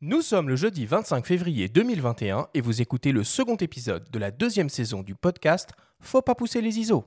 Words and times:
Nous 0.00 0.22
sommes 0.22 0.48
le 0.48 0.54
jeudi 0.54 0.86
25 0.86 1.26
février 1.26 1.66
2021 1.68 2.46
et 2.54 2.60
vous 2.60 2.80
écoutez 2.80 3.10
le 3.10 3.24
second 3.24 3.56
épisode 3.56 4.08
de 4.12 4.18
la 4.20 4.30
deuxième 4.30 4.68
saison 4.68 5.02
du 5.02 5.16
podcast 5.16 5.70
Faut 5.98 6.22
pas 6.22 6.36
pousser 6.36 6.60
les 6.60 6.78
ISO. 6.78 7.04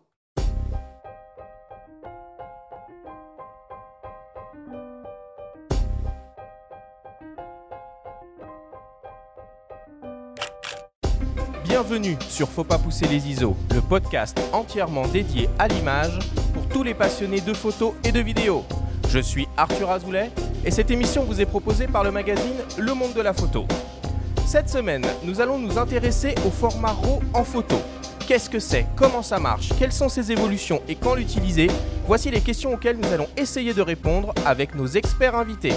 Bienvenue 11.63 12.17
sur 12.27 12.49
Faut 12.49 12.65
pas 12.65 12.77
pousser 12.77 13.07
les 13.07 13.25
ISO, 13.29 13.55
le 13.73 13.79
podcast 13.79 14.37
entièrement 14.51 15.07
dédié 15.07 15.47
à 15.59 15.69
l'image 15.69 16.19
pour 16.53 16.67
tous 16.67 16.83
les 16.83 16.93
passionnés 16.93 17.39
de 17.39 17.53
photos 17.53 17.93
et 18.03 18.11
de 18.11 18.19
vidéos. 18.19 18.65
Je 19.07 19.19
suis 19.19 19.47
Arthur 19.55 19.89
Azoulay 19.91 20.29
et 20.63 20.71
cette 20.71 20.91
émission 20.91 21.23
vous 21.23 21.41
est 21.41 21.45
proposée 21.45 21.87
par 21.87 22.03
le 22.03 22.11
magazine 22.11 22.57
Le 22.77 22.93
Monde 22.93 23.13
de 23.13 23.21
la 23.21 23.33
Photo. 23.33 23.65
Cette 24.45 24.69
semaine, 24.69 25.05
nous 25.23 25.41
allons 25.41 25.57
nous 25.57 25.77
intéresser 25.77 26.35
au 26.45 26.51
format 26.51 26.91
RAW 26.91 27.21
en 27.33 27.43
photo. 27.43 27.77
Qu'est-ce 28.27 28.49
que 28.49 28.59
c'est? 28.59 28.85
Comment 28.95 29.23
ça 29.23 29.39
marche? 29.39 29.69
Quelles 29.79 29.91
sont 29.91 30.09
ses 30.09 30.31
évolutions? 30.31 30.81
Et 30.87 30.95
quand 30.95 31.15
l'utiliser? 31.15 31.67
Voici 32.05 32.29
les 32.29 32.41
questions 32.41 32.73
auxquelles 32.73 32.97
nous 32.97 33.11
allons 33.11 33.27
essayer 33.37 33.73
de 33.73 33.81
répondre 33.81 34.33
avec 34.45 34.75
nos 34.75 34.87
experts 34.87 35.35
invités. 35.35 35.73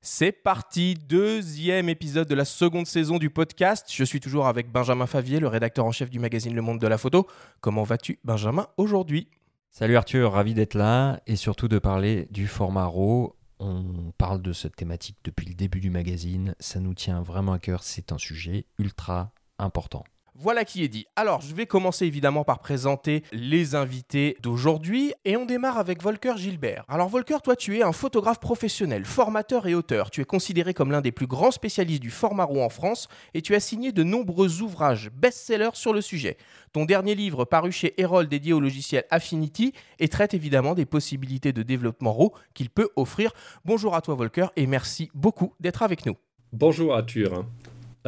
C'est 0.00 0.32
parti, 0.32 0.94
deuxième 0.94 1.88
épisode 1.88 2.26
de 2.26 2.34
la 2.34 2.44
seconde 2.44 2.86
saison 2.86 3.18
du 3.18 3.30
podcast. 3.30 3.86
Je 3.88 4.02
suis 4.02 4.18
toujours 4.18 4.48
avec 4.48 4.72
Benjamin 4.72 5.06
Favier, 5.06 5.38
le 5.38 5.46
rédacteur 5.46 5.84
en 5.84 5.92
chef 5.92 6.10
du 6.10 6.18
magazine 6.18 6.54
Le 6.54 6.62
Monde 6.62 6.80
de 6.80 6.86
la 6.88 6.98
Photo. 6.98 7.28
Comment 7.60 7.84
vas-tu, 7.84 8.18
Benjamin, 8.24 8.66
aujourd'hui? 8.76 9.28
Salut 9.70 9.96
Arthur, 9.96 10.32
ravi 10.32 10.54
d'être 10.54 10.74
là 10.74 11.20
et 11.26 11.36
surtout 11.36 11.68
de 11.68 11.78
parler 11.78 12.26
du 12.30 12.46
format 12.48 12.86
RAW. 12.86 13.36
On 13.60 14.12
parle 14.16 14.42
de 14.42 14.52
cette 14.52 14.76
thématique 14.76 15.18
depuis 15.24 15.46
le 15.46 15.54
début 15.54 15.80
du 15.80 15.90
magazine, 15.90 16.54
ça 16.58 16.80
nous 16.80 16.94
tient 16.94 17.22
vraiment 17.22 17.52
à 17.52 17.58
cœur, 17.58 17.82
c'est 17.82 18.12
un 18.12 18.18
sujet 18.18 18.66
ultra 18.78 19.32
important. 19.58 20.04
Voilà 20.40 20.64
qui 20.64 20.84
est 20.84 20.88
dit. 20.88 21.04
Alors, 21.16 21.40
je 21.40 21.52
vais 21.52 21.66
commencer 21.66 22.06
évidemment 22.06 22.44
par 22.44 22.60
présenter 22.60 23.24
les 23.32 23.74
invités 23.74 24.36
d'aujourd'hui 24.40 25.12
et 25.24 25.36
on 25.36 25.44
démarre 25.44 25.78
avec 25.78 26.00
Volker 26.00 26.36
Gilbert. 26.36 26.84
Alors 26.86 27.08
Volker, 27.08 27.38
toi 27.42 27.56
tu 27.56 27.76
es 27.76 27.82
un 27.82 27.90
photographe 27.90 28.38
professionnel, 28.38 29.04
formateur 29.04 29.66
et 29.66 29.74
auteur. 29.74 30.12
Tu 30.12 30.20
es 30.20 30.24
considéré 30.24 30.74
comme 30.74 30.92
l'un 30.92 31.00
des 31.00 31.10
plus 31.10 31.26
grands 31.26 31.50
spécialistes 31.50 32.02
du 32.02 32.12
format 32.12 32.44
RAW 32.44 32.62
en 32.62 32.68
France 32.68 33.08
et 33.34 33.42
tu 33.42 33.56
as 33.56 33.60
signé 33.60 33.90
de 33.90 34.04
nombreux 34.04 34.62
ouvrages 34.62 35.10
best-sellers 35.10 35.74
sur 35.74 35.92
le 35.92 36.00
sujet. 36.00 36.36
Ton 36.72 36.84
dernier 36.84 37.16
livre 37.16 37.44
paru 37.44 37.72
chez 37.72 38.00
Erol 38.00 38.28
dédié 38.28 38.52
au 38.52 38.60
logiciel 38.60 39.06
Affinity 39.10 39.72
et 39.98 40.06
traite 40.06 40.34
évidemment 40.34 40.74
des 40.74 40.86
possibilités 40.86 41.52
de 41.52 41.64
développement 41.64 42.12
RAW 42.12 42.32
qu'il 42.54 42.70
peut 42.70 42.90
offrir. 42.94 43.32
Bonjour 43.64 43.96
à 43.96 44.02
toi 44.02 44.14
Volker 44.14 44.46
et 44.54 44.68
merci 44.68 45.10
beaucoup 45.14 45.54
d'être 45.58 45.82
avec 45.82 46.06
nous. 46.06 46.14
Bonjour 46.52 46.94
Arthur. 46.94 47.44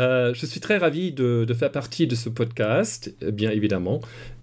Euh, 0.00 0.32
je 0.34 0.46
suis 0.46 0.60
très 0.60 0.78
ravi 0.78 1.12
de, 1.12 1.46
faire 1.54 1.70
partie 1.70 2.06
de 2.06 2.14
ce 2.14 2.28
podcast, 2.28 3.14
bien 3.22 3.50
évidemment. 3.50 4.00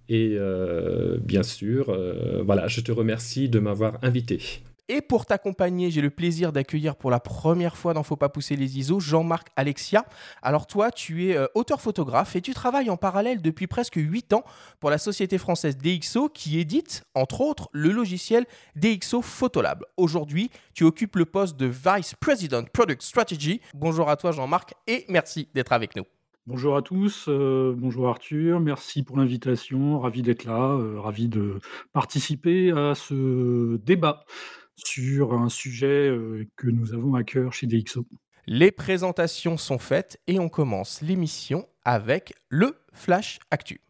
Et 0.09 0.36
euh, 0.38 1.17
bien 1.19 1.44
sûr, 1.44 1.89
euh, 1.89 2.41
voilà, 2.45 2.67
je 2.67 2.80
te 2.81 2.91
remercie 2.91 3.49
de 3.49 3.59
m'avoir 3.59 3.97
invité. 4.03 4.39
Et 4.89 5.02
pour 5.02 5.25
t'accompagner, 5.25 5.91
j'ai 5.91 5.99
le 5.99 6.09
plaisir 6.09 6.53
d'accueillir 6.53 6.95
pour 6.95 7.11
la 7.11 7.19
première 7.19 7.75
fois 7.75 7.93
dans 7.93 8.03
Faut 8.03 8.16
pas 8.16 8.30
pousser 8.30 8.55
les 8.55 8.80
ISO 8.80 9.02
Jean-Marc 9.02 9.49
Alexia. 9.57 10.05
Alors 10.41 10.66
toi, 10.66 10.91
tu 10.91 11.27
es 11.27 11.35
euh, 11.35 11.45
auteur-photographe 11.55 12.38
et 12.38 12.41
tu 12.41 12.53
travailles 12.53 12.89
en 12.89 12.95
parallèle 12.95 13.41
depuis 13.41 13.67
presque 13.67 13.97
8 13.97 14.31
ans 14.31 14.45
pour 14.80 14.89
la 14.89 14.97
société 14.97 15.38
française 15.38 15.77
DxO 15.77 16.30
qui 16.30 16.58
édite, 16.58 17.03
entre 17.15 17.41
autres, 17.41 17.67
le 17.73 17.91
logiciel 17.91 18.45
DxO 18.77 19.21
Photolab. 19.21 19.83
Aujourd'hui, 19.97 20.52
tu 20.73 20.85
occupes 20.85 21.17
le 21.17 21.25
poste 21.25 21.58
de 21.58 21.65
Vice 21.65 22.15
President 22.17 22.63
Product 22.71 23.02
Strategy. 23.02 23.59
Bonjour 23.73 24.09
à 24.09 24.15
toi 24.15 24.31
Jean-Marc 24.31 24.73
et 24.88 25.03
merci 25.09 25.49
d'être 25.53 25.73
avec 25.73 25.97
nous. 25.97 26.03
Bonjour 26.45 26.77
à 26.77 26.81
tous, 26.81 27.25
euh, 27.27 27.76
bonjour 27.77 28.08
Arthur, 28.08 28.61
merci 28.61 29.03
pour 29.03 29.17
l'invitation, 29.17 29.99
ravi 29.99 30.21
d'être 30.21 30.45
là, 30.45 30.77
euh, 30.77 30.97
ravi 30.97 31.27
de 31.27 31.59
participer 31.92 32.71
à 32.71 32.95
ce 32.95 33.76
débat 33.83 34.23
sur 34.83 35.33
un 35.33 35.49
sujet 35.49 36.11
que 36.55 36.67
nous 36.67 36.93
avons 36.93 37.15
à 37.15 37.23
cœur 37.23 37.54
chez 37.54 37.67
DxO. 37.67 38.05
Les 38.45 38.71
présentations 38.71 39.58
sont 39.58 39.77
faites 39.77 40.20
et 40.27 40.39
on 40.39 40.48
commence 40.48 41.02
l'émission 41.02 41.67
avec 41.83 42.33
le 42.49 42.77
Flash 42.93 43.39
Actu. 43.52 43.82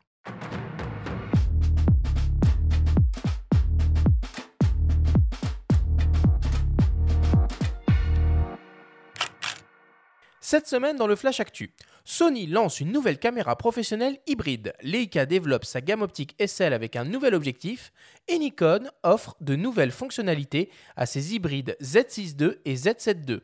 Cette 10.50 10.66
semaine 10.66 10.96
dans 10.96 11.08
le 11.08 11.18
Flash 11.18 11.42
Actu, 11.42 11.74
Sony 12.10 12.48
lance 12.48 12.80
une 12.80 12.94
nouvelle 12.94 13.20
caméra 13.20 13.58
professionnelle 13.58 14.18
hybride. 14.28 14.72
Leica 14.82 15.26
développe 15.26 15.66
sa 15.66 15.82
gamme 15.82 16.02
optique 16.02 16.42
SL 16.42 16.72
avec 16.72 16.96
un 16.96 17.04
nouvel 17.04 17.36
objectif 17.36 17.92
et 18.30 18.40
Nikon 18.40 18.88
offre 19.04 19.36
de 19.42 19.58
nouvelles 19.58 19.92
fonctionnalités 19.92 20.72
à 20.96 21.06
ses 21.06 21.36
hybrides 21.36 21.76
Z6 21.82 22.42
II 22.42 22.52
et 22.64 22.76
Z7 22.76 23.30
II. 23.30 23.42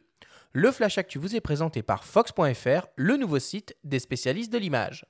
Le 0.54 0.72
Flash 0.72 0.98
Actu 0.98 1.18
vous 1.18 1.36
est 1.36 1.42
présenté 1.42 1.84
par 1.84 2.06
Fox.fr, 2.06 2.88
le 2.96 3.18
nouveau 3.18 3.40
site 3.40 3.76
des 3.84 4.00
spécialistes 4.00 4.54
de 4.54 4.60
l'image. 4.60 5.06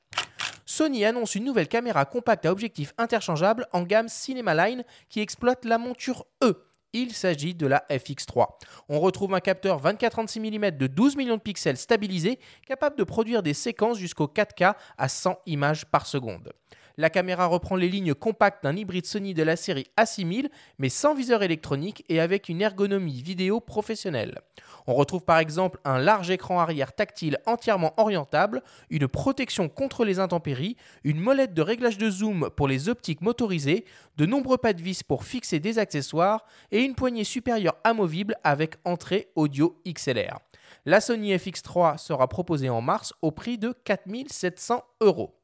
Sony 0.65 1.05
annonce 1.05 1.35
une 1.35 1.45
nouvelle 1.45 1.67
caméra 1.67 2.05
compacte 2.05 2.47
à 2.47 2.51
objectif 2.51 2.95
interchangeable 2.97 3.67
en 3.71 3.83
gamme 3.83 4.09
Cinema 4.09 4.55
Line 4.55 4.83
qui 5.09 5.19
exploite 5.19 5.63
la 5.63 5.77
monture 5.77 6.25
E 6.43 6.72
il 6.93 7.13
s'agit 7.13 7.55
de 7.55 7.67
la 7.67 7.85
FX3. 7.89 8.47
On 8.89 8.99
retrouve 8.99 9.33
un 9.33 9.39
capteur 9.39 9.81
24-36 9.81 10.39
mm 10.39 10.77
de 10.77 10.87
12 10.87 11.15
millions 11.15 11.37
de 11.37 11.41
pixels 11.41 11.77
stabilisé, 11.77 12.39
capable 12.65 12.97
de 12.97 13.03
produire 13.03 13.43
des 13.43 13.53
séquences 13.53 13.97
jusqu'au 13.97 14.27
4K 14.27 14.75
à 14.97 15.09
100 15.09 15.37
images 15.47 15.85
par 15.85 16.05
seconde. 16.05 16.53
La 16.97 17.09
caméra 17.09 17.47
reprend 17.47 17.75
les 17.75 17.89
lignes 17.89 18.13
compactes 18.13 18.63
d'un 18.63 18.75
hybride 18.75 19.07
Sony 19.07 19.33
de 19.33 19.41
la 19.41 19.55
série 19.55 19.87
A6000, 19.97 20.49
mais 20.77 20.89
sans 20.89 21.15
viseur 21.15 21.41
électronique 21.41 22.05
et 22.07 22.19
avec 22.19 22.49
une 22.49 22.61
ergonomie 22.61 23.23
vidéo 23.23 23.59
professionnelle. 23.59 24.41
On 24.85 24.93
retrouve 24.93 25.23
par 25.23 25.39
exemple 25.39 25.79
un 25.85 25.97
large 25.97 26.29
écran 26.29 26.59
arrière 26.59 26.93
tactile 26.93 27.39
entièrement 27.47 27.93
orientable, 27.97 28.61
une 28.91 29.07
protection 29.07 29.69
contre 29.69 30.05
les 30.05 30.19
intempéries, 30.19 30.77
une 31.03 31.19
molette 31.19 31.55
de 31.55 31.63
réglage 31.63 31.97
de 31.97 32.11
zoom 32.11 32.51
pour 32.55 32.67
les 32.67 32.89
optiques 32.89 33.21
motorisées, 33.21 33.85
de 34.17 34.27
nombreux 34.27 34.59
pas 34.59 34.73
de 34.73 34.81
vis 34.81 35.01
pour 35.01 35.23
fixer 35.23 35.59
des 35.59 35.79
accessoires 35.79 36.45
et 36.71 36.81
une 36.83 36.93
poignée 36.93 37.23
supérieure 37.23 37.77
amovible 37.83 38.35
avec 38.43 38.75
entrée 38.85 39.29
audio 39.35 39.81
XLR. 39.87 40.37
La 40.85 41.01
Sony 41.01 41.33
FX3 41.35 41.97
sera 41.97 42.27
proposée 42.27 42.69
en 42.69 42.81
mars 42.81 43.13
au 43.23 43.31
prix 43.31 43.57
de 43.57 43.73
4700 43.83 44.83
euros. 45.01 45.42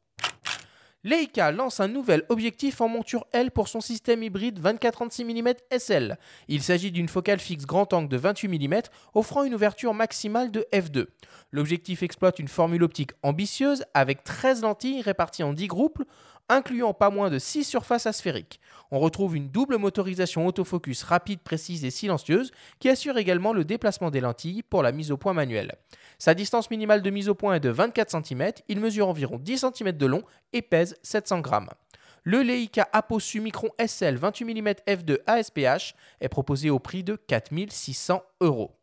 Leica 1.09 1.51
lance 1.51 1.79
un 1.79 1.87
nouvel 1.87 2.23
objectif 2.29 2.81
en 2.81 2.87
monture 2.87 3.25
L 3.31 3.49
pour 3.49 3.67
son 3.67 3.81
système 3.81 4.21
hybride 4.21 4.59
24-36 4.61 5.25
mm 5.25 5.53
SL. 5.75 6.19
Il 6.47 6.61
s'agit 6.61 6.91
d'une 6.91 7.07
focale 7.07 7.39
fixe 7.39 7.65
grand 7.65 7.91
angle 7.93 8.09
de 8.09 8.17
28 8.17 8.47
mm 8.47 8.81
offrant 9.15 9.43
une 9.43 9.55
ouverture 9.55 9.95
maximale 9.95 10.51
de 10.51 10.67
f2. 10.71 11.07
L'objectif 11.51 12.03
exploite 12.03 12.37
une 12.37 12.47
formule 12.47 12.83
optique 12.83 13.13
ambitieuse 13.23 13.85
avec 13.95 14.23
13 14.23 14.61
lentilles 14.61 15.01
réparties 15.01 15.41
en 15.41 15.53
10 15.53 15.65
groupes, 15.65 16.03
incluant 16.49 16.93
pas 16.93 17.09
moins 17.09 17.29
de 17.29 17.39
6 17.39 17.63
surfaces 17.63 18.07
asphériques. 18.07 18.59
On 18.91 18.99
retrouve 18.99 19.35
une 19.35 19.49
double 19.49 19.77
motorisation 19.77 20.47
autofocus 20.47 21.03
rapide, 21.03 21.39
précise 21.39 21.85
et 21.85 21.91
silencieuse 21.91 22.51
qui 22.79 22.89
assure 22.89 23.17
également 23.17 23.53
le 23.53 23.63
déplacement 23.63 24.11
des 24.11 24.19
lentilles 24.19 24.63
pour 24.63 24.83
la 24.83 24.91
mise 24.91 25.11
au 25.11 25.17
point 25.17 25.33
manuelle. 25.33 25.75
Sa 26.17 26.33
distance 26.33 26.69
minimale 26.69 27.01
de 27.01 27.09
mise 27.09 27.29
au 27.29 27.35
point 27.35 27.55
est 27.55 27.59
de 27.59 27.69
24 27.69 28.25
cm, 28.25 28.51
il 28.67 28.79
mesure 28.79 29.07
environ 29.07 29.37
10 29.37 29.65
cm 29.73 29.91
de 29.93 30.05
long 30.05 30.23
et 30.53 30.61
pèse 30.61 30.95
700 31.03 31.43
g. 31.43 31.51
Le 32.23 32.41
Leica 32.41 32.89
Apo 32.91 33.19
Micron 33.35 33.69
SL 33.79 34.17
28 34.17 34.45
mm 34.45 34.69
f2 34.87 35.19
ASPH 35.25 35.95
est 36.19 36.29
proposé 36.29 36.69
au 36.69 36.79
prix 36.79 37.03
de 37.03 37.15
4600 37.15 38.21
euros. 38.41 38.78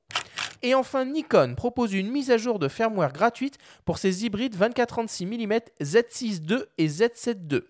Et 0.67 0.75
enfin, 0.75 1.05
Nikon 1.05 1.55
propose 1.55 1.93
une 1.95 2.11
mise 2.11 2.33
à 2.33 2.39
jour 2.39 2.59
de 2.59 2.67
firmware 2.67 3.13
gratuite 3.13 3.57
pour 3.85 3.99
ses 3.99 4.25
hybrides 4.25 4.57
24-36 4.57 5.25
mm 5.25 5.61
Z6 5.81 6.51
II 6.51 6.65
et 6.77 6.89
Z7 6.89 7.37
II. 7.53 7.61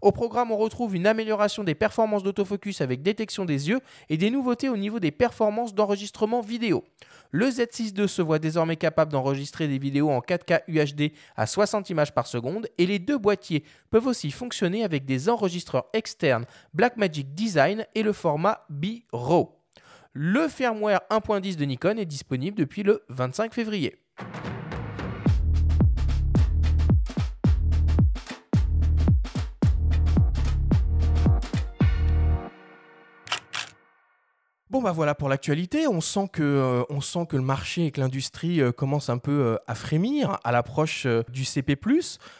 Au 0.00 0.12
programme, 0.12 0.52
on 0.52 0.56
retrouve 0.56 0.94
une 0.94 1.08
amélioration 1.08 1.64
des 1.64 1.74
performances 1.74 2.22
d'autofocus 2.22 2.80
avec 2.80 3.02
détection 3.02 3.44
des 3.44 3.70
yeux 3.70 3.80
et 4.08 4.16
des 4.16 4.30
nouveautés 4.30 4.68
au 4.68 4.76
niveau 4.76 5.00
des 5.00 5.10
performances 5.10 5.74
d'enregistrement 5.74 6.42
vidéo. 6.42 6.84
Le 7.32 7.48
Z6 7.48 8.00
II 8.00 8.08
se 8.08 8.22
voit 8.22 8.38
désormais 8.38 8.76
capable 8.76 9.10
d'enregistrer 9.10 9.66
des 9.66 9.78
vidéos 9.80 10.10
en 10.10 10.20
4K 10.20 10.60
UHD 10.68 11.10
à 11.34 11.48
60 11.48 11.90
images 11.90 12.14
par 12.14 12.28
seconde 12.28 12.68
et 12.78 12.86
les 12.86 13.00
deux 13.00 13.18
boîtiers 13.18 13.64
peuvent 13.90 14.06
aussi 14.06 14.30
fonctionner 14.30 14.84
avec 14.84 15.06
des 15.06 15.28
enregistreurs 15.28 15.86
externes 15.92 16.44
Blackmagic 16.72 17.34
Design 17.34 17.84
et 17.96 18.04
le 18.04 18.12
format 18.12 18.60
B-RAW. 18.70 19.53
Le 20.16 20.46
firmware 20.46 21.00
1.10 21.10 21.56
de 21.56 21.64
Nikon 21.64 21.96
est 21.96 22.04
disponible 22.06 22.56
depuis 22.56 22.84
le 22.84 23.02
25 23.08 23.52
février. 23.52 23.96
Bon 34.70 34.80
bah 34.80 34.92
voilà 34.92 35.16
pour 35.16 35.28
l'actualité, 35.28 35.88
on 35.88 36.00
sent 36.00 36.28
que 36.32 36.42
euh, 36.44 36.84
le 37.32 37.40
marché 37.40 37.86
et 37.86 37.90
que 37.90 38.00
l'industrie 38.00 38.60
euh, 38.60 38.70
commencent 38.70 39.10
un 39.10 39.18
peu 39.18 39.32
euh, 39.32 39.56
à 39.66 39.74
frémir 39.74 40.38
à 40.44 40.52
l'approche 40.52 41.08
du 41.28 41.44
CP+. 41.44 41.76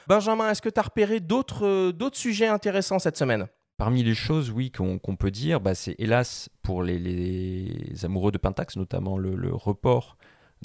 Benjamin, 0.07 0.49
est-ce 0.49 0.63
que 0.63 0.69
tu 0.69 0.79
as 0.79 0.85
repéré 0.85 1.19
d'autres 1.19 1.93
sujets 2.13 2.47
intéressants 2.47 3.01
cette 3.01 3.17
semaine? 3.17 3.49
Parmi 3.77 4.05
les 4.05 4.15
choses, 4.15 4.51
oui, 4.51 4.71
qu'on 4.71 4.99
peut 4.99 5.33
dire, 5.33 5.61
bah, 5.61 5.75
c'est 5.75 5.97
hélas 5.99 6.49
pour 6.63 6.83
les, 6.83 8.05
amoureux 8.05 8.31
de 8.31 8.39
Pentax, 8.39 8.77
notamment 8.77 9.19
le, 9.19 9.53
report 9.53 10.17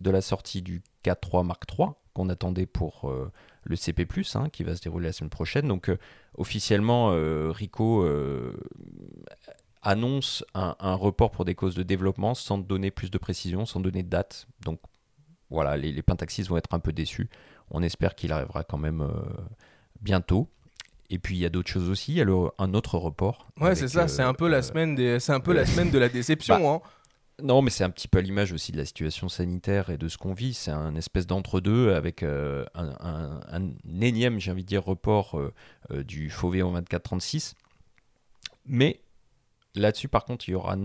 de 0.02 0.12
la 0.12 0.22
sortie 0.22 0.62
du 0.62 0.82
K3 1.04 1.46
Mark 1.46 1.64
III 1.78 1.90
qu'on 2.14 2.30
attendait 2.30 2.66
pour 2.66 3.10
euh, 3.10 3.32
le 3.64 3.76
CP+, 3.76 4.08
hein, 4.36 4.50
qui 4.50 4.64
va 4.64 4.76
se 4.76 4.82
dérouler 4.82 5.08
la 5.08 5.14
semaine 5.14 5.30
prochaine. 5.30 5.68
Donc 5.68 5.90
euh, 5.90 5.98
officiellement, 6.38 7.12
euh, 7.12 7.52
Ricoh 7.52 8.04
euh, 8.04 8.54
annonce 9.82 10.44
un, 10.54 10.76
report 10.96 11.32
pour 11.32 11.46
des 11.46 11.56
causes 11.56 11.76
de 11.76 11.84
développement 11.84 12.34
sans 12.34 12.58
donner 12.58 12.92
plus 12.92 13.12
de 13.12 13.18
précision, 13.18 13.66
sans 13.66 13.80
donner 13.80 14.04
de 14.04 14.10
date. 14.10 14.48
Donc 14.66 14.80
voilà, 15.50 15.78
les, 15.78 15.92
les 15.92 16.02
Pentaxistes 16.02 16.50
vont 16.50 16.58
être 16.58 16.74
un 16.74 16.80
peu 16.80 16.92
déçus. 16.92 17.30
On 17.72 17.82
espère 17.82 18.16
qu'il 18.16 18.32
arrivera 18.32 18.64
quand 18.64 18.78
même 18.78 19.08
bientôt. 20.02 20.50
Et 21.10 21.18
puis 21.20 21.36
il 21.36 21.40
y 21.40 21.46
a 21.46 21.50
d'autres 21.50 21.70
choses 21.72 21.90
aussi. 21.90 22.12
Il 22.14 22.18
y 22.18 22.22
a 22.22 22.24
le- 22.26 22.50
un 22.58 22.74
autre 22.74 22.98
report. 22.98 23.48
Ouais, 23.60 23.76
c'est 23.76 23.88
ça, 23.88 24.08
c'est 24.08 24.22
un 24.24 24.34
peu 24.34 24.46
euh, 24.46 24.50
la 24.50 24.62
semaine 24.62 24.96
des 24.96 25.20
c'est 25.20 25.34
un 25.34 25.40
peu 25.40 25.54
la 25.54 25.66
semaine 25.66 25.90
de 25.92 25.98
la 25.98 26.10
déception 26.10 26.72
hein. 26.76 26.82
Non, 27.42 27.62
mais 27.62 27.70
c'est 27.70 27.86
un 27.86 27.90
petit 27.90 28.10
peu 28.10 28.18
à 28.18 28.22
l'image 28.22 28.52
aussi 28.52 28.74
de 28.74 28.78
la 28.78 28.84
situation 28.84 29.30
sanitaire 29.30 29.90
et 29.90 29.98
de 29.98 30.10
ce 30.10 30.18
qu'on 30.18 30.34
vit. 30.34 30.54
C'est 30.54 30.72
un 30.72 30.94
espèce 30.96 31.26
d'entre-deux 31.26 31.94
avec 31.94 32.22
euh, 32.22 32.66
un, 32.76 32.90
un- 33.00 33.40
un 33.50 33.72
énième, 34.02 34.40
j'ai 34.42 34.52
envie 34.52 34.64
de 34.64 34.68
dire, 34.68 34.84
report 34.84 35.40
euh, 35.40 35.54
euh, 35.92 36.04
du 36.04 36.30
Fauvéon 36.30 36.74
2436. 36.74 37.56
Mais 38.66 39.02
là-dessus, 39.76 40.10
par 40.10 40.26
contre, 40.26 40.50
il 40.50 40.52
y 40.52 40.56
aura 40.56 40.76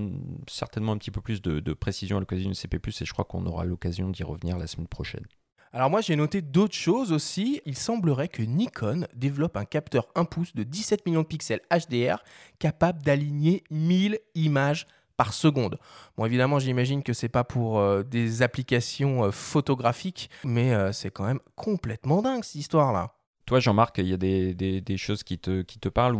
certainement 0.48 0.92
un 0.92 0.98
petit 0.98 1.10
peu 1.10 1.20
plus 1.20 1.42
de, 1.42 1.58
de 1.60 1.72
précision 1.72 2.18
à 2.18 2.20
l'occasion 2.20 2.48
du 2.48 2.54
CP+, 2.54 2.76
et 3.00 3.04
je 3.04 3.12
crois 3.12 3.24
qu'on 3.24 3.44
aura 3.46 3.64
l'occasion 3.64 4.08
d'y 4.10 4.22
revenir 4.22 4.56
la 4.56 4.66
semaine 4.68 4.86
prochaine. 4.88 5.26
Alors 5.74 5.90
moi 5.90 6.00
j'ai 6.00 6.14
noté 6.14 6.40
d'autres 6.40 6.76
choses 6.76 7.10
aussi. 7.10 7.60
Il 7.66 7.76
semblerait 7.76 8.28
que 8.28 8.44
Nikon 8.44 9.08
développe 9.16 9.56
un 9.56 9.64
capteur 9.64 10.06
1 10.14 10.24
pouce 10.24 10.54
de 10.54 10.62
17 10.62 11.04
millions 11.04 11.22
de 11.22 11.26
pixels 11.26 11.62
HDR 11.68 12.22
capable 12.60 13.02
d'aligner 13.02 13.64
1000 13.72 14.20
images 14.36 14.86
par 15.16 15.34
seconde. 15.34 15.80
Bon 16.16 16.26
évidemment 16.26 16.60
j'imagine 16.60 17.02
que 17.02 17.12
c'est 17.12 17.28
pas 17.28 17.42
pour 17.42 17.80
euh, 17.80 18.04
des 18.04 18.42
applications 18.42 19.24
euh, 19.24 19.32
photographiques, 19.32 20.30
mais 20.44 20.72
euh, 20.72 20.92
c'est 20.92 21.10
quand 21.10 21.24
même 21.24 21.40
complètement 21.56 22.22
dingue 22.22 22.44
cette 22.44 22.54
histoire 22.54 22.92
là. 22.92 23.10
Toi, 23.46 23.60
Jean-Marc, 23.60 23.98
il 23.98 24.08
y 24.08 24.12
a 24.12 24.16
des, 24.16 24.96
choses 24.96 25.22
qui 25.22 25.38
te, 25.38 25.88
parlent 25.88 26.16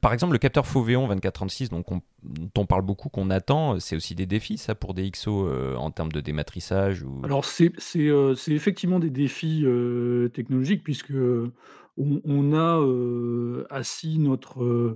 Par 0.00 0.12
exemple, 0.12 0.32
le 0.32 0.38
capteur 0.38 0.66
Fauvéon 0.66 1.06
2436, 1.08 1.70
donc 1.70 1.90
on, 1.92 2.02
dont 2.22 2.50
on 2.58 2.66
parle 2.66 2.82
beaucoup, 2.82 3.08
qu'on 3.08 3.30
attend, 3.30 3.78
c'est 3.80 3.96
aussi 3.96 4.14
des 4.14 4.26
défis, 4.26 4.58
ça, 4.58 4.74
pour 4.74 4.94
des 4.94 5.10
XO 5.10 5.46
euh, 5.46 5.76
en 5.76 5.90
termes 5.90 6.12
de 6.12 6.20
dématrissage. 6.20 7.04
Alors, 7.22 7.44
euh, 7.60 8.34
c'est 8.34 8.52
effectivement 8.52 8.98
des 8.98 9.10
défis 9.10 9.62
euh, 9.64 10.28
technologiques, 10.28 10.82
puisque 10.82 11.14
on, 11.96 12.54
a 12.54 13.66
assis 13.70 14.18
notre, 14.18 14.94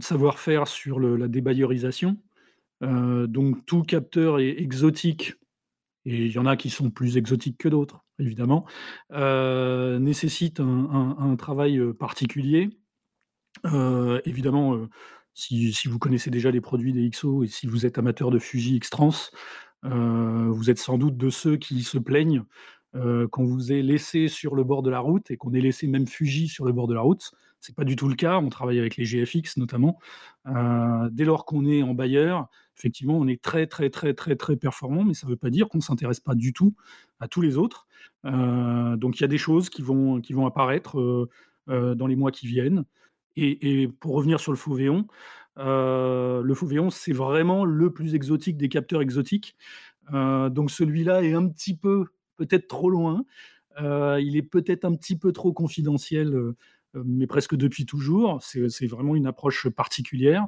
savoir-faire 0.00 0.66
sur 0.66 0.98
la 0.98 1.28
débailleurisation. 1.28 2.18
Euh, 2.82 3.26
donc, 3.26 3.64
tout 3.66 3.82
capteur 3.82 4.40
est 4.40 4.60
exotique, 4.60 5.34
et 6.04 6.26
il 6.26 6.32
y 6.32 6.38
en 6.38 6.46
a 6.46 6.56
qui 6.56 6.70
sont 6.70 6.90
plus 6.90 7.16
exotiques 7.16 7.58
que 7.58 7.68
d'autres, 7.68 8.01
évidemment, 8.18 8.64
euh, 9.12 9.98
nécessite 9.98 10.60
un, 10.60 11.36
travail 11.36 11.78
euh, 11.78 11.92
particulier. 11.92 12.70
Euh, 13.66 14.20
évidemment, 14.24 14.88
si, 15.34 15.72
vous 15.86 15.98
connaissez 15.98 16.30
déjà 16.30 16.50
les 16.50 16.60
produits 16.60 16.92
des 16.92 17.08
XO 17.08 17.44
et 17.44 17.48
si 17.48 17.66
vous 17.66 17.86
êtes 17.86 17.98
amateur 17.98 18.30
de 18.30 18.38
Fuji 18.38 18.76
X-Trans, 18.76 19.30
vous 19.82 20.70
êtes 20.70 20.78
sans 20.78 20.98
doute 20.98 21.16
de 21.16 21.30
ceux 21.30 21.56
qui 21.56 21.82
se 21.82 21.98
plaignent 21.98 22.44
qu'on 22.92 23.44
vous 23.44 23.72
ait 23.72 23.82
laissé 23.82 24.28
sur 24.28 24.54
le 24.54 24.64
bord 24.64 24.82
de 24.82 24.90
la 24.90 25.00
route 25.00 25.30
et 25.30 25.36
qu'on 25.36 25.54
ait 25.54 25.60
laissé 25.60 25.86
même 25.86 26.06
Fuji 26.06 26.48
sur 26.48 26.64
le 26.64 26.72
bord 26.72 26.86
de 26.88 26.94
la 26.94 27.00
route. 27.00 27.32
C'est 27.60 27.74
pas 27.74 27.84
du 27.84 27.96
tout 27.96 28.08
le 28.08 28.14
cas. 28.16 28.38
On 28.38 28.48
travaille 28.48 28.78
avec 28.78 28.96
les 28.96 29.04
GFX 29.04 29.56
notamment. 29.56 29.98
Dès 30.46 31.24
lors 31.24 31.44
qu'on 31.44 31.66
est 31.66 31.82
en 31.82 31.94
bailleur, 31.94 32.48
effectivement, 32.76 33.16
on 33.16 33.26
est 33.26 33.40
très 33.40 33.66
très 33.66 33.90
très 33.90 34.14
très 34.14 34.36
très 34.36 34.56
performant, 34.56 35.04
mais 35.04 35.14
ça 35.14 35.26
ne 35.26 35.32
veut 35.32 35.36
pas 35.36 35.50
dire 35.50 35.68
qu'on 35.68 35.80
s'intéresse 35.80 36.20
pas 36.20 36.34
du 36.34 36.52
tout 36.52 36.74
à 37.20 37.28
tous 37.28 37.40
les 37.40 37.56
autres. 37.56 37.86
Euh, 38.24 38.96
donc 38.96 39.18
il 39.18 39.22
y 39.22 39.24
a 39.24 39.28
des 39.28 39.38
choses 39.38 39.70
qui 39.70 39.82
vont 39.82 40.46
apparaître 40.46 40.98
euh, 41.00 41.28
euh, 41.68 41.94
dans 41.94 42.06
les 42.06 42.16
mois 42.16 42.30
qui 42.30 42.46
viennent. 42.46 42.84
Et, 43.36 43.88
pour 44.00 44.14
revenir 44.14 44.40
sur 44.40 44.52
le 44.52 44.58
Fauvéon, 44.58 45.06
le 45.56 46.54
Fauvéon, 46.54 46.90
c'est 46.90 47.12
vraiment 47.12 47.64
le 47.64 47.90
plus 47.90 48.14
exotique 48.14 48.58
des 48.58 48.68
capteurs 48.68 49.00
exotiques. 49.00 49.56
Donc 50.10 50.70
celui-là 50.70 51.22
est 51.22 51.32
un 51.32 51.48
petit 51.48 51.74
peu, 51.74 52.04
peut-être 52.36 52.68
trop 52.68 52.90
loin. 52.90 53.24
Il 53.78 54.36
est 54.36 54.42
peut-être 54.42 54.84
un 54.84 54.94
petit 54.94 55.16
peu 55.16 55.32
trop 55.32 55.54
confidentiel, 55.54 56.54
mais 56.92 57.26
presque 57.26 57.56
depuis 57.56 57.86
toujours. 57.86 58.42
C'est 58.42 58.86
vraiment 58.86 59.16
une 59.16 59.26
approche 59.26 59.66
particulière. 59.70 60.46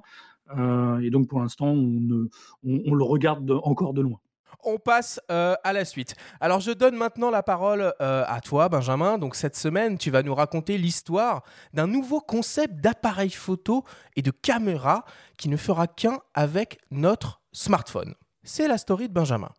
Et 0.51 1.09
donc 1.09 1.29
pour 1.29 1.41
l'instant, 1.41 1.69
on, 1.69 2.95
le 2.95 3.05
regarde 3.05 3.47
de- 3.47 3.55
encore 3.55 3.95
de 3.95 4.03
loin. 4.03 4.21
On 4.63 4.79
passe 4.79 5.21
euh, 5.31 5.55
à 5.65 5.73
la 5.73 5.85
suite. 5.85 6.15
Alors 6.41 6.61
je 6.61 6.71
donne 6.71 6.97
maintenant 6.97 7.31
la 7.31 7.43
parole 7.43 7.93
euh, 8.01 8.25
à 8.27 8.41
toi 8.41 8.69
Benjamin. 8.69 9.19
Donc 9.19 9.35
cette 9.35 9.57
semaine, 9.57 9.99
tu 9.99 10.11
vas 10.11 10.23
nous 10.23 10.35
raconter 10.35 10.79
l'histoire 10.79 11.43
d'un 11.73 11.87
nouveau 11.87 12.21
concept 12.21 12.77
d'appareil 12.77 13.31
photo 13.31 13.85
et 14.17 14.23
de 14.23 14.31
caméra 14.31 15.05
qui 15.37 15.49
ne 15.49 15.57
fera 15.57 15.87
qu'un 15.87 16.19
avec 16.35 16.79
notre 16.91 17.41
smartphone. 17.53 18.15
C'est 18.43 18.69
la 18.69 18.79
story 18.79 19.09
de 19.09 19.15
Benjamin. 19.15 19.51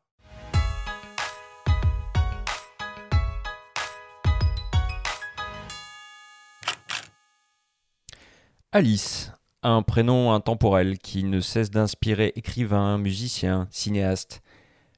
Alice, 8.71 9.31
un 9.63 9.81
prénom 9.83 10.33
intemporel 10.33 10.97
qui 10.97 11.23
ne 11.23 11.39
cesse 11.39 11.71
d'inspirer 11.71 12.33
écrivains, 12.35 12.97
musiciens, 12.97 13.67
cinéastes. 13.71 14.41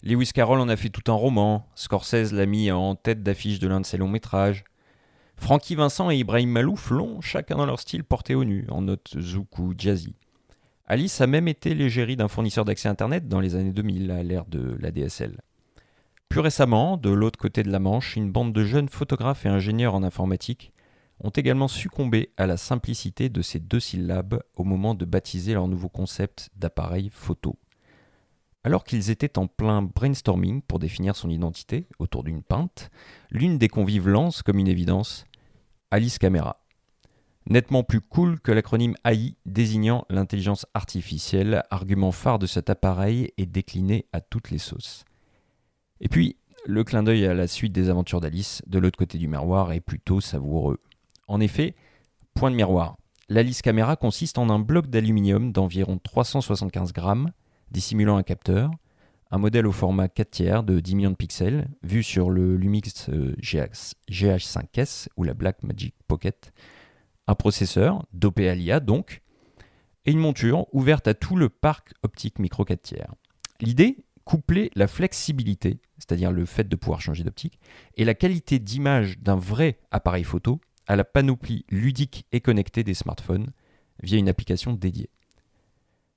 Lewis 0.07 0.31
Carroll 0.33 0.62
en 0.62 0.69
a 0.69 0.77
fait 0.77 0.88
tout 0.88 1.12
un 1.12 1.15
roman, 1.15 1.68
Scorsese 1.75 2.31
l'a 2.31 2.45
mis 2.45 2.71
en 2.71 2.95
tête 2.95 3.24
d'affiche 3.24 3.59
de 3.59 3.68
l'un 3.68 3.81
de 3.81 3.86
ses 3.86 3.98
longs 3.98 4.07
métrages. 4.07 4.63
Francky 5.36 5.75
Vincent 5.75 6.09
et 6.09 6.15
Ibrahim 6.15 6.50
Malouf 6.50 6.92
l'ont, 6.92 7.19
chacun 7.19 7.57
dans 7.57 7.65
leur 7.65 7.81
style, 7.81 8.06
porté 8.06 8.33
au 8.33 8.45
nu, 8.45 8.65
en 8.69 8.83
note 8.83 9.18
zouk 9.19 9.59
ou 9.59 9.74
jazzy. 9.77 10.15
Alice 10.86 11.19
a 11.19 11.27
même 11.27 11.50
été 11.50 11.74
l'égérie 11.74 12.15
d'un 12.15 12.30
fournisseur 12.30 12.63
d'accès 12.63 12.88
Internet 12.88 13.27
dans 13.27 13.42
les 13.42 13.56
années 13.56 13.74
2000, 13.74 14.09
à 14.12 14.24
l'ère 14.24 14.45
de 14.45 14.77
la 14.80 14.91
DSL. 14.91 15.41
Plus 16.29 16.39
récemment, 16.39 16.96
de 16.96 17.10
l'autre 17.10 17.38
côté 17.38 17.62
de 17.63 17.70
la 17.70 17.79
Manche, 17.79 18.15
une 18.15 18.32
bande 18.32 18.53
de 18.53 18.63
jeunes 18.63 18.88
photographes 18.88 19.46
et 19.46 19.50
ingénieurs 19.50 19.93
en 19.93 20.03
informatique 20.03 20.72
ont 21.22 21.32
également 21.32 21.67
succombé 21.67 22.29
à 22.38 22.48
la 22.48 22.55
simplicité 22.55 23.27
de 23.27 23.41
ces 23.41 23.60
deux 23.60 23.82
syllabes 23.82 24.41
au 24.55 24.63
moment 24.63 24.96
de 24.96 25.03
baptiser 25.03 25.53
leur 25.53 25.67
nouveau 25.67 25.89
concept 25.89 26.50
d'appareil 26.55 27.10
photo. 27.12 27.58
Alors 28.67 28.83
qu'ils 28.83 29.12
étaient 29.12 29.39
en 29.39 29.47
plein 29.47 29.81
brainstorming 29.81 30.62
pour 30.62 30.79
définir 30.79 31.15
son 31.15 31.29
identité 31.29 31.88
autour 32.00 32.25
d'une 32.25 32.43
pinte, 32.43 32.91
l'une 33.31 33.57
des 33.57 33.69
convives 33.69 34.09
lance 34.09 34.41
comme 34.41 34.59
une 34.59 34.67
évidence 34.67 35.24
Alice 35.89 36.17
Camera. 36.17 36.57
Nettement 37.50 37.83
plus 37.83 38.01
cool 38.01 38.41
que 38.41 38.51
l'acronyme 38.51 38.95
AI 39.05 39.36
désignant 39.45 40.03
l'intelligence 40.09 40.65
artificielle, 40.74 41.63
argument 41.71 42.12
phare 42.12 42.39
de 42.39 42.45
cet 42.45 42.69
appareil 42.69 43.31
est 43.38 43.45
décliné 43.45 44.05
à 44.12 44.19
toutes 44.19 44.51
les 44.51 44.57
sauces. 44.57 45.05
Et 46.01 46.09
puis, 46.09 46.36
le 46.65 46.83
clin 46.83 47.03
d'œil 47.03 47.25
à 47.25 47.33
la 47.33 47.47
suite 47.47 47.71
des 47.71 47.89
aventures 47.89 48.19
d'Alice 48.19 48.62
de 48.67 48.79
l'autre 48.79 49.00
côté 49.00 49.17
du 49.17 49.29
miroir 49.29 49.71
est 49.71 49.79
plutôt 49.79 50.19
savoureux. 50.19 50.81
En 51.29 51.39
effet, 51.39 51.74
point 52.33 52.51
de 52.51 52.57
miroir. 52.57 52.97
L'Alice 53.29 53.62
Camera 53.62 53.95
consiste 53.95 54.38
en 54.38 54.50
un 54.50 54.59
bloc 54.59 54.88
d'aluminium 54.88 55.53
d'environ 55.53 56.00
375 56.03 56.91
grammes, 56.91 57.31
dissimulant 57.71 58.17
un 58.17 58.24
capteur, 58.24 58.71
un 59.31 59.38
modèle 59.38 59.67
au 59.67 59.71
format 59.71 60.07
4 60.07 60.29
tiers 60.29 60.63
de 60.63 60.79
10 60.79 60.95
millions 60.95 61.12
de 61.12 61.15
pixels, 61.15 61.67
vu 61.83 62.03
sur 62.03 62.29
le 62.29 62.55
Lumix 62.55 63.09
euh, 63.09 63.36
GH 63.41 63.93
GH5S 64.09 65.07
ou 65.17 65.24
la 65.24 65.33
Blackmagic 65.33 65.95
Pocket, 66.07 66.53
un 67.27 67.36
processeur, 67.36 68.05
dopé 68.13 68.79
donc, 68.79 69.21
et 70.05 70.12
une 70.12 70.19
monture 70.19 70.65
ouverte 70.74 71.07
à 71.07 71.13
tout 71.13 71.36
le 71.36 71.50
parc 71.50 71.93
optique 72.03 72.39
micro 72.39 72.63
4 72.63 72.81
tiers. 72.81 73.13
L'idée, 73.59 73.97
coupler 74.24 74.71
la 74.75 74.88
flexibilité, 74.88 75.79
c'est-à-dire 75.97 76.31
le 76.31 76.45
fait 76.45 76.67
de 76.67 76.75
pouvoir 76.75 77.01
changer 77.01 77.24
d'optique, 77.24 77.59
et 77.95 78.05
la 78.05 78.13
qualité 78.13 78.59
d'image 78.59 79.19
d'un 79.19 79.36
vrai 79.36 79.79
appareil 79.91 80.24
photo 80.24 80.62
à 80.88 80.95
la 80.95 81.03
panoplie 81.03 81.65
ludique 81.69 82.25
et 82.31 82.39
connectée 82.39 82.83
des 82.83 82.93
smartphones 82.93 83.51
via 84.01 84.17
une 84.17 84.29
application 84.29 84.74
dédiée. 84.74 85.09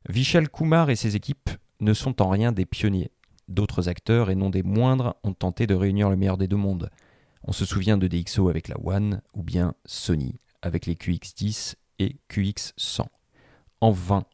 Vishal 0.08 0.48
Kumar 0.48 0.90
et 0.90 0.96
ses 0.96 1.16
équipes 1.16 1.50
ne 1.80 1.92
sont 1.92 2.22
en 2.22 2.28
rien 2.28 2.52
des 2.52 2.66
pionniers. 2.66 3.10
D'autres 3.48 3.88
acteurs, 3.88 4.30
et 4.30 4.34
non 4.34 4.50
des 4.50 4.62
moindres, 4.62 5.16
ont 5.24 5.34
tenté 5.34 5.66
de 5.66 5.74
réunir 5.74 6.08
le 6.08 6.16
meilleur 6.16 6.38
des 6.38 6.48
deux 6.48 6.56
mondes. 6.56 6.90
On 7.42 7.52
se 7.52 7.64
souvient 7.64 7.98
de 7.98 8.06
DxO 8.06 8.48
avec 8.48 8.68
la 8.68 8.76
One, 8.82 9.22
ou 9.34 9.42
bien 9.42 9.74
Sony 9.84 10.36
avec 10.62 10.86
les 10.86 10.94
QX10 10.94 11.74
et 11.98 12.16
QX100. 12.30 13.06
En 13.80 13.90
vain. 13.90 14.24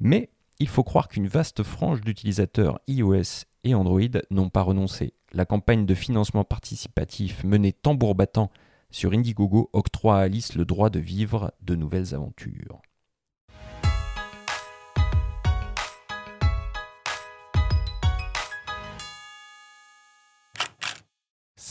Mais 0.00 0.30
il 0.58 0.68
faut 0.68 0.84
croire 0.84 1.08
qu'une 1.08 1.28
vaste 1.28 1.62
frange 1.62 2.00
d'utilisateurs 2.00 2.80
iOS 2.88 3.44
et 3.64 3.74
Android 3.74 4.00
n'ont 4.30 4.50
pas 4.50 4.62
renoncé. 4.62 5.14
La 5.32 5.44
campagne 5.44 5.86
de 5.86 5.94
financement 5.94 6.44
participatif 6.44 7.42
menée 7.44 7.72
tambour 7.72 8.14
battant 8.14 8.50
sur 8.90 9.12
Indiegogo 9.12 9.70
octroie 9.72 10.18
à 10.18 10.22
Alice 10.22 10.54
le 10.54 10.64
droit 10.64 10.88
de 10.88 11.00
vivre 11.00 11.52
de 11.62 11.74
nouvelles 11.74 12.14
aventures. 12.14 12.80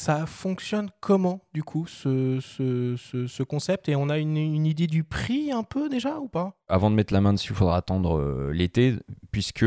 Ça 0.06 0.28
fonctionne 0.28 0.92
comment, 1.00 1.42
du 1.56 1.64
coup, 1.64 1.88
ce, 1.88 2.38
ce, 2.40 2.96
ce, 2.96 3.26
ce 3.26 3.42
concept? 3.42 3.90
Et 3.90 3.96
on 3.96 4.08
a 4.10 4.20
une, 4.20 4.38
idée 4.38 4.86
du 4.86 5.04
prix 5.04 5.52
un 5.52 5.64
peu 5.64 5.90
déjà 5.90 6.20
ou 6.20 6.28
pas? 6.28 6.54
Avant 6.68 6.92
de 6.92 6.96
mettre 6.96 7.12
la 7.12 7.22
main 7.22 7.34
dessus, 7.34 7.54
il 7.54 7.56
faudra 7.56 7.78
attendre 7.78 8.20
euh, 8.20 8.52
l'été, 8.54 8.94
puisque 9.32 9.66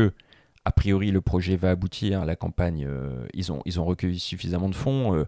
a 0.63 0.71
priori 0.71 1.11
le 1.11 1.19
projet 1.19 1.57
va 1.57 1.71
aboutir. 1.71 2.23
La 2.23 2.37
campagne, 2.37 2.85
euh, 2.87 3.27
ils, 3.33 3.51
ont, 3.51 3.61
ils 3.65 3.81
ont 3.81 3.83
recueilli 3.83 4.17
suffisamment 4.17 4.69
de 4.69 4.75
fonds. 4.75 5.13
euh, 5.13 5.25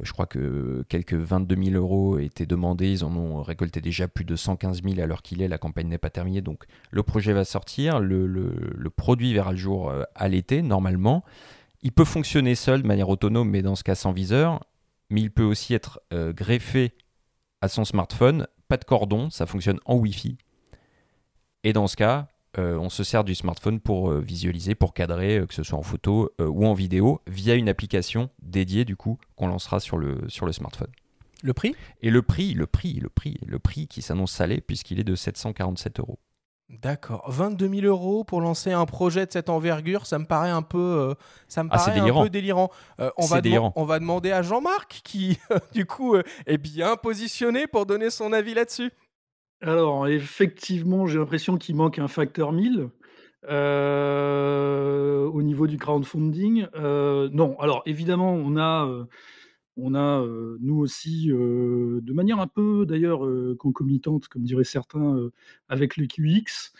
je 0.00 0.12
crois 0.12 0.26
que 0.26 0.84
quelques 0.88 1.14
22 1.14 1.56
000 1.60 1.74
euros 1.74 2.20
étaient 2.20 2.46
demandés. 2.46 2.92
Ils 2.92 3.04
en 3.04 3.16
ont 3.16 3.42
récolté 3.42 3.80
déjà 3.80 4.06
plus 4.06 4.24
de 4.24 4.36
115 4.36 4.84
000 4.84 5.00
à 5.00 5.06
l'heure 5.06 5.22
qu'il 5.22 5.42
est. 5.42 5.48
La 5.48 5.58
campagne 5.58 5.88
n'est 5.88 5.98
pas 5.98 6.10
terminée. 6.10 6.40
Donc 6.40 6.66
le 6.92 7.02
projet 7.02 7.32
va 7.32 7.44
sortir. 7.44 7.98
Le, 7.98 8.28
le- 8.28 8.90
produit 8.90 9.34
verra 9.34 9.50
le 9.50 9.58
jour 9.58 9.92
à 10.14 10.28
l'été, 10.28 10.62
normalement. 10.62 11.24
Il 11.82 11.92
peut 11.92 12.04
fonctionner 12.04 12.54
seul 12.54 12.82
de 12.82 12.86
manière 12.86 13.08
autonome, 13.08 13.50
mais 13.50 13.62
dans 13.62 13.74
ce 13.74 13.84
cas 13.84 13.94
sans 13.94 14.12
viseur. 14.12 14.64
Mais 15.10 15.20
il 15.20 15.30
peut 15.30 15.42
aussi 15.42 15.74
être 15.74 16.00
euh, 16.12 16.32
greffé 16.32 16.94
à 17.60 17.68
son 17.68 17.84
smartphone. 17.84 18.46
Pas 18.68 18.76
de 18.76 18.84
cordon, 18.84 19.30
ça 19.30 19.46
fonctionne 19.46 19.78
en 19.84 19.96
Wi-Fi. 19.96 20.38
Et 21.64 21.72
dans 21.72 21.86
ce 21.86 21.96
cas, 21.96 22.28
euh, 22.58 22.76
on 22.76 22.90
se 22.90 23.02
sert 23.02 23.24
du 23.24 23.34
smartphone 23.34 23.80
pour 23.80 24.10
euh, 24.10 24.20
visualiser, 24.20 24.74
pour 24.74 24.92
cadrer, 24.92 25.38
euh, 25.38 25.46
que 25.46 25.54
ce 25.54 25.62
soit 25.62 25.78
en 25.78 25.82
photo 25.82 26.30
ou 26.38 26.66
en 26.66 26.74
vidéo, 26.74 27.22
via 27.26 27.54
une 27.54 27.68
application 27.68 28.30
dédiée 28.42 28.84
du 28.84 28.96
coup 28.96 29.18
qu'on 29.36 29.46
lancera 29.46 29.80
sur 29.80 29.96
le, 29.96 30.28
sur 30.28 30.44
le 30.44 30.52
smartphone. 30.52 30.90
Le 31.42 31.54
prix? 31.54 31.74
Et 32.02 32.10
le 32.10 32.22
prix, 32.22 32.54
le 32.54 32.66
prix, 32.66 32.94
le 33.00 33.08
prix, 33.08 33.38
le 33.46 33.58
prix 33.58 33.88
qui 33.88 34.02
s'annonce 34.02 34.32
salé 34.32 34.60
puisqu'il 34.60 35.00
est 35.00 35.04
de 35.04 35.14
747 35.14 36.00
euros. 36.00 36.18
D'accord. 36.80 37.30
22 37.30 37.68
000 37.68 37.86
euros 37.86 38.24
pour 38.24 38.40
lancer 38.40 38.72
un 38.72 38.86
projet 38.86 39.26
de 39.26 39.30
cette 39.32 39.50
envergure, 39.50 40.06
ça 40.06 40.18
me 40.18 40.24
paraît 40.24 40.50
un 40.50 40.62
peu, 40.62 40.78
euh, 40.78 41.14
ça 41.46 41.62
me 41.62 41.68
Ah, 41.70 41.76
paraît 41.76 41.90
un 41.92 41.94
délirant. 41.96 42.22
peu 42.22 42.30
délirant. 42.30 42.70
Euh, 42.98 43.10
on, 43.18 43.26
va 43.26 43.40
délirant. 43.42 43.72
on 43.76 43.84
va 43.84 43.98
demander 43.98 44.32
à 44.32 44.40
Jean-Marc 44.42 45.02
qui, 45.04 45.38
du 45.74 45.84
coup, 45.84 46.14
euh, 46.14 46.22
est 46.46 46.56
bien 46.58 46.96
positionné 46.96 47.66
pour 47.66 47.84
donner 47.84 48.08
son 48.08 48.32
avis 48.32 48.54
là-dessus. 48.54 48.90
Alors, 49.60 50.08
effectivement, 50.08 51.06
j'ai 51.06 51.18
l'impression 51.18 51.56
qu'il 51.58 51.76
manque 51.76 51.98
un 51.98 52.08
facteur 52.08 52.52
1000 52.52 52.88
euh, 53.50 55.26
au 55.26 55.42
niveau 55.42 55.66
du 55.66 55.76
crowdfunding. 55.78 56.66
Euh, 56.74 57.28
non, 57.32 57.58
alors 57.60 57.82
évidemment, 57.86 58.32
on 58.32 58.56
a, 58.56 58.86
euh, 58.86 59.04
on 59.76 59.94
a 59.94 60.24
nous 60.60 60.78
aussi, 60.78 61.28
de 61.28 62.12
manière 62.12 62.40
un 62.40 62.46
peu 62.46 62.84
d'ailleurs 62.86 63.26
concomitante, 63.58 64.28
comme 64.28 64.42
diraient 64.42 64.64
certains, 64.64 65.30
avec 65.68 65.96
le 65.96 66.06
QX, 66.06 66.72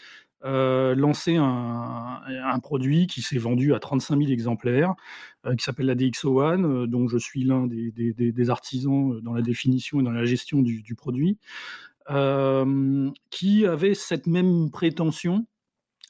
lancé 0.45 1.37
un, 1.37 2.59
produit 2.63 3.07
qui 3.07 3.23
s'est 3.23 3.39
vendu 3.39 3.75
à 3.75 3.79
35 3.79 4.19
000 4.19 4.31
exemplaires, 4.31 4.95
qui 5.57 5.65
s'appelle 5.65 5.87
la 5.87 5.95
DxO1, 5.95 6.65
euh, 6.65 6.87
dont 6.87 7.09
je 7.09 7.19
suis 7.19 7.45
l'un 7.45 7.67
des, 7.67 8.51
artisans 8.51 9.21
dans 9.21 9.33
la 9.33 9.43
définition 9.43 10.01
et 10.01 10.03
dans 10.03 10.11
la 10.11 10.25
gestion 10.25 10.63
du, 10.63 10.83
du 10.83 10.95
produit 10.95 11.39
qui 13.31 13.67
avait 13.67 13.95
cette 13.95 14.27
même 14.27 14.71
prétention, 14.71 15.47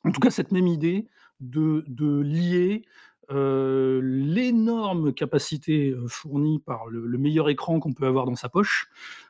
en 0.05 0.11
tout 0.11 0.21
cas 0.21 0.31
cette 0.31 0.51
même 0.51 0.67
idée 0.67 1.07
de 1.41 2.21
lier 2.23 2.85
euh, 3.33 4.01
l'énorme 4.03 5.13
capacité 5.13 5.91
euh, 5.91 6.07
fournie 6.07 6.59
par 6.61 6.87
le, 6.89 7.07
le 7.07 7.19
meilleur 7.19 7.49
écran 7.49 7.81
qu'on 7.81 7.93
peut 7.93 8.07
avoir 8.07 8.27
dans 8.27 8.37
sa 8.37 8.49
poche, 8.49 8.89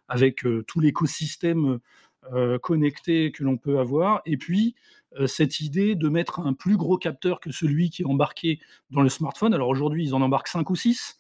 avec 0.08 0.44
euh, 0.44 0.64
tout 0.66 0.80
l'écosystème 0.80 1.78
connecté 2.62 3.32
que 3.32 3.42
l'on 3.42 3.56
peut 3.56 3.80
avoir, 3.80 4.22
et 4.26 4.36
puis 4.36 4.76
cette 5.26 5.58
idée 5.58 5.96
de 5.96 6.08
mettre 6.08 6.38
un 6.38 6.52
plus 6.52 6.76
gros 6.76 6.96
capteur 6.96 7.40
que 7.40 7.50
celui 7.50 7.90
qui 7.90 8.02
est 8.02 8.06
embarqué 8.06 8.60
dans 8.92 9.02
le 9.02 9.08
smartphone. 9.08 9.52
Alors 9.52 9.68
aujourd'hui, 9.68 10.04
ils 10.04 10.14
en 10.14 10.22
embarquent 10.22 10.46
5 10.46 10.70
ou 10.70 10.76
6. 10.76 11.18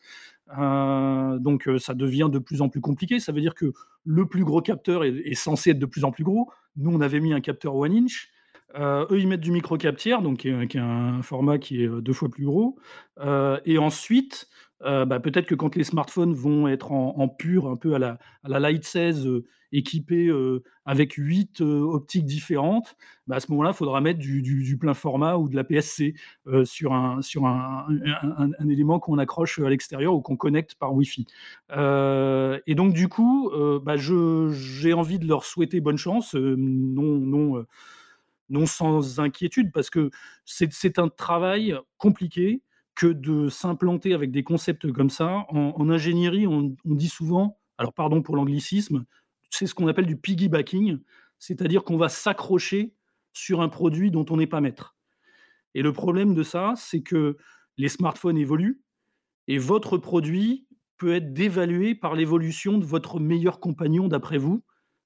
Euh, 0.56 1.38
donc 1.40 1.68
ça 1.80 1.94
devient 1.94 2.28
de 2.30 2.38
plus 2.38 2.62
en 2.62 2.68
plus 2.68 2.80
compliqué. 2.80 3.18
Ça 3.18 3.32
veut 3.32 3.40
dire 3.40 3.56
que 3.56 3.72
le 4.04 4.26
plus 4.26 4.44
gros 4.44 4.62
capteur 4.62 5.02
est, 5.02 5.16
est 5.24 5.34
censé 5.34 5.70
être 5.70 5.80
de 5.80 5.86
plus 5.86 6.04
en 6.04 6.12
plus 6.12 6.22
gros. 6.22 6.52
Nous, 6.76 6.92
on 6.92 7.00
avait 7.00 7.18
mis 7.18 7.32
un 7.32 7.40
capteur 7.40 7.74
one 7.74 7.92
inch. 7.96 8.30
Euh, 8.74 9.06
eux, 9.10 9.20
ils 9.20 9.28
mettent 9.28 9.40
du 9.40 9.52
micro 9.52 9.76
captière, 9.76 10.22
donc 10.22 10.38
qui 10.38 10.48
est, 10.48 10.76
un 10.76 11.22
format 11.22 11.58
qui 11.58 11.82
est 11.82 11.88
euh, 11.88 12.00
deux 12.00 12.12
fois 12.12 12.28
plus 12.28 12.44
gros. 12.44 12.76
Euh, 13.20 13.58
et 13.64 13.78
ensuite, 13.78 14.48
bah, 14.80 15.20
peut-être 15.20 15.46
que 15.46 15.54
quand 15.54 15.76
les 15.76 15.84
smartphones 15.84 16.34
vont 16.34 16.66
être 16.66 16.90
en, 16.90 17.28
pur, 17.28 17.68
un 17.68 17.76
peu 17.76 17.94
à 17.94 18.00
la, 18.00 18.18
à 18.42 18.48
la 18.48 18.58
Light 18.58 18.84
16, 18.84 19.28
euh, 19.28 19.44
équipés 19.70 20.28
avec 20.84 21.14
huit 21.14 21.60
optiques 21.60 22.26
différentes, 22.26 22.96
bah, 23.28 23.36
à 23.36 23.40
ce 23.40 23.48
moment-là, 23.52 23.70
il 23.70 23.76
faudra 23.76 24.00
mettre 24.00 24.18
du, 24.18 24.76
plein 24.80 24.92
format 24.92 25.36
ou 25.36 25.48
de 25.48 25.54
la 25.54 25.62
PSC 25.62 26.14
sur, 26.64 26.92
un, 26.92 27.20
élément 28.68 28.98
qu'on 28.98 29.18
accroche 29.18 29.60
à 29.60 29.70
l'extérieur 29.70 30.14
ou 30.14 30.20
qu'on 30.20 30.36
connecte 30.36 30.74
par 30.74 30.92
Wi-Fi. 30.92 31.26
Et 31.70 32.74
donc, 32.74 32.92
du 32.92 33.08
coup, 33.08 33.52
bah, 33.84 33.94
j'ai 33.96 34.92
envie 34.92 35.20
de 35.20 35.28
leur 35.28 35.44
souhaiter 35.44 35.80
bonne 35.80 35.96
chance, 35.96 36.34
non, 36.34 37.18
non, 37.20 37.64
non 38.48 38.66
sans 38.66 39.20
inquiétude, 39.20 39.72
parce 39.72 39.90
que 39.90 40.10
c'est 40.44 40.98
un 40.98 41.08
travail 41.08 41.76
compliqué 41.96 42.62
que 42.94 43.06
de 43.06 43.48
s'implanter 43.48 44.12
avec 44.12 44.30
des 44.30 44.42
concepts 44.44 44.92
comme 44.92 45.10
ça. 45.10 45.46
En, 45.48 45.74
en 45.76 45.90
ingénierie, 45.90 46.46
on, 46.46 46.76
on 46.84 46.94
dit 46.94 47.08
souvent, 47.08 47.58
alors 47.78 47.94
pardon 47.94 48.22
pour 48.22 48.36
l'anglicisme, 48.36 49.04
c'est 49.50 49.66
ce 49.66 49.74
qu'on 49.74 49.88
appelle 49.88 50.06
du 50.06 50.16
piggybacking, 50.16 50.98
c'est-à-dire 51.38 51.84
qu'on 51.84 51.96
va 51.96 52.08
s'accrocher 52.08 52.94
sur 53.32 53.60
un 53.62 53.68
produit 53.68 54.10
dont 54.10 54.26
on 54.30 54.36
n'est 54.36 54.46
pas 54.46 54.60
maître. 54.60 54.96
Et 55.74 55.82
le 55.82 55.92
problème 55.92 56.34
de 56.34 56.42
ça, 56.42 56.74
c'est 56.76 57.02
que 57.02 57.36
les 57.78 57.88
smartphones 57.88 58.36
évoluent 58.36 58.82
et 59.48 59.58
votre 59.58 59.96
produit 59.96 60.66
peut 60.98 61.14
être 61.14 61.32
dévalué 61.32 61.94
par 61.94 62.14
l'évolution 62.14 62.78
de 62.78 62.84
votre 62.84 63.18
meilleur 63.18 63.58
compagnon 63.58 64.06
d'après 64.06 64.38
vous, 64.38 64.62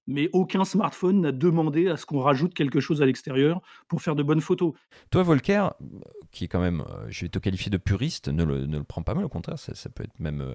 mais 0.07 0.31
aucun 0.33 0.65
smartphone 0.65 1.21
n'a 1.21 1.33
demandé 1.33 1.89
à 1.89 1.97
ce 1.97 2.07
qu'on 2.07 2.21
rajoute 2.21 2.55
quelque 2.55 2.81
chose 2.81 3.03
à 3.03 3.07
l'extérieur 3.07 3.61
pour 3.89 4.03
faire 4.03 4.15
de 4.15 4.23
bonnes 4.23 4.41
photos. 4.41 4.73
Toi, 5.11 5.23
Volker, 5.23 5.71
qui 6.31 6.45
est 6.45 6.49
quand 6.49 6.61
même, 6.61 6.83
euh, 6.83 7.07
je 7.09 7.23
vais 7.23 7.29
te 7.29 7.39
qualifier 7.39 7.71
de 7.71 7.77
puriste, 7.77 8.29
ne 8.29 8.45
le, 8.45 8.67
ne 8.67 8.79
le 8.79 8.85
prends 8.85 9.03
pas 9.03 9.15
mal, 9.15 9.25
au 9.25 9.29
contraire, 9.29 9.59
ça, 9.59 9.89
peut 9.91 10.05
être 10.05 10.19
même 10.21 10.41
euh, 10.41 10.55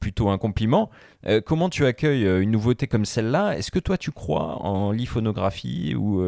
plutôt 0.00 0.30
un 0.30 0.38
compliment. 0.38 0.90
Euh, 1.26 1.40
comment 1.40 1.68
tu 1.68 1.84
accueilles 1.86 2.42
une 2.42 2.50
nouveauté 2.50 2.86
comme 2.86 3.04
celle-là? 3.04 3.56
Est-ce 3.56 3.70
que 3.70 3.78
toi, 3.78 3.96
tu 3.98 4.10
crois 4.10 4.56
en 4.62 4.92
l'iPhonographie 4.92 5.94
ou 5.94 6.22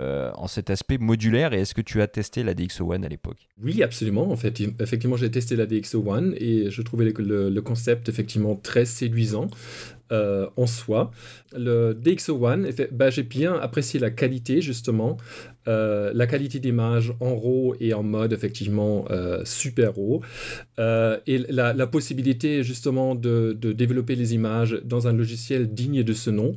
euh, 0.00 0.32
en 0.34 0.48
cet 0.48 0.70
aspect 0.70 0.98
modulaire 0.98 1.52
Et 1.52 1.60
est-ce 1.60 1.72
que 1.72 1.80
tu 1.80 2.02
as 2.02 2.08
testé 2.08 2.42
la 2.42 2.54
DxO 2.54 2.92
One 2.92 3.04
à 3.04 3.08
l'époque? 3.08 3.48
Oui, 3.62 3.80
absolument. 3.82 4.28
En 4.28 4.36
fait, 4.36 4.60
effectivement, 4.80 5.16
j'ai 5.16 5.30
testé 5.30 5.54
la 5.54 5.66
DxO 5.66 6.02
One 6.04 6.34
et 6.36 6.68
je 6.70 6.82
trouvais 6.82 7.04
le, 7.16 7.60
concept 7.60 8.08
effectivement 8.08 8.56
très 8.56 8.86
séduisant 8.86 9.48
euh, 10.10 10.48
en 10.56 10.66
soi. 10.66 11.12
Le 11.56 11.94
DxO 11.94 12.44
One, 12.44 12.66
effe- 12.66 12.90
bah, 12.92 13.10
j'ai 13.10 13.22
bien 13.22 13.54
apprécié 13.54 14.00
la 14.00 14.10
qualité 14.10 14.60
justement, 14.60 15.16
euh, 15.68 16.10
la 16.12 16.26
qualité 16.26 16.58
d'image 16.58 17.14
en 17.20 17.36
RAW 17.36 17.76
et 17.78 17.94
en 17.94 18.02
mode 18.02 18.32
effectivement 18.32 19.06
super 19.44 19.94
RAW, 19.94 20.22
et 21.26 21.38
la, 21.48 21.86
possibilité 21.86 22.64
justement 22.64 23.14
de 23.14 23.52
développer 23.72 24.16
les 24.16 24.34
images 24.34 24.80
dans 24.84 25.06
un 25.06 25.12
logiciel 25.12 25.72
digne 25.72 26.02
de 26.02 26.12
ce 26.12 26.30
nom. 26.30 26.56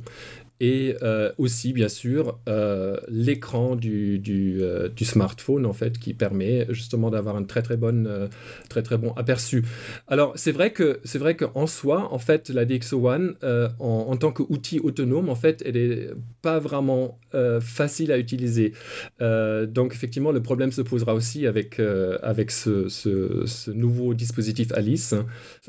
Et 0.60 0.96
euh, 1.02 1.30
aussi, 1.38 1.72
bien 1.72 1.88
sûr, 1.88 2.40
euh, 2.48 2.96
l'écran 3.08 3.76
du, 3.76 4.20
euh, 4.60 4.88
du 4.88 5.04
smartphone, 5.04 5.64
en 5.66 5.72
fait, 5.72 5.98
qui 5.98 6.14
permet 6.14 6.66
justement 6.70 7.10
d'avoir 7.10 7.36
un 7.36 7.44
très 7.44 7.62
très, 7.62 7.78
euh, 7.80 8.26
très 8.68 8.82
très 8.82 8.98
bon 8.98 9.12
aperçu. 9.12 9.64
Alors, 10.08 10.32
c'est 10.34 10.50
vrai 10.50 10.72
que 10.72 10.98
c'est 11.04 11.18
vrai 11.18 11.36
qu'en 11.36 11.66
soi, 11.68 12.12
en 12.12 12.18
fait, 12.18 12.48
la 12.48 12.64
DxO 12.64 13.08
One, 13.08 13.36
en, 13.42 14.06
en 14.08 14.16
tant 14.16 14.32
qu'outil 14.32 14.80
autonome, 14.80 15.28
en 15.28 15.36
fait, 15.36 15.62
elle 15.64 15.76
est 15.76 16.10
pas 16.42 16.58
vraiment 16.58 17.20
facile 17.60 18.10
à 18.10 18.18
utiliser. 18.18 18.72
Donc, 19.20 19.92
effectivement, 19.92 20.32
le 20.32 20.42
problème 20.42 20.72
se 20.72 20.82
posera 20.82 21.14
aussi 21.14 21.46
avec, 21.46 21.80
avec 22.22 22.50
ce, 22.50 22.88
ce, 22.88 23.70
nouveau 23.70 24.14
dispositif 24.14 24.72
Alice. 24.72 25.14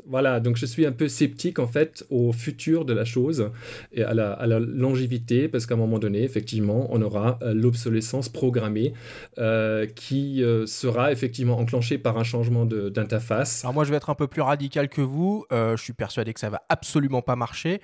Voilà, 0.06 0.40
donc 0.40 0.56
je 0.56 0.66
suis 0.66 0.86
un 0.86 0.92
peu 0.92 1.08
sceptique, 1.08 1.58
en 1.58 1.66
fait, 1.66 2.04
au 2.10 2.32
futur 2.32 2.84
de 2.84 2.92
la 2.92 3.04
chose 3.04 3.50
et 3.92 4.02
à 4.02 4.14
la 4.14 4.60
longévité, 4.80 5.48
parce 5.48 5.66
qu'à 5.66 5.74
un 5.74 5.78
moment 5.78 5.98
donné, 5.98 6.22
effectivement, 6.22 6.86
on 6.90 7.00
aura 7.02 7.38
euh, 7.42 7.54
l'obsolescence 7.54 8.28
programmée 8.28 8.92
euh, 9.38 9.86
qui 9.86 10.42
euh, 10.42 10.66
sera 10.66 11.12
effectivement 11.12 11.58
enclenchée 11.58 11.98
par 11.98 12.18
un 12.18 12.24
changement 12.24 12.64
d'interface. 12.64 13.64
Alors 13.64 13.74
moi, 13.74 13.84
je 13.84 13.90
vais 13.90 13.96
être 13.96 14.10
un 14.10 14.14
peu 14.14 14.26
plus 14.26 14.42
radical 14.42 14.88
que 14.88 15.00
vous. 15.00 15.44
Euh, 15.52 15.76
je 15.76 15.82
suis 15.82 15.92
persuadé 15.92 16.32
que 16.32 16.40
ça 16.40 16.50
va 16.50 16.62
absolument 16.68 17.22
pas 17.22 17.36
marcher. 17.36 17.80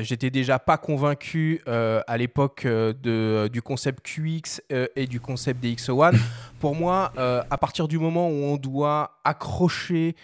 J'étais 0.00 0.30
déjà 0.30 0.60
pas 0.60 0.78
convaincu 0.78 1.62
à 1.66 2.16
l'époque 2.16 2.64
du 2.64 3.60
concept 3.60 4.06
QX 4.06 4.60
et 4.94 5.06
du 5.08 5.18
concept 5.18 5.64
DxO1. 5.64 6.16
Pour 6.60 6.76
moi, 6.76 7.12
à 7.16 7.58
partir 7.58 7.88
du 7.88 7.98
moment 7.98 8.28
où 8.28 8.44
on 8.44 8.56
doit 8.56 9.18
accrocher 9.24 10.14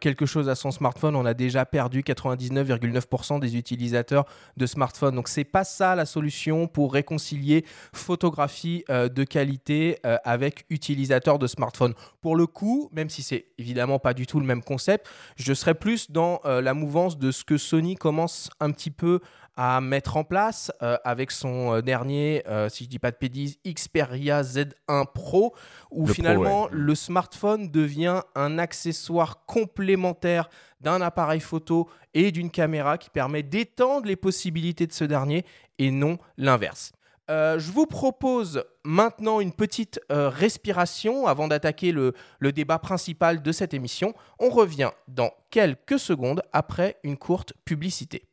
quelque 0.00 0.26
chose 0.26 0.48
à 0.48 0.54
son 0.54 0.70
smartphone, 0.70 1.16
on 1.16 1.24
a 1.26 1.34
déjà 1.34 1.64
perdu 1.64 2.02
99,9% 2.02 3.40
des 3.40 3.56
utilisateurs 3.56 4.24
de 4.56 4.66
smartphone. 4.66 5.14
Donc 5.14 5.28
c'est 5.28 5.44
pas 5.44 5.64
ça 5.64 5.94
la 5.94 6.06
solution 6.06 6.66
pour 6.66 6.92
réconcilier 6.92 7.64
photographie 7.92 8.84
de 8.88 9.24
qualité 9.24 9.98
avec 10.24 10.64
utilisateurs 10.70 11.38
de 11.38 11.46
smartphone. 11.46 11.94
Pour 12.20 12.36
le 12.36 12.46
coup, 12.46 12.88
même 12.92 13.10
si 13.10 13.22
c'est 13.22 13.46
évidemment 13.58 13.98
pas 13.98 14.14
du 14.14 14.26
tout 14.26 14.40
le 14.40 14.46
même 14.46 14.62
concept, 14.62 15.08
je 15.36 15.52
serais 15.54 15.74
plus 15.74 16.10
dans 16.10 16.40
la 16.44 16.74
mouvance 16.74 17.18
de 17.18 17.30
ce 17.30 17.44
que 17.44 17.56
Sony 17.56 17.96
commence 17.96 18.50
un 18.60 18.70
petit 18.70 18.90
peu 18.90 19.20
à 19.56 19.80
mettre 19.80 20.18
en 20.18 20.24
place 20.24 20.70
euh, 20.82 20.98
avec 21.02 21.30
son 21.30 21.72
euh, 21.72 21.80
dernier, 21.80 22.42
euh, 22.46 22.68
si 22.68 22.84
je 22.84 22.90
dis 22.90 22.98
pas 22.98 23.10
de 23.10 23.16
pédis, 23.16 23.58
Xperia 23.66 24.42
Z1 24.42 25.06
Pro, 25.14 25.54
où 25.90 26.06
finalement 26.06 26.68
le 26.70 26.94
smartphone 26.94 27.70
devient 27.70 28.20
un 28.34 28.58
accessoire 28.58 29.46
complémentaire 29.46 30.50
d'un 30.80 31.00
appareil 31.00 31.40
photo 31.40 31.88
et 32.12 32.32
d'une 32.32 32.50
caméra 32.50 32.98
qui 32.98 33.08
permet 33.08 33.42
d'étendre 33.42 34.06
les 34.06 34.16
possibilités 34.16 34.86
de 34.86 34.92
ce 34.92 35.04
dernier 35.04 35.44
et 35.78 35.90
non 35.90 36.18
l'inverse. 36.36 36.92
je 37.28 37.70
vous 37.72 37.86
propose 37.86 38.62
maintenant 38.84 39.40
une 39.40 39.52
petite 39.52 40.00
respiration 40.10 41.26
avant 41.26 41.48
d'attaquer 41.48 41.92
le, 41.92 42.12
le 42.40 42.52
débat 42.52 42.78
principal 42.78 43.42
de 43.42 43.52
cette 43.52 43.74
émission. 43.74 44.14
On 44.38 44.50
revient 44.50 44.90
dans 45.08 45.30
quelques 45.50 45.98
secondes 45.98 46.42
après 46.52 46.98
une 47.02 47.16
courte 47.16 47.54
publicité. 47.64 48.26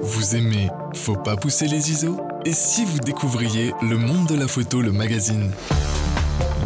Vous 0.00 0.34
aimez 0.34 0.68
Faut 0.94 1.16
pas 1.16 1.36
pousser 1.36 1.68
les 1.68 1.90
ISO? 1.90 2.20
Et 2.44 2.52
si 2.52 2.84
vous 2.84 2.98
découvriez 2.98 3.72
Le 3.82 3.96
Monde 3.96 4.26
de 4.26 4.34
la 4.34 4.48
Photo, 4.48 4.80
le 4.80 4.90
magazine? 4.90 5.52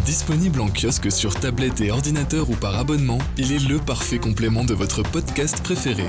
Disponible 0.04 0.60
en 0.60 0.68
kiosque 0.68 1.12
sur 1.12 1.34
tablette 1.34 1.80
et 1.80 1.90
ordinateur 1.90 2.48
ou 2.48 2.54
par 2.54 2.76
abonnement, 2.76 3.18
il 3.36 3.52
est 3.52 3.68
le 3.68 3.78
parfait 3.78 4.18
complément 4.18 4.64
de 4.64 4.72
votre 4.72 5.02
podcast 5.02 5.62
préféré. 5.62 6.06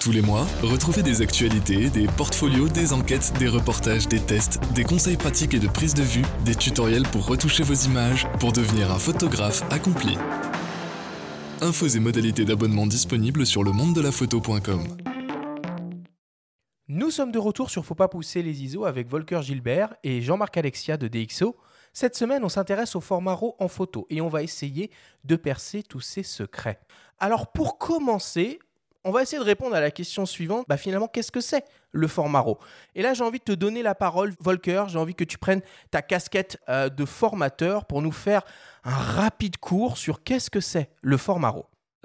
Tous 0.00 0.12
les 0.12 0.20
mois, 0.20 0.46
retrouvez 0.62 1.02
des 1.02 1.22
actualités, 1.22 1.88
des 1.88 2.06
portfolios, 2.06 2.68
des 2.68 2.92
enquêtes, 2.92 3.32
des 3.38 3.48
reportages, 3.48 4.06
des 4.06 4.20
tests, 4.20 4.60
des 4.74 4.84
conseils 4.84 5.16
pratiques 5.16 5.54
et 5.54 5.60
de 5.60 5.68
prise 5.68 5.94
de 5.94 6.02
vue, 6.02 6.24
des 6.44 6.54
tutoriels 6.54 7.08
pour 7.08 7.26
retoucher 7.26 7.62
vos 7.62 7.74
images, 7.74 8.28
pour 8.40 8.52
devenir 8.52 8.92
un 8.92 8.98
photographe 8.98 9.62
accompli. 9.70 10.18
Infos 11.62 11.88
et 11.88 12.00
modalités 12.00 12.44
d'abonnement 12.44 12.86
disponibles 12.86 13.46
sur 13.46 13.64
le 13.64 13.72
monde 13.72 13.94
de 13.94 14.00
la 14.00 14.12
photo.com. 14.12 14.84
Nous 16.90 17.10
sommes 17.10 17.32
de 17.32 17.38
retour 17.38 17.68
sur 17.68 17.84
Faut 17.84 17.94
pas 17.94 18.08
pousser 18.08 18.42
les 18.42 18.62
ISO 18.62 18.86
avec 18.86 19.08
Volker 19.08 19.42
Gilbert 19.42 19.94
et 20.04 20.22
Jean-Marc 20.22 20.56
Alexia 20.56 20.96
de 20.96 21.06
DxO. 21.06 21.54
Cette 21.92 22.16
semaine, 22.16 22.42
on 22.44 22.48
s'intéresse 22.48 22.96
au 22.96 23.02
format 23.02 23.38
en 23.58 23.68
photo 23.68 24.06
et 24.08 24.22
on 24.22 24.28
va 24.28 24.42
essayer 24.42 24.90
de 25.24 25.36
percer 25.36 25.82
tous 25.82 26.00
ses 26.00 26.22
secrets. 26.22 26.80
Alors 27.18 27.52
pour 27.52 27.76
commencer, 27.76 28.58
on 29.04 29.10
va 29.10 29.20
essayer 29.20 29.38
de 29.38 29.44
répondre 29.44 29.74
à 29.76 29.82
la 29.82 29.90
question 29.90 30.24
suivante. 30.24 30.64
Bah 30.66 30.78
finalement, 30.78 31.08
qu'est-ce 31.08 31.30
que 31.30 31.42
c'est 31.42 31.66
le 31.92 32.08
format 32.08 32.42
Et 32.94 33.02
là, 33.02 33.12
j'ai 33.12 33.22
envie 33.22 33.40
de 33.40 33.44
te 33.44 33.52
donner 33.52 33.82
la 33.82 33.94
parole, 33.94 34.32
Volker. 34.40 34.84
J'ai 34.88 34.98
envie 34.98 35.14
que 35.14 35.24
tu 35.24 35.36
prennes 35.36 35.60
ta 35.90 36.00
casquette 36.00 36.58
euh, 36.70 36.88
de 36.88 37.04
formateur 37.04 37.84
pour 37.84 38.00
nous 38.00 38.12
faire 38.12 38.40
un 38.84 38.96
rapide 38.96 39.58
cours 39.58 39.98
sur 39.98 40.22
qu'est-ce 40.22 40.48
que 40.48 40.60
c'est 40.60 40.88
le 41.02 41.18
format. 41.18 41.54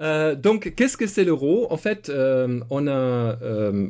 Euh, 0.04 0.34
donc, 0.34 0.74
qu'est-ce 0.76 0.96
que 0.96 1.06
c'est 1.06 1.24
l'euro 1.24 1.66
En 1.70 1.78
fait, 1.78 2.10
euh, 2.10 2.60
on 2.68 2.86
a, 2.86 2.90
euh, 3.42 3.88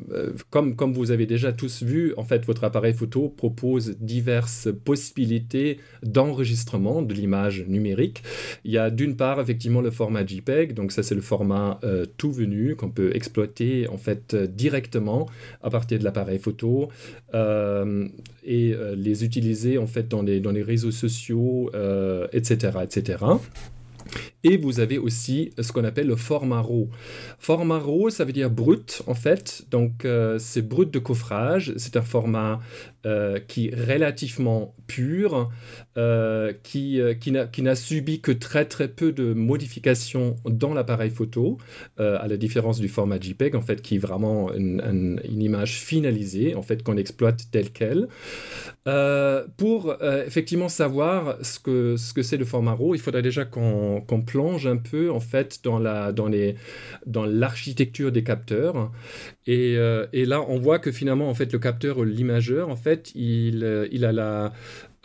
comme, 0.50 0.76
comme 0.76 0.92
vous 0.92 1.10
avez 1.10 1.26
déjà 1.26 1.52
tous 1.52 1.82
vu, 1.82 2.14
en 2.16 2.22
fait, 2.22 2.46
votre 2.46 2.62
appareil 2.62 2.94
photo 2.94 3.28
propose 3.28 3.96
diverses 3.98 4.68
possibilités 4.84 5.78
d'enregistrement 6.04 7.02
de 7.02 7.12
l'image 7.14 7.64
numérique. 7.66 8.22
Il 8.64 8.70
y 8.70 8.78
a 8.78 8.90
d'une 8.90 9.16
part, 9.16 9.40
effectivement, 9.40 9.80
le 9.80 9.90
format 9.90 10.24
JPEG. 10.24 10.74
Donc, 10.74 10.92
ça, 10.92 11.02
c'est 11.02 11.16
le 11.16 11.20
format 11.20 11.80
tout 12.16 12.30
venu 12.30 12.76
qu'on 12.76 12.90
peut 12.90 13.14
exploiter, 13.14 13.88
en 13.88 13.98
fait, 13.98 14.36
directement 14.36 15.28
à 15.62 15.70
partir 15.70 15.98
de 15.98 16.04
l'appareil 16.04 16.38
photo 16.38 16.88
et 17.32 18.74
les 18.96 19.24
utiliser, 19.24 19.78
en 19.78 19.86
fait, 19.86 20.08
dans 20.08 20.22
les, 20.22 20.40
dans 20.40 20.52
les 20.52 20.62
réseaux 20.62 20.90
sociaux, 20.92 21.70
etc., 22.32 22.78
etc. 22.84 23.16
Et 24.44 24.58
vous 24.58 24.78
avez 24.78 24.98
aussi 24.98 25.50
ce 25.58 25.72
qu'on 25.72 25.84
appelle 25.84 26.06
le 26.06 26.16
format 26.16 26.60
RAW. 26.60 26.90
Format 27.38 27.78
RAW, 27.78 28.10
ça 28.10 28.24
veut 28.24 28.32
dire 28.32 28.50
brut 28.50 29.02
en 29.06 29.14
fait. 29.14 29.64
Donc 29.70 30.04
euh, 30.04 30.38
c'est 30.38 30.62
brut 30.62 30.90
de 30.90 30.98
coffrage. 30.98 31.72
C'est 31.78 31.96
un 31.96 32.02
format 32.02 32.60
euh, 33.06 33.40
qui 33.48 33.68
est 33.68 33.74
relativement 33.74 34.74
pur, 34.86 35.50
euh, 35.96 36.52
qui, 36.62 37.00
qui 37.20 37.62
n'a 37.62 37.74
subi 37.74 38.20
que 38.20 38.32
très 38.32 38.66
très 38.66 38.88
peu 38.88 39.12
de 39.12 39.32
modifications 39.32 40.36
dans 40.44 40.74
l'appareil 40.74 41.10
photo, 41.10 41.56
à 41.96 42.28
la 42.28 42.36
différence 42.36 42.80
du 42.80 42.88
format 42.88 43.18
JPEG 43.18 43.56
en 43.56 43.62
fait, 43.62 43.80
qui 43.80 43.96
est 43.96 43.98
vraiment 43.98 44.52
une, 44.52 45.20
image 45.24 45.78
finalisée 45.80 46.54
en 46.54 46.62
fait 46.62 46.82
qu'on 46.82 46.96
exploite 46.96 47.44
telle 47.50 47.70
quelle. 47.70 48.08
pour 49.56 49.96
effectivement 50.26 50.68
savoir 50.68 51.38
ce 51.42 51.58
que 51.58 51.96
ce 51.96 52.12
que 52.12 52.22
c'est 52.22 52.36
le 52.36 52.44
format 52.44 52.74
RAW, 52.74 52.94
il 52.94 53.00
faudrait 53.00 53.22
déjà 53.22 53.44
qu'on 53.44 54.03
plonge 54.04 54.66
un 54.66 54.76
peu 54.76 55.10
en 55.10 55.20
fait 55.20 55.60
dans 55.64 55.78
la 55.78 56.12
dans 56.12 56.28
les 56.28 56.56
dans 57.06 57.24
l'architecture 57.24 58.12
des 58.12 58.22
capteurs. 58.22 58.90
Et, 59.46 59.76
euh, 59.76 60.06
et, 60.12 60.24
là 60.24 60.42
on 60.48 60.58
voit 60.58 60.78
que 60.78 60.90
finalement 60.90 61.28
en 61.28 61.34
fait 61.34 61.52
le 61.52 61.58
capteur 61.58 62.04
l'imageur 62.04 62.68
en 62.68 62.76
fait 62.76 63.12
il, 63.14 63.62
euh, 63.62 63.86
il 63.92 64.04
a 64.04 64.12
la 64.12 64.52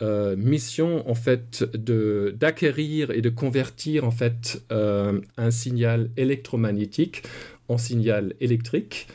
euh, 0.02 0.34
mission 0.36 1.08
en 1.08 1.14
fait 1.14 1.64
de 1.74 2.34
d'acquérir 2.38 3.10
et 3.10 3.20
de 3.20 3.28
convertir 3.28 4.04
en 4.04 4.10
fait 4.10 4.62
un 4.70 5.50
signal 5.50 6.10
électromagnétique 6.16 7.22
en 7.68 7.78
signal 7.78 8.34
électrique. 8.40 9.08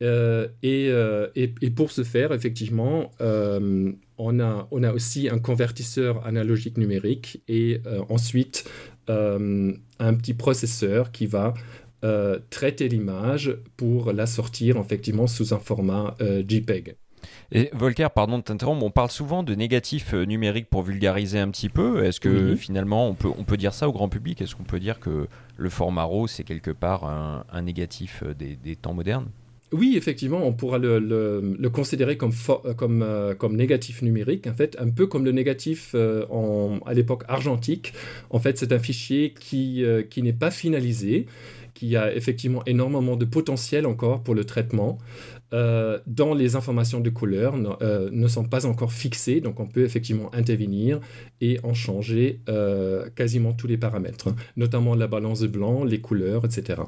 Et, 0.00 0.90
et, 1.34 1.70
pour 1.74 1.90
ce 1.90 2.02
faire 2.02 2.32
effectivement 2.32 3.10
on 4.18 4.40
a, 4.40 4.68
on 4.70 4.82
a 4.82 4.92
aussi 4.92 5.30
un 5.30 5.38
convertisseur 5.38 6.26
analogique 6.26 6.76
numérique 6.76 7.42
et 7.48 7.80
ensuite 8.10 8.68
un 9.08 10.14
petit 10.14 10.34
processeur 10.34 11.12
qui 11.12 11.26
va 11.26 11.54
euh, 12.04 12.38
traiter 12.50 12.88
l'image 12.88 13.56
pour 13.78 14.12
la 14.12 14.26
sortir 14.26 14.76
effectivement 14.76 15.26
sous 15.26 15.54
un 15.54 15.58
format 15.58 16.14
euh, 16.20 16.42
JPEG. 16.46 16.96
Et 17.50 17.70
Volker, 17.72 18.08
pardon 18.14 18.36
de 18.36 18.42
t'interrompre, 18.42 18.84
on 18.84 18.90
parle 18.90 19.10
souvent 19.10 19.42
de 19.42 19.54
négatifs 19.54 20.12
numériques 20.12 20.68
pour 20.68 20.82
vulgariser 20.82 21.38
un 21.38 21.48
petit 21.48 21.70
peu. 21.70 22.04
Est-ce 22.04 22.20
que 22.20 22.56
finalement 22.56 23.08
on 23.08 23.14
peut, 23.14 23.30
on 23.38 23.44
peut 23.44 23.56
dire 23.56 23.72
ça 23.72 23.88
au 23.88 23.92
grand 23.92 24.10
public? 24.10 24.42
Est-ce 24.42 24.54
qu'on 24.54 24.64
peut 24.64 24.80
dire 24.80 25.00
que 25.00 25.28
le 25.56 25.70
format 25.70 26.04
RAW 26.04 26.26
c'est 26.26 26.44
quelque 26.44 26.72
part 26.72 27.04
un, 27.04 27.62
négatif 27.62 28.22
des 28.36 28.76
temps 28.76 28.92
modernes? 28.92 29.28
Oui, 29.74 29.94
effectivement, 29.96 30.46
on 30.46 30.52
pourra 30.52 30.78
le, 30.78 31.68
considérer 31.72 32.16
comme, 32.16 32.32
comme, 32.76 33.02
euh, 33.02 33.34
comme 33.34 33.56
négatif 33.56 34.02
numérique, 34.02 34.46
en 34.46 34.54
fait, 34.54 34.76
un 34.78 34.90
peu 34.90 35.06
comme 35.06 35.24
le 35.24 35.32
négatif 35.32 35.92
euh, 35.94 36.24
à 36.86 36.94
l'époque 36.94 37.24
argentique. 37.26 37.92
En 38.30 38.38
fait, 38.38 38.56
c'est 38.56 38.72
un 38.72 38.78
fichier 38.78 39.34
qui, 39.38 39.84
euh, 39.84 40.02
qui 40.02 40.22
n'est 40.22 40.32
pas 40.32 40.52
finalisé, 40.52 41.26
qui 41.74 41.96
a 41.96 42.14
effectivement 42.14 42.62
énormément 42.66 43.16
de 43.16 43.24
potentiel 43.24 43.84
encore 43.86 44.22
pour 44.22 44.34
le 44.34 44.44
traitement. 44.44 44.98
dont 46.06 46.34
les 46.34 46.56
informations 46.56 47.00
de 47.00 47.10
couleur 47.10 47.56
ne 47.56 48.28
sont 48.28 48.42
pas 48.44 48.66
encore 48.66 48.92
fixées, 48.92 49.40
donc 49.40 49.60
on 49.60 49.68
peut 49.68 49.84
effectivement 49.84 50.34
intervenir 50.34 50.98
et 51.40 51.60
en 51.62 51.74
changer 51.74 52.40
quasiment 53.14 53.52
tous 53.52 53.68
les 53.68 53.76
paramètres, 53.76 54.34
notamment 54.56 54.96
la 54.96 55.06
balance 55.06 55.40
de 55.40 55.46
blanc, 55.46 55.84
les 55.84 56.00
couleurs, 56.00 56.44
etc. 56.44 56.82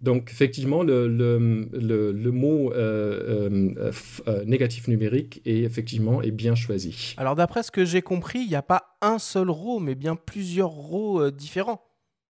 Donc 0.00 0.30
effectivement, 0.30 0.82
le, 0.82 1.08
le, 1.08 2.30
mot 2.30 2.72
euh, 2.72 3.72
euh, 3.76 3.92
euh, 4.28 4.44
négatif 4.44 4.86
numérique 4.86 5.42
est 5.44 6.30
bien 6.30 6.54
choisi. 6.54 7.14
Alors 7.16 7.34
d'après 7.34 7.62
ce 7.62 7.70
que 7.70 7.84
j'ai 7.84 8.02
compris, 8.02 8.40
il 8.40 8.48
n'y 8.48 8.54
a 8.54 8.62
pas 8.62 8.96
un 9.02 9.18
seul 9.18 9.50
RAW, 9.50 9.80
mais 9.80 9.94
bien 9.94 10.14
plusieurs 10.14 10.70
RAW 10.70 11.30
différents. 11.30 11.87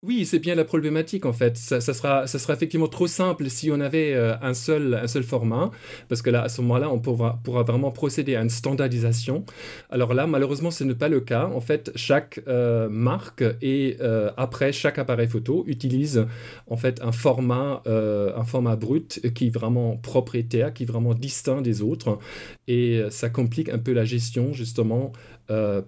Oui, 0.07 0.23
c'est 0.25 0.37
bien 0.37 0.53
la 0.53 0.65
problématique 0.65 1.25
en 1.25 1.33
fait. 1.33 1.57
Ça, 1.57 1.81
sera, 1.81 2.27
ça 2.27 2.37
sera 2.37 2.53
effectivement 2.53 2.87
trop 2.87 3.07
simple 3.07 3.49
si 3.49 3.71
on 3.71 3.79
avait 3.79 4.13
euh, 4.13 4.35
un, 4.39 4.53
seul, 4.53 4.93
un 4.93 5.07
seul 5.07 5.23
format, 5.23 5.71
parce 6.09 6.21
que 6.21 6.29
là, 6.29 6.43
à 6.43 6.49
ce 6.49 6.61
moment-là, 6.61 6.91
on 6.91 6.99
pourra, 6.99 7.39
pourra 7.43 7.63
vraiment 7.63 7.89
procéder 7.89 8.35
à 8.35 8.43
une 8.43 8.51
standardisation. 8.51 9.45
Alors 9.89 10.13
là, 10.13 10.27
malheureusement, 10.27 10.69
ce 10.69 10.83
n'est 10.83 10.93
pas 10.93 11.09
le 11.09 11.21
cas. 11.21 11.47
En 11.47 11.59
fait, 11.59 11.91
chaque 11.95 12.39
euh, 12.47 12.87
marque 12.87 13.43
et 13.63 13.97
euh, 13.99 14.29
après 14.37 14.71
chaque 14.71 14.99
appareil 14.99 15.27
photo 15.27 15.63
utilise 15.65 16.27
en 16.67 16.77
fait 16.77 17.01
un 17.01 17.11
format, 17.11 17.81
un 17.87 18.43
format 18.43 18.75
brut 18.75 19.21
qui 19.33 19.47
est 19.47 19.49
vraiment 19.49 19.97
propriétaire, 19.97 20.71
qui 20.71 20.83
est 20.83 20.85
vraiment 20.85 21.15
distinct 21.15 21.61
des 21.63 21.81
autres, 21.81 22.19
et 22.67 23.01
ça 23.09 23.29
complique 23.29 23.69
un 23.69 23.79
peu 23.79 23.93
la 23.93 24.05
gestion 24.05 24.53
justement 24.53 25.13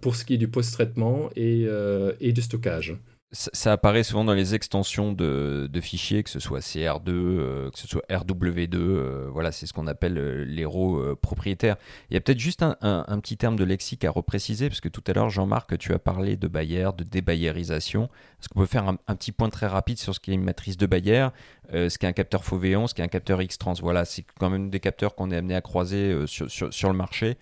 pour 0.01 0.15
ce 0.15 0.25
qui 0.25 0.35
est 0.35 0.37
du 0.37 0.47
post-traitement 0.47 1.29
et, 1.35 1.67
et 2.19 2.33
du 2.33 2.41
stockage. 2.41 2.95
Ça, 3.33 3.73
apparaît 3.73 4.03
souvent 4.03 4.23
dans 4.23 4.33
les 4.33 4.55
extensions 4.55 5.11
de, 5.11 5.69
fichiers, 5.81 6.23
que 6.23 6.29
ce 6.29 6.39
soit 6.39 6.59
CR2, 6.59 7.09
euh, 7.09 7.69
que 7.71 7.77
ce 7.77 7.87
soit 7.87 8.01
RW2, 8.09 8.75
euh, 8.75 9.29
voilà, 9.31 9.51
c'est 9.51 9.65
ce 9.65 9.73
qu'on 9.73 9.87
appelle 9.87 10.17
euh, 10.17 10.45
l'héros 10.45 11.15
propriétaire. 11.17 11.75
Il 12.09 12.13
y 12.13 12.17
a 12.17 12.21
peut-être 12.21 12.39
juste 12.39 12.63
un, 12.63 12.75
petit 13.19 13.35
terme 13.35 13.57
de 13.57 13.65
lexique 13.65 14.05
à 14.05 14.11
repréciser, 14.11 14.69
parce 14.69 14.79
que 14.79 14.87
tout 14.87 15.03
à 15.07 15.13
l'heure, 15.13 15.29
Jean-Marc, 15.29 15.77
tu 15.77 15.93
as 15.93 15.99
parlé 15.99 16.37
de 16.37 16.47
Bayer, 16.47 16.89
de 16.97 17.03
débayerisation. 17.03 18.05
Est-ce 18.39 18.49
qu'on 18.49 18.61
peut 18.61 18.65
faire 18.65 18.87
un, 18.87 19.15
petit 19.15 19.33
point 19.33 19.49
très 19.49 19.67
rapide 19.67 19.99
sur 19.99 20.15
ce 20.15 20.19
qu'est 20.19 20.33
une 20.33 20.43
matrice 20.43 20.77
de 20.77 20.85
Bayer, 20.85 21.27
ce 21.73 21.97
qu'est 21.97 22.07
un 22.07 22.13
capteur 22.13 22.45
Fauvéon, 22.45 22.87
ce 22.87 22.93
qu'est 22.93 23.03
un 23.03 23.07
capteur 23.07 23.41
X-Trans 23.41 23.73
Voilà, 23.81 24.05
c'est 24.05 24.25
quand 24.39 24.49
même 24.49 24.69
des 24.69 24.79
capteurs 24.79 25.15
qu'on 25.15 25.31
est 25.31 25.37
amené 25.37 25.55
à 25.55 25.61
croiser 25.61 26.25
sur, 26.27 26.49
sur, 26.49 26.89
le 26.89 26.95
marché. 26.95 27.37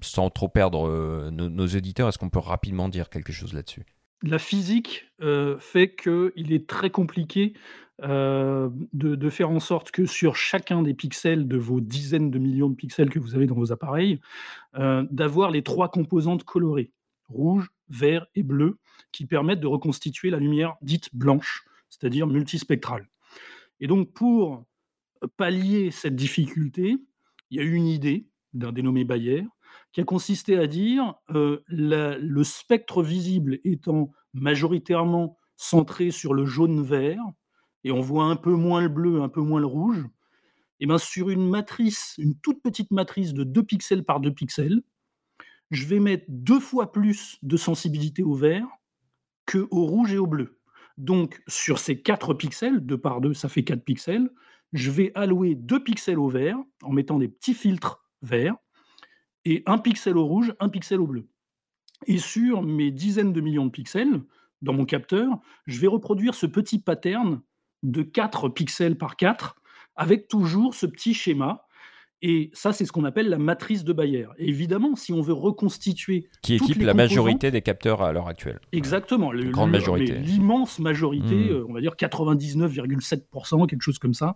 Sans 0.00 0.30
trop 0.30 0.48
perdre 0.48 1.30
nos, 1.30 1.48
nos 1.48 1.66
auditeurs, 1.66 2.08
est-ce 2.08 2.18
qu'on 2.18 2.30
peut 2.30 2.38
rapidement 2.38 2.88
dire 2.88 3.10
quelque 3.10 3.32
chose 3.32 3.52
là-dessus? 3.52 3.84
La 4.22 4.38
physique 4.38 5.10
fait 5.58 5.94
qu'il 5.94 6.52
est 6.52 6.66
très 6.66 6.90
compliqué 6.90 7.54
de, 8.02 9.30
faire 9.30 9.50
en 9.50 9.60
sorte 9.60 9.90
que 9.90 10.06
sur 10.06 10.36
chacun 10.36 10.82
des 10.82 10.94
pixels 10.94 11.46
de 11.46 11.56
vos 11.56 11.80
dizaines 11.80 12.30
de 12.30 12.38
millions 12.38 12.68
de 12.68 12.74
pixels 12.74 13.10
que 13.10 13.18
vous 13.18 13.34
avez 13.34 13.46
dans 13.46 13.54
vos 13.54 13.72
appareils, 13.72 14.20
d'avoir 14.74 15.50
les 15.50 15.62
trois 15.62 15.88
composantes 15.88 16.44
colorées, 16.44 16.92
rouge, 17.28 17.70
vert 17.88 18.26
et 18.34 18.42
bleu, 18.42 18.78
qui 19.12 19.26
permettent 19.26 19.60
de 19.60 19.66
reconstituer 19.66 20.30
la 20.30 20.38
lumière 20.38 20.76
dite 20.82 21.14
blanche, 21.14 21.64
c'est-à-dire 21.88 22.26
multispectrale. 22.26 23.08
Et 23.80 23.86
donc 23.86 24.12
pour 24.12 24.64
pallier 25.36 25.90
cette 25.90 26.16
difficulté, 26.16 26.96
il 27.50 27.56
y 27.56 27.60
a 27.60 27.64
eu 27.64 27.74
une 27.74 27.86
idée 27.86 28.26
d'un 28.52 28.72
dénommé 28.72 29.04
Bayer 29.04 29.44
qui 29.98 30.02
a 30.02 30.04
consisté 30.04 30.56
à 30.56 30.68
dire 30.68 31.16
euh, 31.34 31.58
le 31.66 32.44
spectre 32.44 33.02
visible 33.02 33.58
étant 33.64 34.12
majoritairement 34.32 35.36
centré 35.56 36.12
sur 36.12 36.34
le 36.34 36.46
jaune-vert, 36.46 37.20
et 37.82 37.90
on 37.90 38.00
voit 38.00 38.26
un 38.26 38.36
peu 38.36 38.52
moins 38.52 38.80
le 38.80 38.88
bleu, 38.88 39.22
un 39.22 39.28
peu 39.28 39.40
moins 39.40 39.58
le 39.58 39.66
rouge, 39.66 40.06
et 40.78 40.86
bien 40.86 40.98
sur 40.98 41.30
une 41.30 41.50
matrice, 41.50 42.14
une 42.18 42.38
toute 42.38 42.62
petite 42.62 42.92
matrice 42.92 43.34
de 43.34 43.42
2 43.42 43.64
pixels 43.64 44.04
par 44.04 44.20
2 44.20 44.32
pixels, 44.32 44.82
je 45.72 45.84
vais 45.84 45.98
mettre 45.98 46.26
deux 46.28 46.60
fois 46.60 46.92
plus 46.92 47.36
de 47.42 47.56
sensibilité 47.56 48.22
au 48.22 48.34
vert 48.34 48.68
que 49.46 49.66
au 49.72 49.84
rouge 49.84 50.12
et 50.12 50.18
au 50.18 50.28
bleu. 50.28 50.60
Donc 50.96 51.42
sur 51.48 51.80
ces 51.80 52.00
4 52.00 52.34
pixels, 52.34 52.86
2 52.86 52.98
par 52.98 53.20
2, 53.20 53.34
ça 53.34 53.48
fait 53.48 53.64
4 53.64 53.82
pixels, 53.82 54.30
je 54.72 54.92
vais 54.92 55.10
allouer 55.16 55.56
2 55.56 55.82
pixels 55.82 56.20
au 56.20 56.28
vert 56.28 56.56
en 56.84 56.92
mettant 56.92 57.18
des 57.18 57.26
petits 57.26 57.54
filtres 57.54 58.04
verts, 58.22 58.54
et 59.48 59.62
un 59.64 59.78
pixel 59.78 60.18
au 60.18 60.26
rouge, 60.26 60.54
un 60.60 60.68
pixel 60.68 61.00
au 61.00 61.06
bleu. 61.06 61.26
Et 62.06 62.18
sur 62.18 62.62
mes 62.62 62.90
dizaines 62.90 63.32
de 63.32 63.40
millions 63.40 63.64
de 63.64 63.70
pixels, 63.70 64.20
dans 64.60 64.74
mon 64.74 64.84
capteur, 64.84 65.40
je 65.66 65.80
vais 65.80 65.86
reproduire 65.86 66.34
ce 66.34 66.44
petit 66.46 66.78
pattern 66.78 67.40
de 67.82 68.02
4 68.02 68.50
pixels 68.50 68.98
par 68.98 69.16
4 69.16 69.56
avec 69.96 70.28
toujours 70.28 70.74
ce 70.74 70.84
petit 70.84 71.14
schéma. 71.14 71.66
Et 72.20 72.50
ça, 72.52 72.72
c'est 72.72 72.84
ce 72.84 72.90
qu'on 72.90 73.04
appelle 73.04 73.28
la 73.28 73.38
matrice 73.38 73.84
de 73.84 73.92
Bayer. 73.92 74.26
évidemment, 74.38 74.96
si 74.96 75.12
on 75.12 75.20
veut 75.20 75.32
reconstituer. 75.32 76.28
Qui 76.42 76.54
équipe 76.54 76.82
la 76.82 76.94
majorité 76.94 77.52
des 77.52 77.62
capteurs 77.62 78.02
à 78.02 78.12
l'heure 78.12 78.26
actuelle. 78.26 78.58
Exactement. 78.72 79.30
La 79.30 79.44
grande 79.44 79.70
majorité. 79.70 80.14
L'immense 80.18 80.80
majorité, 80.80 81.34
mmh. 81.34 81.50
euh, 81.50 81.66
on 81.68 81.72
va 81.72 81.80
dire 81.80 81.94
99,7%, 81.94 83.68
quelque 83.68 83.82
chose 83.82 84.00
comme 84.00 84.14
ça, 84.14 84.34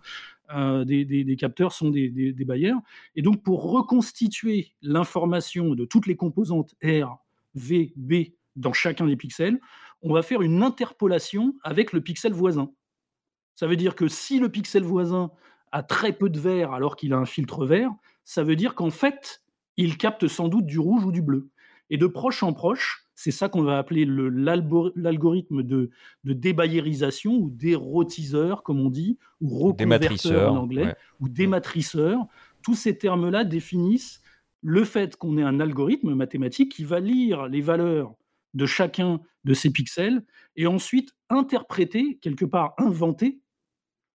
euh, 0.55 0.85
des, 0.85 1.37
capteurs 1.37 1.73
sont 1.73 1.91
des, 1.91 2.09
des, 2.09 2.45
Bayer. 2.45 2.73
Et 3.17 3.23
donc, 3.23 3.43
pour 3.43 3.73
reconstituer 3.73 4.73
l'information 4.81 5.75
de 5.75 5.85
toutes 5.85 6.07
les 6.07 6.17
composantes 6.17 6.75
R, 6.85 7.19
V, 7.55 7.93
B 7.97 8.15
dans 8.55 8.73
chacun 8.73 9.07
des 9.07 9.17
pixels, 9.17 9.59
on 10.03 10.13
va 10.13 10.23
faire 10.23 10.43
une 10.43 10.63
interpolation 10.63 11.55
avec 11.63 11.93
le 11.93 12.01
pixel 12.01 12.33
voisin. 12.33 12.71
Ça 13.55 13.67
veut 13.67 13.77
dire 13.77 13.95
que 13.95 14.09
si 14.09 14.39
le 14.39 14.49
pixel 14.49 14.83
voisin 14.83 15.31
a 15.73 15.83
très 15.83 16.13
peu 16.13 16.29
de 16.29 16.39
vert 16.39 16.73
alors 16.73 16.97
qu'il 16.97 17.13
a 17.13 17.19
un 17.19 17.27
filtre 17.27 17.67
vert, 17.67 17.91
ça 18.25 18.45
veut 18.45 18.57
dire 18.57 18.75
qu'en 18.75 18.91
fait, 18.91 19.43
il 19.77 19.97
capte 19.97 20.29
sans 20.29 20.49
doute 20.49 20.67
du 20.67 20.79
rouge 20.79 21.05
ou 21.05 21.13
du 21.13 21.23
bleu. 21.23 21.49
Et 21.91 21.97
de 21.97 22.07
proche 22.07 22.43
en 22.43 22.53
proche, 22.53 23.07
c'est 23.15 23.31
ça 23.31 23.49
qu'on 23.49 23.63
va 23.63 23.79
appeler 23.79 24.05
l'algorithme 24.07 25.63
de, 25.63 25.91
de 26.25 26.33
débayerisation 26.33 27.35
ou 27.35 27.51
dérotiseur, 27.51 28.63
comme 28.63 28.81
on 28.81 28.89
dit, 28.89 29.19
ou 29.41 29.49
reconverteur 29.49 30.53
en 30.53 30.57
anglais, 30.57 30.95
ou 31.21 31.29
dématriceur. 31.29 32.27
Tous 32.63 32.75
ces 32.75 32.97
termes-là 32.97 33.45
définissent 33.45 34.23
le 34.63 34.85
fait 34.85 35.17
qu'on 35.17 35.37
ait 35.39 35.43
un 35.43 35.61
algorithme 35.61 36.15
mathématique 36.15 36.73
qui 36.73 36.85
va 36.85 37.01
lire 37.01 37.49
les 37.49 37.61
valeurs 37.61 38.15
de 38.55 38.67
chacun 38.67 39.21
de 39.45 39.55
ces 39.55 39.71
pixels 39.71 40.25
et 40.57 40.67
ensuite 40.67 41.15
interpréter, 41.29 42.19
quelque 42.23 42.45
part 42.45 42.75
inventer, 42.79 43.42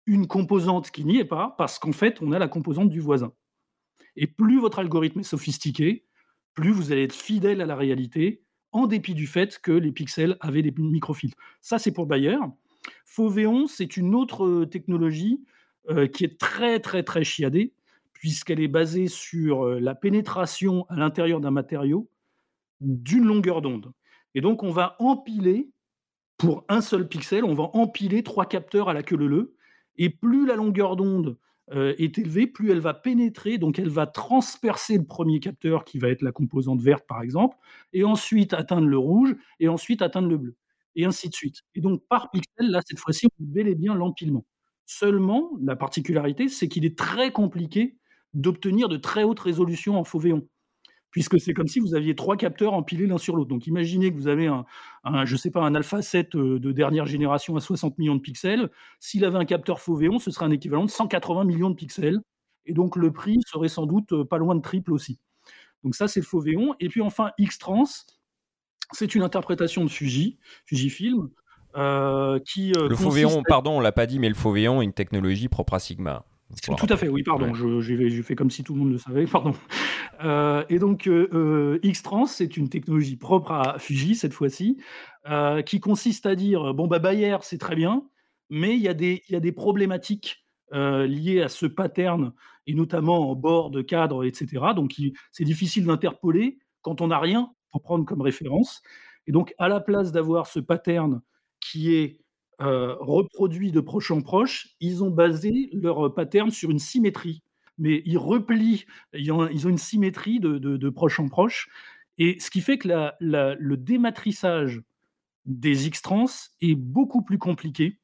une 0.07 0.27
composante 0.27 0.91
qui 0.91 1.05
n'y 1.05 1.19
est 1.19 1.25
pas, 1.25 1.55
parce 1.59 1.79
qu'en 1.79 1.93
fait, 1.93 2.21
on 2.23 2.33
a 2.33 2.39
la 2.39 2.49
composante 2.49 2.91
du 2.91 3.01
voisin. 3.01 3.33
Et 4.17 4.27
plus 4.27 4.61
votre 4.61 4.79
algorithme 4.79 5.21
est 5.21 5.25
sophistiqué, 5.25 6.05
plus 6.55 6.71
vous 6.71 6.93
allez 6.93 7.05
être 7.05 7.15
fidèle 7.15 7.61
à 7.61 7.67
la 7.67 7.77
réalité, 7.77 8.43
en 8.73 8.87
dépit 8.87 9.15
du 9.15 9.27
fait 9.27 9.59
que 9.59 9.73
les 9.73 9.93
pixels 9.93 10.37
avaient 10.41 10.63
des 10.63 10.73
microfiltres. 10.77 11.37
Ça, 11.61 11.79
c'est 11.79 11.93
pour 11.93 12.07
Bayer. 12.07 12.39
Fauvéon, 13.05 13.67
c'est 13.67 13.97
une 13.97 14.15
autre 14.15 14.45
euh, 14.45 14.67
technologie 14.67 15.45
euh, 15.91 16.07
qui 16.07 16.25
est 16.25 16.39
très, 16.39 16.81
très, 16.81 17.03
très 17.03 17.25
chiadée, 17.25 17.75
puisqu'elle 18.13 18.61
est 18.61 18.69
basée 18.69 19.09
sur 19.09 19.67
euh, 19.67 19.81
la 19.81 19.95
pénétration 19.95 20.87
à 20.89 20.97
l'intérieur 20.97 21.41
d'un 21.41 21.51
matériau 21.51 22.09
d'une 22.81 23.25
longueur 23.25 23.63
d'onde. 23.63 23.93
Et 24.35 24.41
donc, 24.41 24.63
on 24.63 24.71
va 24.71 24.97
empiler, 24.99 25.71
pour 26.37 26.65
un 26.69 26.81
seul 26.81 27.09
pixel, 27.09 27.45
on 27.45 27.55
va 27.55 27.71
empiler 27.75 28.23
trois 28.23 28.47
capteurs 28.47 28.89
à 28.89 28.95
la 28.95 29.03
queue 29.03 29.17
leu 29.17 29.55
et 29.97 30.11
plus 30.11 30.47
la 30.47 30.57
longueur 30.57 30.97
d'onde 30.97 31.39
euh, 31.73 31.95
est 31.99 32.19
élevée, 32.19 32.47
plus 32.47 32.71
elle 32.71 32.81
va 32.81 32.95
pénétrer, 32.95 33.59
donc 33.59 33.79
elle 33.79 33.89
va 33.89 34.07
transpercer 34.07 34.99
le 34.99 35.05
premier 35.05 35.41
capteur 35.41 35.85
qui 35.85 35.99
va 35.99 36.09
être 36.09 36.23
la 36.23 36.33
composante 36.33 36.83
verte 36.83 37.07
par 37.07 37.23
exemple, 37.23 37.57
et 37.93 38.05
ensuite 38.05 38.53
atteindre 38.53 38.89
le 38.89 38.99
rouge, 38.99 39.35
et 39.61 39.69
ensuite 39.69 40.03
atteindre 40.03 40.29
le 40.29 40.39
bleu, 40.39 40.57
et 40.97 41.05
ainsi 41.05 41.29
de 41.29 41.35
suite. 41.35 41.63
Et 41.75 41.81
donc 41.81 42.03
par 42.09 42.31
pixel, 42.31 42.71
là 42.71 42.81
cette 42.87 42.99
fois-ci, 42.99 43.27
on 43.27 43.45
bel 43.45 43.69
et 43.69 43.75
bien 43.75 43.95
l'empilement. 43.95 44.45
Seulement, 44.87 45.51
la 45.63 45.77
particularité, 45.77 46.49
c'est 46.49 46.69
qu'il 46.69 46.85
est 46.85 46.99
très 46.99 47.33
compliqué 47.33 47.97
d'obtenir 48.35 48.89
de 48.89 48.97
très 48.97 49.23
hautes 49.23 49.41
résolutions 49.41 49.99
en 49.99 50.05
Fauvéon 50.05 50.47
puisque 51.13 51.39
c'est 51.39 51.53
comme 51.53 51.69
si 51.69 51.79
vous 51.79 51.95
aviez 51.95 52.17
trois 52.17 52.37
capteurs 52.37 52.73
empilés 52.73 53.07
l'un 53.07 53.19
sur 53.19 53.37
l'autre. 53.37 53.51
Donc 53.51 53.67
imaginez 53.69 54.11
que 54.11 54.17
vous 54.17 54.29
avez 54.29 54.49
un, 54.49 54.65
je 55.25 55.37
sais 55.37 55.51
pas, 55.51 55.61
un 55.61 55.75
Alpha 55.75 56.03
7 56.03 56.35
euh, 56.35 56.59
de 56.59 56.73
dernière 56.73 57.07
génération 57.07 57.55
à 57.55 57.61
60 57.61 57.99
millions 57.99 58.17
de 58.17 58.21
pixels. 58.21 58.71
S'il 58.99 59.25
avait 59.25 59.39
un 59.39 59.45
capteur 59.45 59.81
Fauvéon, 59.81 60.19
ce 60.19 60.31
serait 60.31 60.47
un 60.47 60.51
équivalent 60.51 60.87
de 60.87 60.91
180 60.91 61.45
millions 61.45 61.71
de 61.71 61.77
pixels. 61.77 62.21
Et 62.65 62.73
donc 62.73 62.97
le 62.97 63.13
prix 63.13 63.39
serait 63.47 63.69
sans 63.69 63.87
doute 63.87 64.13
euh, 64.13 64.25
pas 64.25 64.39
loin 64.39 64.55
de 64.55 64.63
triple 64.63 64.93
aussi. 64.93 65.21
Donc 65.85 65.95
ça, 65.95 66.09
c'est 66.09 66.21
le 66.21 66.27
Fauvéon. 66.27 66.75
Et 66.81 66.89
puis 66.89 67.03
enfin, 67.03 67.31
X-Trans, 67.39 67.85
c'est 68.93 69.15
une 69.15 69.23
interprétation 69.23 69.85
de 69.85 69.91
Fuji, 69.91 70.39
Fujifilm, 70.65 71.29
euh, 71.77 72.39
qui. 72.39 72.73
le 72.73 72.95
Fauvéon, 72.95 73.43
pardon, 73.47 73.73
on 73.73 73.81
l'a 73.81 73.93
pas 73.93 74.07
dit, 74.07 74.19
mais 74.19 74.29
le 74.29 74.35
Fauvéon 74.35 74.81
est 74.81 74.85
une 74.85 74.93
technologie 74.93 75.49
propre 75.49 75.75
à 75.75 75.79
Sigma. 75.79 76.25
Tout 76.61 76.87
à 76.89 76.97
fait, 76.97 77.09
oui, 77.09 77.23
pardon, 77.23 77.53
j'ai 77.81 78.23
fait 78.23 78.35
comme 78.35 78.51
si 78.51 78.63
tout 78.63 78.75
le 78.75 78.81
monde 78.81 78.93
le 78.93 78.99
savait, 78.99 79.27
pardon. 79.31 79.55
Euh, 80.23 80.65
et 80.69 80.79
donc, 80.79 81.09
euh, 81.09 81.29
euh, 81.33 81.79
X-Trans, 81.83 82.27
c'est 82.27 82.57
une 82.57 82.69
technologie 82.69 83.17
propre 83.17 83.53
à 83.53 83.79
Fuji, 83.79 84.15
cette 84.15 84.35
fois-ci, 84.35 84.79
qui 85.67 85.81
consiste 85.81 86.27
à 86.27 86.35
dire, 86.35 86.75
bon, 86.75 86.87
bah, 86.87 86.99
Bayer, 86.99 87.39
c'est 87.43 87.59
très 87.59 87.77
bien, 87.77 88.05
mais 88.51 88.75
il 88.75 88.81
y, 88.81 88.89
a 88.89 88.95
des, 88.95 89.23
y 89.29 89.37
a 89.37 89.41
des 89.41 89.53
problématiques 89.53 90.45
liées 90.73 91.43
à 91.43 91.49
ce 91.49 91.67
pattern, 91.67 92.33
et 92.67 92.75
notamment 92.75 93.31
en 93.31 93.35
bord 93.35 93.71
de 93.71 93.83
cadre, 93.83 94.25
etc. 94.25 94.73
Donc, 94.75 94.95
c'est 95.31 95.45
difficile 95.45 95.87
d'interpoler 95.87 96.59
quand 96.81 97.01
on 97.01 97.09
n'a 97.09 97.19
rien 97.19 97.51
pour 97.71 97.83
prendre 97.83 98.05
comme 98.05 98.21
référence. 98.21 98.83
Et 99.27 99.33
donc, 99.33 99.55
à 99.59 99.69
la 99.69 99.81
place 99.81 100.13
d'avoir 100.13 100.47
ce 100.47 100.61
pattern 100.61 101.23
qui 101.61 101.95
est 101.95 102.19
euh, 102.61 102.95
reproduit 103.01 103.73
de 103.73 103.81
proche 103.81 104.11
en 104.11 104.21
proche, 104.21 104.69
ils 104.81 105.03
ont 105.03 105.11
basé 105.11 105.71
leur 105.73 106.15
pattern 106.15 106.51
sur 106.51 106.71
une 106.71 106.79
symétrie. 106.79 107.43
Mais 107.79 108.03
ils 108.05 108.19
replient, 108.19 108.85
ils 109.15 109.33
ont, 109.33 109.49
une 109.49 109.79
symétrie 109.79 110.41
de, 110.41 110.91
proche 110.91 111.19
en 111.19 111.29
proche. 111.29 111.69
Et 112.19 112.39
ce 112.39 112.51
qui 112.51 112.61
fait 112.61 112.79
que 112.79 112.89
le 113.21 113.77
dématrissage 113.77 114.83
des 115.47 115.87
X-trans 115.87 116.27
est 116.61 116.75
beaucoup 116.75 117.23
plus 117.23 117.39
compliqué 117.39 117.99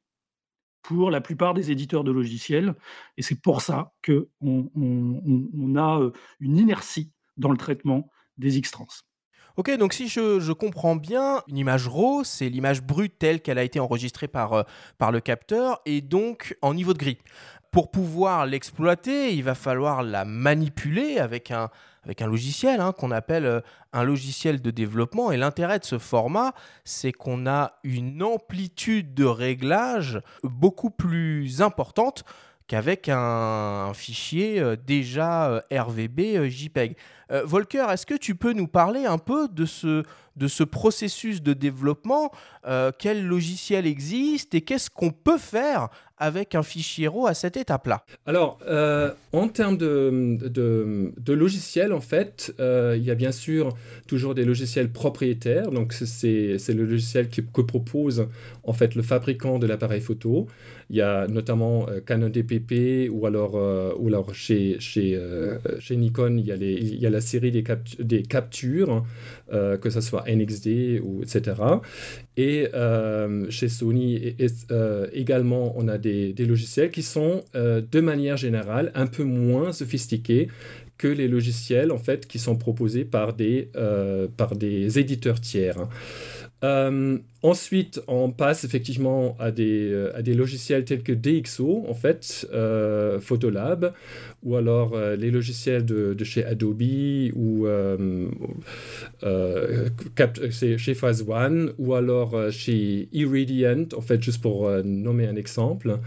pour 0.81 1.11
la 1.11 1.21
plupart 1.21 1.53
des 1.53 1.71
éditeurs 1.71 2.03
de 2.03 2.11
logiciels. 2.11 2.75
Et 3.17 3.21
c'est 3.21 3.39
pour 3.39 3.61
ça 3.61 3.93
qu'on 4.03 4.25
on, 4.75 5.75
a 5.75 5.99
euh, 5.99 6.11
une 6.39 6.57
inertie 6.57 7.11
dans 7.37 7.51
le 7.51 7.57
traitement 7.57 8.09
des 8.37 8.57
X-trans. 8.57 8.87
Ok, 9.59 9.75
donc 9.75 9.91
si 9.91 10.07
je, 10.07 10.53
comprends 10.53 10.95
bien, 10.95 11.41
une 11.49 11.57
image 11.57 11.89
RAW, 11.89 12.23
c'est 12.23 12.47
l'image 12.47 12.81
brute 12.81 13.19
telle 13.19 13.41
qu'elle 13.41 13.57
a 13.57 13.63
été 13.63 13.81
enregistrée 13.81 14.29
par, 14.29 14.53
euh, 14.53 14.63
par 14.97 15.11
le 15.11 15.19
capteur 15.19 15.81
et 15.85 15.99
donc 15.99 16.55
en 16.61 16.73
niveau 16.73 16.93
de 16.93 16.97
gris. 16.97 17.17
Pour 17.69 17.91
pouvoir 17.91 18.45
l'exploiter, 18.45 19.33
il 19.33 19.43
va 19.43 19.55
falloir 19.55 20.01
la 20.01 20.23
manipuler 20.23 21.17
avec 21.19 21.51
un, 21.51 21.69
avec 22.05 22.21
un 22.21 22.27
logiciel 22.27 22.79
hein, 22.79 22.93
qu'on 22.93 23.11
appelle 23.11 23.61
un 23.91 24.03
logiciel 24.05 24.61
de 24.61 24.71
développement. 24.71 25.29
Et 25.29 25.35
l'intérêt 25.35 25.79
de 25.79 25.83
ce 25.83 25.97
format, 25.97 26.53
c'est 26.85 27.11
qu'on 27.11 27.45
a 27.45 27.73
une 27.83 28.23
amplitude 28.23 29.13
de 29.13 29.25
réglage 29.25 30.21
beaucoup 30.41 30.89
plus 30.89 31.61
importante 31.61 32.23
qu'avec 32.69 33.09
un, 33.09 33.91
fichier 33.93 34.63
déjà 34.85 35.61
RVB 35.71 36.47
JPEG. 36.47 36.95
Volker, 37.43 37.85
est-ce 37.91 38.05
que 38.05 38.13
tu 38.13 38.35
peux 38.35 38.53
nous 38.53 38.67
parler 38.67 39.05
un 39.05 39.17
peu 39.17 39.47
de 39.49 39.65
ce, 39.65 40.03
de 40.35 40.47
ce 40.47 40.63
processus 40.63 41.41
de 41.41 41.53
développement 41.53 42.31
Quel 42.99 43.25
logiciel 43.25 43.85
existe 43.85 44.53
et 44.55 44.61
qu'est-ce 44.61 44.89
qu'on 44.89 45.11
peut 45.11 45.37
faire 45.37 45.89
avec 46.19 46.53
un 46.53 46.63
fichier 46.63 47.07
RAW 47.07 47.27
à 47.27 47.33
cette 47.33 47.55
étape-là 47.55 48.03
Alors, 48.25 48.59
euh, 48.67 49.11
en 49.31 49.47
termes 49.47 49.77
de, 49.77 51.13
logiciels, 51.27 51.93
en 51.93 52.01
fait, 52.01 52.53
euh, 52.59 52.95
il 52.97 53.03
y 53.03 53.11
a 53.11 53.15
bien 53.15 53.31
sûr 53.31 53.75
toujours 54.05 54.35
des 54.35 54.43
logiciels 54.43 54.91
propriétaires. 54.91 55.71
Donc, 55.71 55.93
c'est 55.93 56.57
le 56.67 56.85
logiciel 56.85 57.29
que 57.29 57.61
propose 57.61 58.27
en 58.63 58.73
fait 58.73 58.95
le 58.95 59.01
fabricant 59.01 59.59
de 59.59 59.67
l'appareil 59.67 60.01
photo. 60.01 60.47
Il 60.89 60.97
y 60.97 61.01
a 61.01 61.27
notamment 61.27 61.87
euh, 61.87 61.99
Canon 62.01 62.29
DPP 62.29 63.09
ou 63.11 63.25
alors, 63.25 63.53
chez, 64.33 64.77
Nikon, 65.91 66.37
il 66.37 66.45
y, 66.45 67.05
a 67.05 67.09
la 67.09 67.21
série 67.21 67.51
des 67.51 68.23
captures, 68.23 69.05
que 69.51 69.89
ce 69.89 70.01
soit 70.01 70.25
NXD 70.27 70.99
ou 71.01 71.21
etc. 71.21 71.55
Et 72.35 72.67
chez 73.49 73.69
Sony 73.69 74.35
également, 75.13 75.73
on 75.77 75.87
a 75.87 75.97
des 75.97 76.08
des, 76.33 76.45
logiciels 76.45 76.91
qui 76.91 77.03
sont 77.03 77.43
euh, 77.55 77.81
de 77.81 77.99
manière 78.01 78.37
générale 78.37 78.91
un 78.95 79.07
peu 79.07 79.23
moins 79.23 79.71
sophistiqués 79.71 80.47
que 80.97 81.07
les 81.07 81.27
logiciels 81.27 81.91
en 81.91 81.97
fait 81.97 82.27
qui 82.27 82.39
sont 82.39 82.57
proposés 82.57 83.05
par 83.05 83.33
des, 83.33 83.69
euh, 83.75 84.27
par 84.35 84.55
des 84.55 84.99
éditeurs 84.99 85.39
tiers. 85.39 85.87
Euh, 86.63 87.17
ensuite, 87.41 88.01
on 88.07 88.31
passe 88.31 88.65
effectivement 88.65 89.37
à 89.39 89.51
des, 89.51 89.91
euh, 89.93 90.35
logiciels 90.35 90.83
tels 90.83 91.03
que 91.03 91.13
DxO, 91.13 91.85
en 91.87 91.93
fait, 91.93 92.47
euh, 92.53 93.19
Photolab, 93.21 93.93
ou 94.43 94.55
alors 94.55 94.97
les 95.17 95.31
logiciels 95.31 95.85
de, 95.85 96.15
chez 96.23 96.45
Adobe, 96.45 96.81
ou 97.35 97.67
chez 100.51 100.93
Phase 100.93 101.25
One, 101.27 101.73
ou 101.77 101.93
alors 101.93 102.51
chez 102.51 103.09
Irradiant, 103.11 103.85
en 103.95 104.01
fait, 104.01 104.21
juste 104.21 104.41
pour 104.41 104.69
nommer 104.83 105.27
un 105.27 105.35
exemple, 105.35 105.99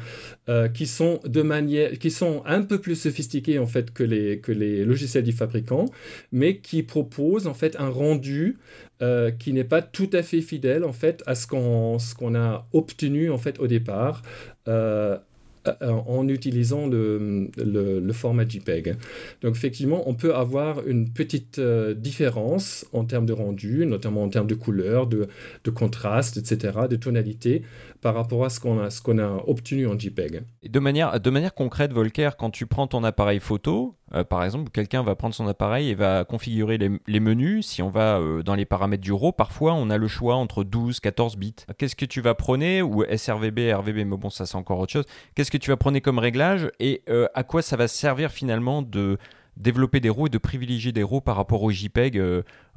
qui, 0.73 0.87
sont 0.87 1.21
de 1.27 1.43
manière, 1.43 1.99
qui 1.99 2.11
sont 2.11 2.43
un 2.47 2.63
peu 2.63 2.79
plus 2.79 2.97
sophistiqués, 2.97 3.59
en 3.59 3.67
fait, 3.67 3.93
que 3.93 4.03
les, 4.03 4.39
que 4.39 4.53
les 4.53 4.85
logiciels 4.85 5.25
du 5.25 5.33
fabricant, 5.33 5.87
mais 6.31 6.59
qui 6.59 6.83
proposent, 6.83 7.47
en 7.47 7.55
fait, 7.55 7.77
un 7.79 7.91
rendu 7.91 8.57
euh, 9.03 9.33
qui 9.33 9.53
n'est 9.53 9.65
pas 9.65 9.83
tout 9.83 10.11
à 10.13 10.23
fait 10.23 10.41
fidèle 10.41 10.85
en 10.85 10.93
fait 10.93 11.25
à 11.27 11.35
ce 11.35 11.49
qu'on 11.49 12.35
a 12.37 12.69
obtenu 12.73 13.31
en 13.31 13.39
fait 13.39 13.59
au 13.59 13.67
départ 13.67 14.23
euh, 14.69 15.19
euh, 15.67 15.91
en 15.91 16.29
utilisant 16.29 16.87
le, 16.87 17.49
le, 17.57 18.13
format 18.13 18.47
JPEG. 18.47 18.97
Donc 19.43 19.57
effectivement, 19.57 20.09
on 20.09 20.15
peut 20.15 20.35
avoir 20.37 20.87
une 20.87 21.09
petite 21.09 21.61
différence 21.61 22.87
en 22.93 23.05
termes 23.05 23.27
de 23.27 23.33
rendu, 23.33 23.87
notamment 23.87 24.23
en 24.23 24.29
termes 24.29 24.47
de 24.47 24.55
couleur, 24.55 25.09
de, 25.09 25.27
de 25.65 25.71
contraste, 25.71 26.37
etc., 26.37 26.81
de 26.89 26.97
tonalité, 26.97 27.63
par 28.03 28.15
rapport 28.17 28.45
à 28.45 28.51
ce 28.51 28.61
qu'on 28.61 29.19
a, 29.19 29.45
obtenu 29.47 29.87
en 29.87 29.97
JPEG. 29.97 30.43
de, 30.69 30.79
manière, 30.81 31.21
de 31.21 31.31
manière 31.31 31.55
concrète, 31.55 31.93
Volker, 31.93 32.31
quand 32.37 32.51
tu 32.51 32.67
prends 32.67 32.89
ton 32.89 33.05
appareil 33.05 33.39
photo, 33.39 33.97
euh, 34.13 34.25
par 34.25 34.43
exemple, 34.45 34.71
quelqu'un 34.73 35.05
va 35.05 35.15
prendre 35.15 35.37
son 35.37 35.47
appareil 35.47 35.89
et 35.89 35.95
va 35.95 36.25
configurer 36.25 36.79
les, 36.79 37.21
menus. 37.21 37.65
Si 37.65 37.81
on 37.81 37.91
va 37.91 38.19
euh, 38.19 38.43
dans 38.43 38.57
les 38.57 38.65
paramètres 38.65 39.05
du 39.05 39.13
RAW, 39.13 39.31
parfois 39.31 39.75
on 39.75 39.89
a 39.89 39.99
le 39.99 40.09
choix 40.09 40.35
entre 40.35 40.65
12, 40.65 40.99
14 40.99 41.37
bits. 41.37 41.55
Qu'est-ce 41.79 41.95
que 41.95 42.05
tu 42.05 42.21
vas 42.21 42.35
prôner 42.35 42.83
Ou 42.83 43.05
sRVB, 43.05 43.73
RVB, 43.73 43.99
mais 43.99 44.17
bon, 44.17 44.31
ça 44.31 44.47
c'est 44.47 44.57
encore 44.57 44.81
autre 44.81 44.93
chose. 44.93 45.07
Qu'est-ce 45.37 45.53
que 45.53 45.59
tu 45.59 45.71
vas 45.71 45.77
prôner 45.77 46.01
comme 46.01 46.19
réglage 46.19 46.69
Et 46.81 47.03
euh, 47.09 47.29
à 47.35 47.45
quoi 47.45 47.63
ça 47.63 47.77
va 47.77 47.87
servir 47.87 48.33
finalement 48.33 48.83
de 48.83 49.17
développer 49.57 50.01
des 50.01 50.11
RAW 50.11 50.27
et 50.27 50.31
de 50.31 50.39
privilégier 50.39 50.91
des 50.91 51.05
RAW 51.05 51.21
par 51.21 51.37
rapport 51.37 51.63
au 51.63 51.71
JPEG 51.71 52.21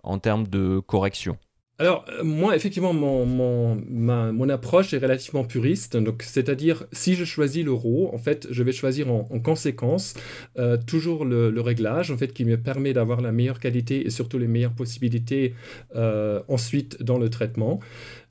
en 0.04 0.20
termes 0.20 0.48
de 0.48 0.80
correction? 0.86 1.40
Alors, 1.78 2.06
euh, 2.08 2.24
moi, 2.24 2.56
effectivement, 2.56 2.94
mon, 2.94 4.50
approche 4.50 4.94
est 4.94 4.98
relativement 4.98 5.44
puriste. 5.44 5.98
C'est-à-dire, 6.22 6.86
si 6.94 7.16
je 7.16 7.26
choisis 7.26 7.66
le 7.66 7.74
RAW, 7.74 8.14
en 8.14 8.18
fait, 8.18 8.48
je 8.50 8.64
vais 8.64 8.72
choisir 8.72 9.12
en, 9.12 9.24
conséquence 9.40 10.14
euh, 10.58 10.78
toujours 10.78 11.26
le, 11.26 11.60
réglage, 11.60 12.12
en 12.12 12.18
fait, 12.18 12.32
qui 12.32 12.46
me 12.46 12.58
permet 12.58 12.94
d'avoir 12.94 13.20
la 13.20 13.32
meilleure 13.32 13.60
qualité 13.60 14.06
et 14.06 14.10
surtout 14.10 14.38
les 14.38 14.48
meilleures 14.48 14.74
possibilités 14.74 15.54
euh, 15.96 16.42
ensuite 16.48 17.04
dans 17.04 17.18
le 17.18 17.30
traitement. 17.30 17.80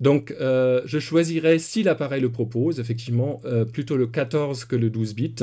Donc, 0.01 0.35
je 0.41 0.99
choisirai, 0.99 1.59
si 1.59 1.83
l'appareil 1.83 2.21
le 2.21 2.31
propose, 2.31 2.81
effectivement, 2.81 3.41
plutôt 3.73 3.97
le 3.97 4.07
14 4.07 4.65
que 4.65 4.77
le 4.77 4.91
12 4.91 5.15
bits. 5.15 5.35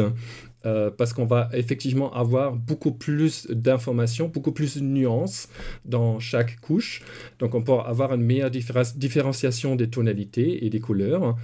Euh, 0.65 0.91
parce 0.95 1.11
qu'on 1.13 1.25
va 1.25 1.49
effectivement 1.53 2.13
avoir 2.13 2.55
beaucoup 2.55 2.91
plus 2.91 3.47
d'informations, 3.49 4.27
beaucoup 4.27 4.51
plus 4.51 4.77
de 4.77 4.83
nuances 4.83 5.49
dans 5.85 6.19
chaque 6.19 6.59
couche. 6.59 7.01
Donc 7.39 7.55
on 7.55 7.63
peut 7.63 7.73
avoir 7.73 8.13
une 8.13 8.21
meilleure 8.21 8.51
différenciation 8.51 9.75
des 9.75 9.89
tonalités 9.89 10.63
et 10.63 10.69
des 10.69 10.79
couleurs. 10.79 11.35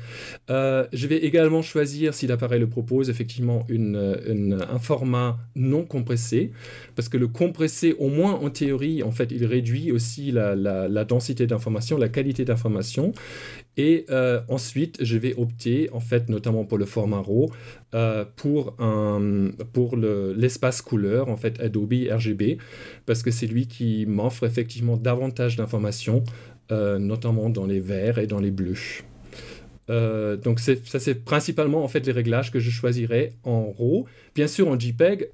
Euh, 0.52 0.86
je 0.94 1.08
vais 1.08 1.18
également 1.18 1.64
choisir, 1.64 2.14
si 2.14 2.28
l'appareil 2.28 2.60
le 2.60 2.70
propose, 2.70 3.10
effectivement 3.10 3.66
un 3.70 4.80
format 4.80 5.40
non 5.56 5.84
compressé, 5.84 6.52
parce 6.96 7.10
que 7.10 7.18
le 7.18 7.28
compressé, 7.28 7.96
au 7.98 8.10
moins 8.10 8.34
en 8.34 8.52
théorie, 8.52 9.02
en 9.02 9.12
fait, 9.12 9.32
il 9.32 9.46
réduit 9.46 9.92
aussi 9.92 10.32
la, 10.32 10.56
la 10.56 11.06
densité 11.06 11.48
d'information, 11.48 11.98
la 11.98 12.10
qualité 12.10 12.46
d'information. 12.46 13.14
Et 13.78 14.06
euh, 14.10 14.42
ensuite, 14.50 14.98
je 15.04 15.18
vais 15.18 15.36
opter, 15.36 15.90
en 15.94 16.00
fait, 16.00 16.30
notamment 16.30 16.66
pour 16.66 16.80
le 16.80 16.86
format 16.86 17.20
RAW, 17.20 17.52
euh, 17.94 18.26
pour, 18.36 18.76
un, 18.80 19.52
pour 19.72 19.96
l'espace 19.96 20.82
couleur, 20.82 21.30
en 21.30 21.38
fait, 21.38 21.60
Adobe 21.60 21.94
RGB, 22.12 22.58
parce 23.06 23.22
que 23.22 23.30
c'est 23.30 23.46
lui 23.46 23.68
qui 23.68 24.06
m'offre 24.08 24.46
effectivement 24.46 24.98
davantage 24.98 25.56
d'informations, 25.56 26.24
euh, 26.72 26.98
notamment 26.98 27.50
dans 27.50 27.68
les 27.68 27.80
verts 27.80 28.18
et 28.18 28.26
dans 28.26 28.40
les 28.40 28.52
bleus. 28.52 29.04
donc 30.44 30.60
ça 30.60 31.00
c'est 31.00 31.24
principalement 31.24 31.82
en 31.82 31.88
fait 31.88 32.06
les 32.06 32.12
réglages 32.12 32.52
que 32.52 32.60
je 32.60 32.70
choisirai 32.70 33.32
en 33.44 33.72
RAW. 33.72 34.06
Bien 34.36 34.48
sûr 34.48 34.68
en 34.68 34.78
JPEG 34.78 35.30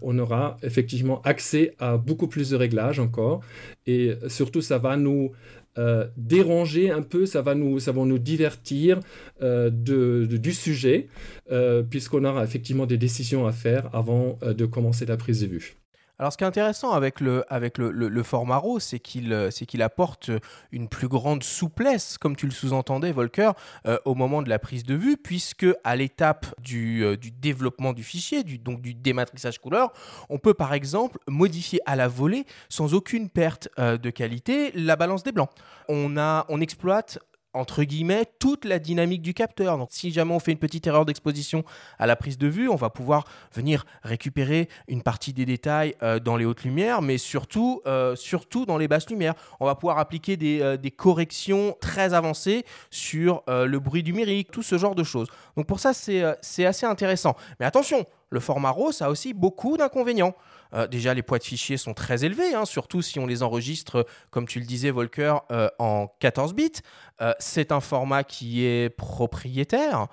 on 0.00 0.18
aura 0.18 0.56
effectivement 0.62 1.20
accès 1.24 1.74
à 1.78 1.98
beaucoup 1.98 2.26
plus 2.26 2.48
de 2.48 2.56
réglages 2.56 3.00
encore 3.00 3.42
et 3.86 4.14
surtout 4.28 4.62
ça 4.62 4.78
va 4.78 4.96
nous 4.96 5.32
euh, 5.76 6.06
déranger 6.16 6.90
un 6.90 7.02
peu, 7.02 7.26
ça 7.26 7.42
va 7.42 7.54
nous, 7.54 8.18
divertir 8.18 9.00
euh, 9.42 9.70
du 9.70 10.52
sujet, 10.52 11.08
euh, 11.52 11.82
puisqu'on 11.82 12.24
aura 12.24 12.42
effectivement 12.42 12.86
des 12.86 12.98
décisions 12.98 13.46
à 13.46 13.52
faire 13.52 13.94
avant 13.94 14.38
de 14.42 14.66
commencer 14.66 15.06
la 15.06 15.16
prise 15.16 15.40
de 15.42 15.46
vue. 15.46 15.76
Alors, 16.20 16.32
ce 16.32 16.36
qui 16.36 16.42
est 16.42 16.48
intéressant 16.48 16.90
avec 16.92 17.20
le, 17.20 17.44
avec 17.48 17.78
le, 17.78 17.92
le, 17.92 18.22
format 18.24 18.56
RAW, 18.56 18.80
c'est 18.80 18.98
qu'il 18.98 19.32
euh, 19.32 19.50
apporte 19.78 20.32
une 20.72 20.88
plus 20.88 21.06
grande 21.06 21.44
souplesse, 21.44 22.18
comme 22.18 22.34
tu 22.34 22.46
le 22.46 22.52
sous-entendais, 22.52 23.12
Volker, 23.12 23.52
euh, 23.86 23.98
au 24.04 24.16
moment 24.16 24.42
de 24.42 24.48
la 24.48 24.58
prise 24.58 24.82
de 24.82 24.96
vue, 24.96 25.16
puisque 25.16 25.66
à 25.84 25.94
l'étape 25.94 26.46
du, 26.60 27.04
euh, 27.04 27.16
du, 27.16 27.30
développement 27.30 27.92
du 27.92 28.02
fichier, 28.02 28.42
du, 28.42 28.58
donc 28.58 28.80
du 28.80 28.94
dématrissage 28.94 29.60
couleur, 29.60 29.92
on 30.28 30.38
peut 30.38 30.54
par 30.54 30.74
exemple 30.74 31.18
modifier 31.28 31.80
à 31.86 31.94
la 31.94 32.08
volée, 32.08 32.46
sans 32.68 32.94
aucune 32.94 33.28
perte 33.28 33.68
de 33.78 34.10
qualité, 34.10 34.72
la 34.74 34.96
balance 34.96 35.22
des 35.22 35.30
blancs. 35.30 35.50
On, 35.88 36.16
a, 36.16 36.46
on 36.48 36.60
exploite 36.60 37.20
entre 37.58 37.82
guillemets, 37.82 38.24
toute 38.38 38.64
la 38.64 38.78
dynamique 38.78 39.20
du 39.20 39.34
capteur. 39.34 39.78
Donc, 39.78 39.88
si 39.90 40.12
jamais 40.12 40.32
on 40.32 40.38
fait 40.38 40.52
une 40.52 40.58
petite 40.58 40.86
erreur 40.86 41.04
d'exposition 41.04 41.64
à 41.98 42.06
la 42.06 42.14
prise 42.14 42.38
de 42.38 42.46
vue, 42.46 42.68
on 42.68 42.76
va 42.76 42.88
pouvoir 42.88 43.24
venir 43.52 43.84
récupérer 44.04 44.68
une 44.86 45.02
partie 45.02 45.32
des 45.32 45.44
détails 45.44 45.94
euh, 46.02 46.20
dans 46.20 46.36
les 46.36 46.44
hautes 46.44 46.62
lumières, 46.62 47.02
mais 47.02 47.18
surtout, 47.18 47.82
euh, 47.86 48.14
surtout 48.14 48.64
dans 48.64 48.78
les 48.78 48.86
basses 48.86 49.10
lumières. 49.10 49.34
On 49.58 49.66
va 49.66 49.74
pouvoir 49.74 49.98
appliquer 49.98 50.36
des, 50.36 50.62
euh, 50.62 50.76
des 50.76 50.92
corrections 50.92 51.76
très 51.80 52.14
avancées 52.14 52.64
sur 52.90 53.42
le 53.48 53.78
bruit 53.78 54.04
numérique, 54.04 54.50
tout 54.50 54.62
ce 54.62 54.78
genre 54.78 54.94
de 54.94 55.02
choses. 55.02 55.28
Donc, 55.56 55.66
pour 55.66 55.80
ça, 55.80 55.92
c'est 55.92 56.64
assez 56.64 56.86
intéressant. 56.86 57.34
Mais 57.58 57.66
attention, 57.66 58.06
le 58.30 58.40
format 58.40 58.70
RAW, 58.70 58.92
ça 58.92 59.06
a 59.06 59.10
aussi 59.10 59.34
beaucoup 59.34 59.76
d'inconvénients. 59.76 60.34
Euh, 60.74 60.86
déjà, 60.86 61.14
les 61.14 61.22
poids 61.22 61.38
de 61.38 61.44
fichiers 61.44 61.76
sont 61.76 61.94
très 61.94 62.24
élevés, 62.24 62.54
hein, 62.54 62.64
surtout 62.64 63.02
si 63.02 63.18
on 63.18 63.26
les 63.26 63.42
enregistre, 63.42 64.06
comme 64.30 64.46
tu 64.46 64.60
le 64.60 64.66
disais, 64.66 64.90
Volker, 64.90 65.36
euh, 65.50 65.68
en 65.78 66.08
14 66.20 66.54
bits. 66.54 66.72
Euh, 67.20 67.32
c'est 67.38 67.72
un 67.72 67.80
format 67.80 68.24
qui 68.24 68.64
est 68.64 68.90
propriétaire. 68.90 70.06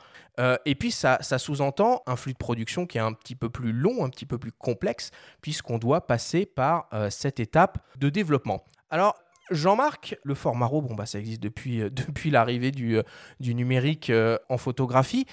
et 0.65 0.75
puis, 0.75 0.91
ça, 0.91 1.17
ça 1.21 1.37
sous-entend 1.37 2.03
un 2.07 2.17
flux 2.17 2.33
de 2.33 2.37
production 2.37 2.85
qui 2.85 2.97
est 2.97 3.01
un 3.01 3.13
petit 3.13 3.35
peu 3.35 3.49
plus 3.49 3.71
long, 3.71 4.03
un 4.03 4.09
petit 4.09 4.25
peu 4.25 4.37
plus 4.37 4.51
complexe, 4.51 5.11
puisqu'on 5.41 5.77
doit 5.77 6.07
passer 6.07 6.45
par 6.45 6.89
cette 7.09 7.39
étape 7.39 7.77
de 7.97 8.09
développement. 8.09 8.65
Alors, 8.89 9.15
Jean-Marc, 9.49 10.17
le 10.23 10.35
format 10.35 10.65
RAW, 10.65 10.81
bon, 10.81 10.93
bah, 10.93 11.05
ça 11.05 11.19
existe 11.19 11.41
depuis, 11.41 11.77
depuis 11.89 12.31
l'arrivée 12.31 12.71
du, 12.71 12.97
du, 13.39 13.55
numérique 13.55 14.11
en 14.49 14.57
photographie. 14.57 15.25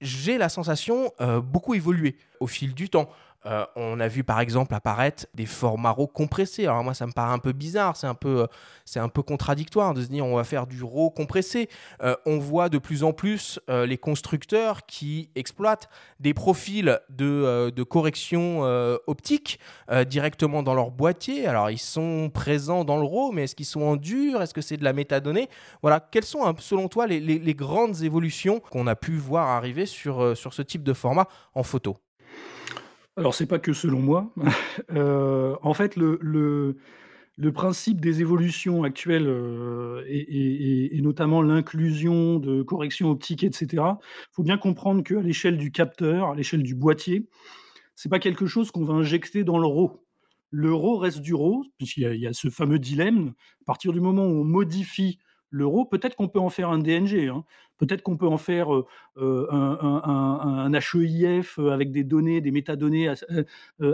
J'ai 0.00 0.38
la 0.38 0.48
sensation 0.48 1.12
beaucoup 1.42 1.74
évolué 1.74 2.16
au 2.40 2.46
fil 2.46 2.74
du 2.74 2.88
temps. 2.90 3.08
Euh, 3.46 3.66
on 3.76 4.00
a 4.00 4.08
vu 4.08 4.24
par 4.24 4.40
exemple 4.40 4.74
apparaître 4.74 5.26
des 5.34 5.46
formats 5.46 5.90
RAW 5.90 6.06
compressés. 6.06 6.64
Alors 6.66 6.82
moi 6.82 6.94
ça 6.94 7.06
me 7.06 7.12
paraît 7.12 7.32
un 7.32 7.38
peu 7.38 7.52
bizarre, 7.52 7.96
c'est 7.96 8.06
un 8.06 8.14
peu, 8.14 8.42
euh, 8.42 8.46
c'est 8.84 9.00
un 9.00 9.08
peu 9.08 9.22
contradictoire 9.22 9.92
de 9.92 10.02
se 10.02 10.08
dire 10.08 10.24
on 10.24 10.36
va 10.36 10.44
faire 10.44 10.66
du 10.66 10.82
RAW 10.82 11.10
compressé. 11.10 11.68
Euh, 12.02 12.16
on 12.24 12.38
voit 12.38 12.68
de 12.68 12.78
plus 12.78 13.04
en 13.04 13.12
plus 13.12 13.60
les 13.68 13.98
constructeurs 13.98 14.86
qui 14.86 15.30
exploitent 15.34 15.88
des 16.20 16.34
profils 16.34 16.98
de, 17.10 17.82
correction 17.84 18.62
optique 19.06 19.58
directement 20.06 20.62
dans 20.62 20.74
leur 20.74 20.90
boîtier. 20.90 21.46
Alors 21.46 21.70
ils 21.70 21.78
sont 21.78 22.30
présents 22.32 22.84
dans 22.84 22.96
le 22.96 23.04
RAW, 23.04 23.32
mais 23.32 23.44
est-ce 23.44 23.54
qu'ils 23.54 23.66
sont 23.66 23.82
en 23.82 23.96
dur? 23.96 24.42
Est-ce 24.42 24.54
que 24.54 24.60
c'est 24.60 24.76
de 24.76 24.84
la 24.84 24.92
métadonnée? 24.92 25.48
Voilà, 25.82 26.00
quelles 26.00 26.24
sont 26.24 26.54
selon 26.58 26.88
toi 26.88 27.06
les, 27.06 27.20
les 27.20 27.54
grandes 27.54 28.02
évolutions 28.02 28.60
qu'on 28.60 28.86
a 28.86 28.96
pu 28.96 29.16
voir 29.16 29.48
arriver 29.48 29.86
sur, 29.86 30.36
sur 30.36 30.54
ce 30.54 30.62
type 30.62 30.82
de 30.82 30.92
format 30.92 31.26
en 31.54 31.62
photo? 31.62 31.96
Alors, 33.16 33.34
c'est 33.34 33.46
pas 33.46 33.58
que 33.58 33.72
selon 33.72 34.00
moi. 34.00 34.32
Euh, 34.90 35.56
en 35.62 35.72
fait, 35.72 35.94
le, 35.96 36.18
le, 36.20 37.52
principe 37.52 38.00
des 38.00 38.20
évolutions 38.20 38.82
actuelles 38.82 39.26
euh, 39.28 40.04
et, 40.08 41.00
notamment 41.00 41.42
l'inclusion 41.42 42.38
de 42.40 42.62
corrections 42.62 43.10
optiques, 43.10 43.44
etc., 43.44 43.66
il 43.72 44.32
faut 44.32 44.42
bien 44.42 44.58
comprendre 44.58 45.02
qu'à 45.04 45.20
l'échelle 45.20 45.56
du 45.56 45.70
capteur, 45.70 46.30
à 46.30 46.34
l'échelle 46.34 46.64
du 46.64 46.74
boîtier, 46.74 47.28
c'est 47.94 48.08
pas 48.08 48.18
quelque 48.18 48.46
chose 48.46 48.72
qu'on 48.72 48.84
va 48.84 48.94
injecter 48.94 49.44
dans 49.44 49.58
le 49.58 49.66
RAW. 49.66 50.04
Le 50.50 50.74
reste 50.74 51.20
du 51.20 51.34
RAW, 51.34 51.64
puisqu'il 51.78 52.02
y, 52.02 52.26
a 52.26 52.32
ce 52.32 52.50
fameux 52.50 52.80
dilemme. 52.80 53.34
À 53.62 53.64
partir 53.64 53.92
du 53.92 54.00
moment 54.00 54.26
où 54.26 54.40
on 54.40 54.44
modifie 54.44 55.18
l'euro, 55.54 55.84
peut-être 55.84 56.16
qu'on 56.16 56.28
peut 56.28 56.40
en 56.40 56.50
faire 56.50 56.68
un 56.68 56.78
DNG, 56.78 57.28
hein. 57.28 57.44
peut-être 57.78 58.02
qu'on 58.02 58.16
peut 58.16 58.26
en 58.26 58.38
faire 58.38 58.74
euh, 58.74 58.86
euh, 59.16 59.46
un, 59.52 60.72
HEIF 60.72 61.58
euh, 61.58 61.70
avec 61.70 61.92
des 61.92 62.02
données, 62.02 62.40
des 62.40 62.50
métadonnées 62.50 63.12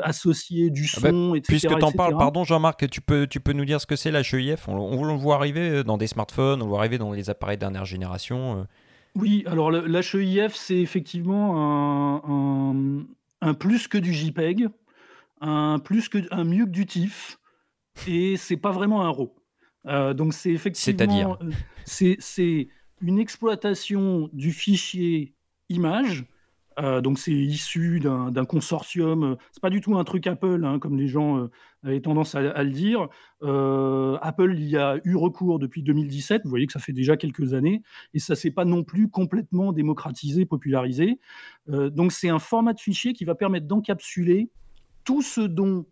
associées, 0.03 0.71
du 0.71 0.89
ah 0.97 1.01
bah, 1.03 1.11
son, 1.11 1.35
etc. 1.35 1.59
Puisque 1.59 1.79
tu 1.79 1.85
en 1.85 1.93
parles, 1.93 2.17
pardon 2.17 2.45
Jean-Marc, 2.45 2.89
tu 2.89 3.03
peux, 3.03 3.27
tu 3.27 3.41
peux 3.41 3.53
nous 3.53 3.67
dire 3.67 3.81
ce 3.81 3.87
que 3.87 3.97
c'est 3.97 4.11
l'HEIF 4.11 4.69
on, 4.69 4.75
on, 4.75 5.05
le 5.05 5.13
voit 5.15 5.35
arriver 5.35 5.85
dans 5.85 5.99
des 5.99 6.07
smartphones, 6.07 6.63
on 6.63 6.65
le 6.65 6.71
voit 6.71 6.81
arriver 6.81 6.99
dans 6.99 7.13
les 7.13 7.29
appareils 7.29 7.59
dernière 7.59 7.85
génération. 7.85 8.67
Oui, 9.15 9.45
alors 9.47 9.71
l'HEIF, 9.71 10.55
c'est 10.55 10.79
effectivement 10.79 12.23
un, 12.25 13.05
un, 13.43 13.55
plus 13.55 13.87
que 13.87 13.99
du 13.99 14.15
JPEG, 14.15 14.69
un, 15.43 15.79
plus 15.79 16.09
que, 16.09 16.19
un 16.31 16.45
mieux 16.45 16.65
que 16.65 16.71
du 16.71 16.87
TIFF, 16.87 17.39
et 18.09 18.37
c'est 18.39 18.57
pas 18.57 18.71
vraiment 18.71 19.03
un 19.03 19.11
RAW. 19.11 19.35
Euh, 19.87 20.15
donc 20.15 20.35
c'est 20.35 20.51
effectivement 20.51 21.39
euh, 21.43 21.51
c'est 21.85 22.69
une 23.01 23.19
exploitation 23.19 24.29
du 24.33 24.53
fichier 24.53 25.35
image. 25.69 26.27
Euh, 26.79 27.01
donc 27.01 27.19
c'est 27.19 27.33
issu 27.33 28.01
d'un 28.01 28.45
consortium. 28.45 29.37
C'est 29.53 29.61
pas 29.61 29.71
du 29.71 29.81
tout 29.81 29.97
un 29.97 30.05
truc 30.05 30.27
Apple, 30.27 30.65
hein, 30.65 30.79
comme 30.79 30.97
les 30.97 31.09
gens 31.09 31.49
avaient 31.83 32.01
tendance 32.01 32.35
à, 32.35 32.63
le 32.63 32.71
dire. 32.71 33.09
Apple 34.23 34.59
y 34.59 34.77
a 34.77 34.99
eu 35.05 35.17
recours 35.17 35.59
depuis 35.59 35.83
2017. 35.83 36.43
Vous 36.45 36.51
voyez 36.51 36.67
que 36.67 36.73
ça 36.73 36.79
fait 36.79 36.93
déjà 36.93 37.17
quelques 37.17 37.55
années, 37.55 37.83
et 38.15 38.19
ça 38.19 38.35
s'est 38.35 38.51
pas 38.51 38.65
non 38.65 38.85
plus 38.85 39.09
complètement 39.09 39.73
démocratisé, 39.73 40.47
popularisé. 40.47 41.19
donc 41.69 42.13
c'est 42.13 42.29
un 42.29 42.39
format 42.39 42.73
de 42.73 42.81
fichier 42.81 43.13
qui 43.13 43.25
va 43.25 43.35
permettre 43.35 43.67
d'encapsuler 43.67 44.51
tout 45.05 45.23
ce 45.23 45.41
dont 45.41 45.87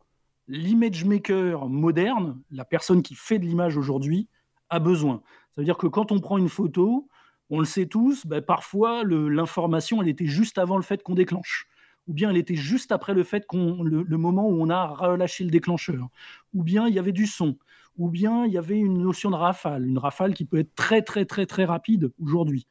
l'image 0.48 1.04
maker 1.04 1.68
moderne, 1.68 2.40
la 2.50 2.64
personne 2.64 3.02
qui 3.02 3.14
fait 3.14 3.38
de 3.38 3.44
l'image 3.44 3.76
aujourd'hui, 3.76 4.28
a 4.70 4.80
besoin. 4.80 5.22
Ça 5.50 5.60
veut 5.60 5.64
dire 5.64 5.78
que 5.78 5.86
quand 5.86 6.12
on 6.12 6.20
prend 6.20 6.38
une 6.38 6.48
photo, 6.48 7.08
on 7.50 7.60
le 7.60 7.64
sait 7.64 7.86
tous, 7.86 8.26
bah, 8.26 8.42
parfois 8.42 9.04
l'information, 9.04 10.02
elle 10.02 10.08
était 10.08 10.26
juste 10.26 10.58
avant 10.58 10.76
le 10.76 10.82
fait 10.82 11.02
qu'on 11.02 11.14
déclenche. 11.14 11.68
Ou 12.06 12.14
bien 12.14 12.30
elle 12.30 12.38
était 12.38 12.54
juste 12.54 12.90
après 12.90 13.12
le 13.12 13.22
fait 13.22 13.46
qu'on 13.46 13.82
le, 13.82 14.04
moment 14.16 14.48
où 14.48 14.62
on 14.62 14.70
a 14.70 14.86
relâché 14.86 15.44
le 15.44 15.50
déclencheur. 15.50 16.08
Ou 16.54 16.62
bien 16.62 16.88
il 16.88 16.94
y 16.94 16.98
avait 16.98 17.12
du 17.12 17.26
son. 17.26 17.58
Ou 17.98 18.08
bien 18.08 18.46
il 18.46 18.52
y 18.52 18.58
avait 18.58 18.78
une 18.78 19.02
notion 19.02 19.30
de 19.30 19.36
rafale, 19.36 19.86
une 19.86 19.98
rafale 19.98 20.32
qui 20.32 20.46
peut 20.46 20.58
être 20.58 20.74
très 20.74 21.02
très 21.02 21.26
très 21.26 21.44
très 21.44 21.66
rapide 21.66 22.10
aujourd'hui. 22.18 22.66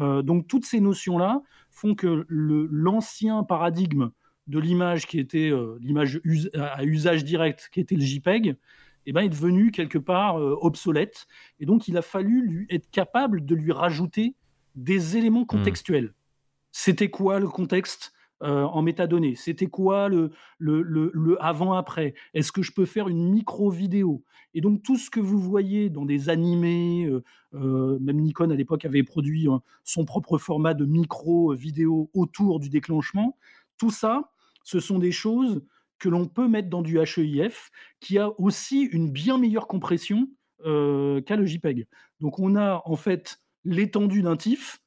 Euh, 0.00 0.20
donc 0.20 0.48
toutes 0.48 0.66
ces 0.66 0.80
notions-là 0.80 1.42
font 1.70 1.94
que 1.94 2.26
l'ancien 2.28 3.42
paradigme 3.42 4.10
de 4.46 4.58
l'image 4.58 5.06
qui 5.06 5.18
était 5.18 5.50
euh, 5.50 5.78
l'image 5.80 6.20
à 6.54 6.84
usage 6.84 7.24
direct, 7.24 7.70
qui 7.72 7.80
était 7.80 7.94
le 7.94 8.02
JPEG, 8.02 8.56
eh 9.06 9.12
ben, 9.12 9.22
est 9.22 9.28
devenu 9.28 9.70
quelque 9.70 9.98
part 9.98 10.38
euh, 10.38 10.56
obsolète. 10.60 11.26
Et 11.60 11.66
donc, 11.66 11.88
il 11.88 11.96
a 11.96 12.02
fallu 12.02 12.46
lui, 12.46 12.66
être 12.70 12.90
capable 12.90 13.44
de 13.44 13.54
lui 13.54 13.72
rajouter 13.72 14.34
des 14.74 15.16
éléments 15.16 15.44
contextuels. 15.44 16.14
C'était 16.72 17.10
quoi 17.10 17.38
le 17.38 17.48
contexte 17.48 18.12
euh, 18.42 18.64
en 18.64 18.82
métadonnées? 18.82 19.36
C'était 19.36 19.66
quoi 19.66 20.08
le, 20.08 20.32
le, 20.58 20.82
le, 20.82 21.42
avant-après? 21.42 22.14
Est-ce 22.34 22.50
que 22.50 22.62
je 22.62 22.72
peux 22.72 22.84
faire 22.84 23.08
une 23.08 23.30
micro-vidéo? 23.30 24.24
Et 24.54 24.60
donc, 24.60 24.82
tout 24.82 24.96
ce 24.96 25.10
que 25.10 25.20
vous 25.20 25.38
voyez 25.40 25.90
dans 25.90 26.04
des 26.04 26.28
animés, 26.28 27.10
même 27.52 28.20
Nikon 28.20 28.50
à 28.50 28.54
l'époque 28.54 28.84
avait 28.84 29.02
produit 29.02 29.48
hein, 29.48 29.62
son 29.82 30.04
propre 30.04 30.38
format 30.38 30.74
de 30.74 30.84
micro-vidéo 30.84 32.10
autour 32.14 32.60
du 32.60 32.68
déclenchement, 32.68 33.36
tout 33.78 33.90
ça, 33.90 34.30
ce 34.64 34.80
sont 34.80 34.98
des 34.98 35.12
choses 35.12 35.62
que 35.98 36.08
l'on 36.08 36.26
peut 36.26 36.48
mettre 36.48 36.68
dans 36.68 36.82
du 36.82 36.98
HEIF, 36.98 37.70
qui 38.00 38.18
a 38.18 38.28
aussi 38.40 38.82
une 38.82 39.10
bien 39.10 39.38
meilleure 39.38 39.68
compression 39.68 40.28
euh, 40.64 41.20
qu'à 41.22 41.36
le 41.36 41.46
JPEG. 41.46 41.86
Donc 42.20 42.38
on 42.38 42.56
a 42.56 42.82
en 42.84 42.96
fait 42.96 43.38
l'étendue 43.64 44.22
d'un 44.22 44.36
TIFF, 44.36 44.80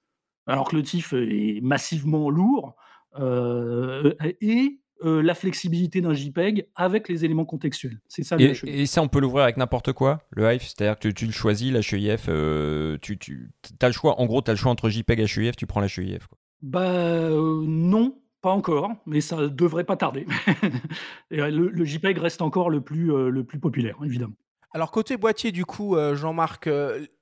alors 0.46 0.70
que 0.70 0.76
le 0.76 0.84
TIFF 0.84 1.14
est 1.14 1.62
massivement 1.62 2.30
lourd, 2.30 2.76
euh, 3.20 4.14
et 4.42 4.80
euh, 5.06 5.22
la 5.22 5.34
flexibilité 5.34 6.02
d'un 6.02 6.14
JPEG 6.14 6.68
avec 6.76 7.10
les 7.10 7.26
éléments 7.26 7.46
contextuels. 7.46 8.00
C'est 8.08 8.24
ça. 8.24 8.38
Et, 8.40 8.54
et, 8.64 8.86
ça, 8.86 9.02
on 9.02 9.08
peut 9.08 9.20
l'ouvrir 9.20 9.44
avec 9.44 9.58
n'importe 9.58 9.94
quoi, 9.94 10.22
le 10.32 10.44
HEIF, 10.46 10.64
c'est-à-dire 10.64 11.00
que 11.00 11.10
tu, 11.10 11.26
le 11.26 11.32
choisis, 11.32 11.72
l'HEIF, 11.72 12.30
tu, 13.02 13.18
tu 13.18 13.50
as 13.82 13.88
le 13.88 13.94
choix. 13.94 14.20
En 14.20 14.26
gros, 14.26 14.42
tu 14.42 14.52
as 14.52 14.54
le 14.54 14.58
choix 14.58 14.72
entre 14.72 14.90
JPEG 14.90 15.20
et 15.20 15.24
HEIF, 15.24 15.56
tu 15.56 15.68
prends 15.68 15.82
l'HEIF. 15.82 16.28
Bah 16.62 17.30
non, 17.30 18.20
pas 18.48 18.54
encore, 18.54 18.92
mais 19.06 19.20
ça 19.20 19.50
devrait 19.50 19.84
pas 19.84 19.98
tarder. 19.98 20.26
Euh, 21.34 21.50
le, 21.50 21.84
JPEG 21.84 22.18
reste 22.20 22.42
encore 22.42 22.70
le 22.70 22.80
plus, 22.80 23.12
euh, 23.12 23.30
le 23.30 23.44
plus 23.44 23.60
populaire, 23.60 23.98
évidemment. 24.06 24.36
Alors 24.72 24.92
côté 24.92 25.18
boîtier, 25.18 25.52
du 25.52 25.66
coup, 25.66 25.98
euh, 25.98 26.16
Jean-Marc, 26.16 26.70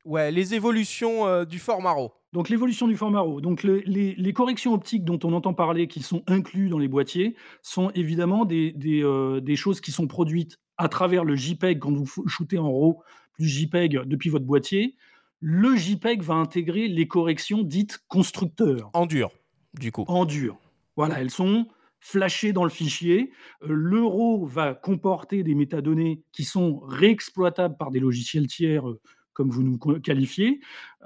ouais, 0.05 0.31
les 0.31 0.53
évolutions 0.53 1.43
du 1.45 1.57
format 1.57 1.93
RAW. 1.93 2.11
Donc 2.31 2.49
l'évolution 2.49 2.87
du 2.87 2.95
format 2.95 3.21
RAW. 3.21 3.41
Donc 3.41 3.63
les, 3.63 4.33
corrections 4.33 4.75
optiques 4.75 5.03
dont 5.03 5.17
on 5.23 5.33
entend 5.33 5.55
parler, 5.55 5.87
qui 5.87 6.03
sont 6.03 6.21
inclus 6.27 6.69
dans 6.69 6.77
les 6.77 6.87
boîtiers, 6.87 7.35
sont 7.63 7.89
évidemment 7.95 8.45
des, 8.45 8.71
des, 8.71 9.55
choses 9.55 9.81
qui 9.81 9.91
sont 9.91 10.05
produites 10.05 10.59
à 10.77 10.87
travers 10.87 11.23
le 11.23 11.35
JPEG 11.35 11.79
quand 11.79 11.93
vous 11.93 12.05
shootez 12.27 12.59
en 12.59 12.71
RAW 12.71 13.01
plus 13.33 13.47
JPEG 13.47 14.03
depuis 14.05 14.29
votre 14.29 14.45
boîtier. 14.45 14.95
Le 15.39 15.75
JPEG 15.75 16.21
va 16.21 16.35
intégrer 16.35 16.87
les 16.87 17.07
corrections 17.07 17.63
dites 17.63 17.97
constructeurs. 18.07 18.91
En 18.93 19.07
dur, 19.07 19.31
du 19.73 19.91
coup. 19.91 20.05
En 20.07 20.25
dur. 20.25 20.59
Voilà, 20.95 21.19
elles 21.21 21.31
sont 21.31 21.67
flashées 22.05 22.53
dans 22.53 22.63
le 22.63 22.69
fichier. 22.69 23.31
Euh, 23.63 23.67
l'euro 23.69 24.45
va 24.45 24.75
comporter 24.75 25.41
des 25.41 25.55
métadonnées 25.55 26.21
qui 26.31 26.43
sont 26.43 26.79
réexploitables 26.79 27.77
par 27.77 27.89
des 27.89 27.99
logiciels 27.99 28.45
tiers, 28.45 28.87
euh, 28.87 29.01
comme 29.33 29.49
vous 29.49 29.63
nous 29.63 29.79
qualifiez. 29.99 30.59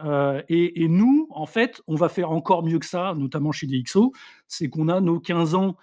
Euh, 0.03 0.41
et, 0.49 0.87
nous, 0.89 1.27
en 1.31 1.45
fait, 1.45 1.81
on 1.87 1.95
va 1.95 2.09
faire 2.09 2.31
encore 2.31 2.63
mieux 2.63 2.79
que 2.79 2.85
ça, 2.85 3.15
notamment 3.17 3.53
chez 3.53 3.65
DxO, 3.65 4.11
c'est 4.47 4.69
qu'on 4.69 4.89
a 4.89 4.99
nos 4.99 5.19
15 5.19 5.55
ans 5.55 5.77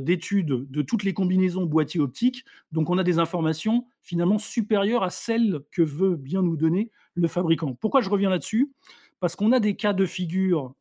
d'études 0.00 0.70
de 0.70 0.82
toutes 0.82 1.02
les 1.02 1.14
combinaisons 1.14 1.66
boîtier 1.66 2.00
optique, 2.00 2.44
donc 2.70 2.90
on 2.90 2.98
a 2.98 3.02
des 3.02 3.18
informations 3.18 3.88
finalement 4.02 4.38
supérieures 4.38 5.02
à 5.02 5.10
celles 5.10 5.62
que 5.72 5.82
veut 5.82 6.14
bien 6.14 6.42
nous 6.42 6.56
donner 6.56 6.92
le 7.16 7.26
fabricant. 7.26 7.74
Pourquoi 7.74 8.00
je 8.00 8.08
reviens 8.08 8.30
là-dessus? 8.30 8.70
Parce 9.18 9.34
qu'on 9.34 9.50
a 9.50 9.58
des 9.58 9.74
cas 9.74 9.92
de 9.92 10.06
figure 10.06 10.74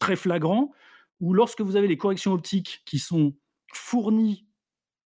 très 0.00 0.16
flagrants 0.16 0.72
où 1.20 1.34
lorsque 1.34 1.60
vous 1.60 1.76
avez 1.76 1.88
les 1.88 1.96
corrections 1.96 2.32
optiques 2.32 2.82
qui 2.84 2.98
sont 2.98 3.34
fournies 3.72 4.46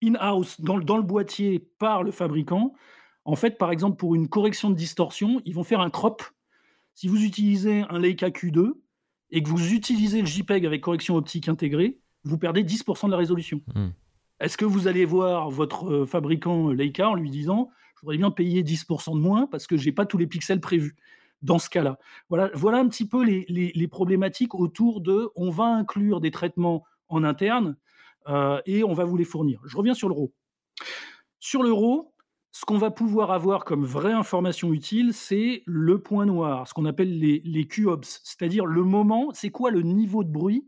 in-house 0.03 0.59
dans, 0.59 0.77
le 0.77 1.03
boîtier 1.03 1.59
par 1.77 2.03
le 2.03 2.11
fabricant, 2.11 2.73
en 3.25 3.35
fait, 3.35 3.57
par 3.57 3.71
exemple, 3.71 3.97
pour 3.97 4.15
une 4.15 4.27
correction 4.27 4.69
de 4.69 4.75
distorsion, 4.75 5.41
ils 5.45 5.53
vont 5.53 5.63
faire 5.63 5.81
un 5.81 5.89
crop. 5.89 6.23
Si 6.95 7.07
vous 7.07 7.23
utilisez 7.23 7.83
un 7.89 7.99
Leica 7.99 8.29
Q2 8.29 8.71
et 9.29 9.43
que 9.43 9.49
vous 9.49 9.73
utilisez 9.73 10.21
le 10.21 10.27
JPEG 10.27 10.65
avec 10.65 10.81
correction 10.81 11.15
optique 11.15 11.47
intégrée, 11.47 11.99
vous 12.23 12.37
perdez 12.37 12.63
10% 12.63 13.05
de 13.05 13.11
la 13.11 13.17
résolution. 13.17 13.61
Hmm. 13.75 13.89
Est-ce 14.39 14.57
que 14.57 14.65
vous 14.65 14.87
allez 14.87 15.05
voir 15.05 15.51
votre 15.51 15.91
euh, 15.91 16.05
fabricant 16.05 16.69
Leica 16.69 17.09
en 17.09 17.15
lui 17.15 17.29
disant 17.29 17.69
je 17.95 18.01
voudrais 18.01 18.17
bien 18.17 18.31
payer 18.31 18.63
10% 18.63 19.13
de 19.13 19.19
moins 19.19 19.45
parce 19.45 19.67
que 19.67 19.77
je 19.77 19.85
n'ai 19.85 19.91
pas 19.91 20.07
tous 20.07 20.17
les 20.17 20.25
pixels 20.25 20.59
prévus 20.59 20.95
dans 21.41 21.59
ce 21.59 21.69
cas-là. 21.69 21.97
Voilà, 22.29 22.49
voilà 22.53 22.77
un 22.77 22.87
petit 22.87 23.07
peu 23.07 23.23
les, 23.23 23.87
problématiques 23.87 24.55
autour 24.55 25.01
de 25.01 25.29
on 25.35 25.49
va 25.49 25.65
inclure 25.65 26.21
des 26.21 26.31
traitements 26.31 26.83
en 27.07 27.23
interne 27.23 27.77
euh, 28.27 28.61
et 28.65 28.83
on 28.83 28.93
va 28.93 29.05
vous 29.05 29.17
les 29.17 29.25
fournir. 29.25 29.61
Je 29.65 29.75
reviens 29.75 29.93
sur 29.93 30.07
l'euro. 30.07 30.33
Sur 31.39 31.63
l'euro, 31.63 32.13
ce 32.51 32.65
qu'on 32.65 32.77
va 32.77 32.91
pouvoir 32.91 33.31
avoir 33.31 33.65
comme 33.65 33.83
vraie 33.83 34.13
information 34.13 34.73
utile, 34.73 35.13
c'est 35.13 35.63
le 35.65 36.01
point 36.01 36.25
noir, 36.25 36.67
ce 36.67 36.73
qu'on 36.73 36.85
appelle 36.85 37.17
les, 37.17 37.41
les 37.43 37.67
QOBS, 37.67 38.21
c'est-à-dire 38.23 38.65
le 38.65 38.83
moment, 38.83 39.29
c'est 39.33 39.49
quoi 39.49 39.71
le 39.71 39.81
niveau 39.81 40.23
de 40.23 40.31
bruit 40.31 40.67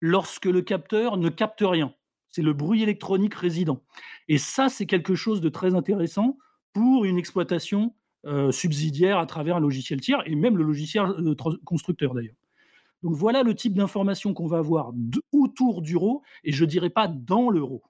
lorsque 0.00 0.46
le 0.46 0.62
capteur 0.62 1.16
ne 1.16 1.28
capte 1.28 1.62
rien? 1.62 1.94
C'est 2.28 2.42
le 2.42 2.52
bruit 2.52 2.82
électronique 2.82 3.34
résident. 3.34 3.82
Et 4.28 4.38
ça, 4.38 4.68
c'est 4.68 4.86
quelque 4.86 5.16
chose 5.16 5.40
de 5.40 5.48
très 5.48 5.74
intéressant 5.74 6.38
pour 6.72 7.04
une 7.04 7.18
exploitation 7.18 7.92
subsidiaire 8.52 9.18
à 9.18 9.26
travers 9.26 9.56
un 9.56 9.60
logiciel 9.60 10.00
tiers 10.00 10.22
et 10.26 10.34
même 10.34 10.56
le 10.56 10.64
logiciel 10.64 11.04
euh, 11.04 11.34
constructeur 11.64 12.14
d'ailleurs. 12.14 12.34
Donc 13.02 13.14
voilà 13.14 13.42
le 13.42 13.54
type 13.54 13.74
d'information 13.74 14.34
qu'on 14.34 14.46
va 14.46 14.58
avoir 14.58 14.92
autour 15.32 15.80
du 15.80 15.96
RAW 15.96 16.22
et 16.44 16.52
je 16.52 16.64
dirais 16.64 16.90
pas 16.90 17.08
dans 17.08 17.48
le 17.48 17.62
RAW. 17.62 17.82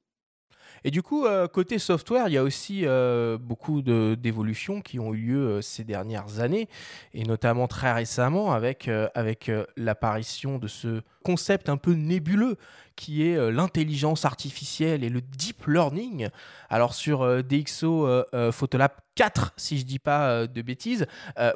Et 0.84 0.90
du 0.90 1.02
coup, 1.02 1.26
euh, 1.26 1.46
côté 1.48 1.78
software, 1.78 2.28
il 2.28 2.34
y 2.34 2.38
a 2.38 2.42
aussi 2.42 2.82
euh, 2.84 3.36
beaucoup 3.38 3.82
d'évolutions 3.82 4.80
qui 4.80 4.98
ont 4.98 5.14
eu 5.14 5.18
lieu 5.18 5.46
euh, 5.46 5.62
ces 5.62 5.84
dernières 5.84 6.40
années, 6.40 6.68
et 7.14 7.24
notamment 7.24 7.68
très 7.68 7.92
récemment 7.92 8.52
avec, 8.52 8.88
avec 9.14 9.50
l'apparition 9.76 10.58
de 10.58 10.68
ce 10.68 11.02
concept 11.22 11.68
un 11.68 11.76
peu 11.76 11.92
nébuleux 11.92 12.56
qui 12.96 13.26
est 13.26 13.50
l'intelligence 13.50 14.24
artificielle 14.24 15.04
et 15.04 15.08
le 15.08 15.20
deep 15.20 15.66
learning. 15.66 16.28
Alors 16.68 16.92
sur 16.94 17.42
DxO 17.42 18.24
Photolab 18.52 18.92
4, 19.14 19.54
si 19.56 19.78
je 19.78 19.84
ne 19.84 19.88
dis 19.88 19.98
pas 19.98 20.46
de 20.46 20.62
bêtises, 20.62 21.06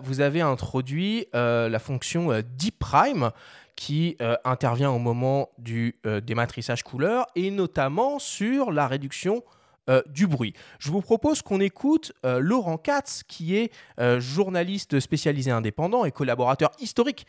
vous 0.03 0.21
avez 0.21 0.41
introduit 0.41 1.27
la 1.35 1.79
fonction 1.79 2.31
Deep 2.57 2.79
Prime 2.79 3.31
qui 3.77 4.17
euh, 4.21 4.37
intervient 4.45 4.91
au 4.91 4.99
moment 4.99 5.51
du 5.59 5.97
euh, 6.07 6.21
dématrissage 6.21 6.83
couleur 6.83 7.27
et 7.35 7.51
notamment 7.51 8.19
sur 8.19 8.71
la 8.71 8.87
réduction 8.87 9.43
euh, 9.91 10.01
du 10.07 10.27
bruit. 10.27 10.55
Je 10.79 10.91
vous 10.91 11.03
propose 11.03 11.43
qu'on 11.43 11.61
écoute 11.61 12.13
Laurent 12.25 12.79
Katz, 12.79 13.23
qui 13.23 13.55
est 13.57 13.71
journaliste 14.19 14.99
spécialisé 14.99 15.51
indépendant 15.51 16.07
et 16.07 16.11
collaborateur 16.11 16.71
historique 16.81 17.27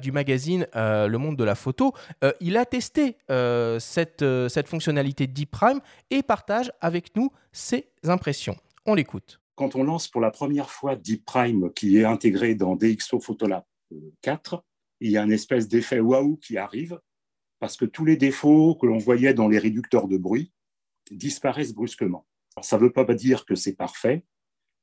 du 0.00 0.10
magazine 0.10 0.66
Le 0.74 1.16
Monde 1.16 1.36
de 1.36 1.44
la 1.44 1.54
Photo. 1.54 1.92
il 2.40 2.56
a 2.56 2.64
testé 2.64 3.18
cette, 3.78 4.24
cette 4.48 4.68
fonctionnalité 4.68 5.26
Deep 5.26 5.50
Prime 5.50 5.80
et 6.10 6.22
partage 6.22 6.72
avec 6.80 7.14
nous 7.14 7.30
ses 7.52 7.90
impressions. 8.04 8.56
On 8.86 8.94
l'écoute. 8.94 9.38
Quand 9.54 9.76
on 9.76 9.82
lance 9.82 10.08
pour 10.08 10.22
la 10.22 10.30
première 10.30 10.70
fois 10.70 10.96
Deep 10.96 11.26
Prime, 11.26 11.70
qui 11.74 11.98
est 11.98 12.04
intégré 12.04 12.54
dans 12.54 12.74
DxO 12.74 13.20
Photolab 13.20 13.64
4, 14.22 14.62
il 15.00 15.10
y 15.10 15.16
a 15.16 15.22
une 15.22 15.32
espèce 15.32 15.68
d'effet 15.68 16.00
waouh 16.00 16.36
qui 16.36 16.56
arrive 16.58 16.98
parce 17.60 17.76
que 17.76 17.84
tous 17.84 18.04
les 18.04 18.16
défauts 18.16 18.76
que 18.76 18.86
l'on 18.86 18.98
voyait 18.98 19.34
dans 19.34 19.48
les 19.48 19.58
réducteurs 19.58 20.08
de 20.08 20.16
bruit 20.16 20.52
disparaissent 21.10 21.74
brusquement. 21.74 22.26
ça 22.62 22.76
ne 22.76 22.82
veut 22.82 22.92
pas 22.92 23.04
dire 23.14 23.44
que 23.46 23.54
c'est 23.54 23.74
parfait, 23.74 24.24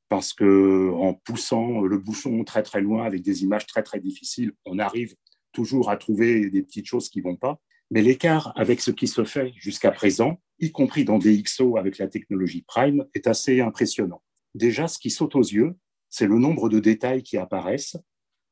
parce 0.09 0.34
que 0.34 0.91
en 0.93 1.13
poussant 1.13 1.82
le 1.82 1.97
bouchon 1.97 2.43
très 2.43 2.63
très 2.63 2.82
loin 2.82 3.05
avec 3.05 3.22
des 3.22 3.43
images 3.43 3.66
très 3.66 3.84
très 3.84 3.99
difficiles, 3.99 4.53
on 4.66 4.80
arrive 4.80 5.16
toujours 5.51 5.89
à 5.89 5.97
trouver 5.97 6.49
des 6.49 6.63
petites 6.63 6.86
choses 6.86 7.09
qui 7.09 7.22
vont 7.22 7.36
pas. 7.36 7.59
Mais 7.91 8.01
l'écart 8.01 8.53
avec 8.55 8.82
ce 8.82 8.91
qui 8.91 9.07
se 9.07 9.24
fait 9.24 9.53
jusqu'à 9.55 9.91
présent, 9.91 10.39
y 10.59 10.72
compris 10.72 11.05
dans 11.05 11.20
DxO 11.20 11.78
avec 11.78 11.97
la 11.97 12.07
technologie 12.07 12.63
Prime, 12.68 13.05
est 13.13 13.28
assez 13.28 13.61
impressionnant. 13.61 14.22
Déjà, 14.53 14.88
ce 14.88 14.99
qui 14.99 15.09
saute 15.09 15.36
aux 15.36 15.43
yeux, 15.43 15.76
c'est 16.09 16.28
le 16.28 16.39
nombre 16.39 16.70
de 16.70 16.80
détails 16.80 17.24
qui 17.24 17.38
apparaissent 17.38 17.97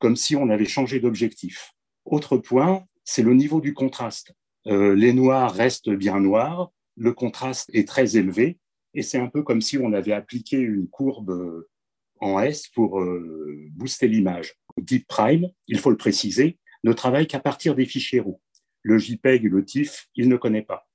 comme 0.04 0.18
si 0.18 0.36
on 0.36 0.49
avait 0.49 0.66
changé 0.66 0.99
d'objectif. 0.99 1.76
Autre 2.04 2.36
point, 2.36 2.84
c'est 3.06 3.22
le 3.22 3.34
niveau 3.34 3.62
du 3.62 3.74
contraste. 3.74 4.34
Euh, 4.68 4.95
les 4.95 5.14
noirs 5.14 5.54
restent 5.54 5.91
bien 5.91 6.20
noirs, 6.20 6.74
le 6.97 7.14
contraste 7.14 7.70
est 7.74 7.88
très 7.88 8.18
élevé, 8.18 8.60
et 8.93 9.01
c'est 9.01 9.18
un 9.18 9.28
peu 9.28 9.43
comme 9.43 9.62
si 9.62 9.78
on 9.78 9.93
avait 9.93 10.12
appliqué 10.12 10.58
une 10.58 10.89
courbe 10.89 11.30
euh, 11.30 11.70
en 12.20 12.41
S 12.41 12.68
pour 12.68 12.99
euh, 12.99 13.66
booster 13.72 14.10
l'image. 14.10 14.56
Deep 14.76 15.08
Prime, 15.08 15.47
il 15.70 15.80
faut 15.80 15.89
le 15.89 15.95
préciser, 15.95 16.60
ne 16.84 16.91
travaille 16.91 17.26
qu'à 17.26 17.39
partir 17.39 17.74
des 17.74 17.86
fichiers 17.86 18.20
RAW. 18.20 18.41
Le 18.82 18.97
JPEG 18.97 19.45
le 19.45 19.64
TIFF, 19.64 20.10
il 20.16 20.28
ne 20.28 20.36
connaît 20.36 20.64
pas. 20.64 20.86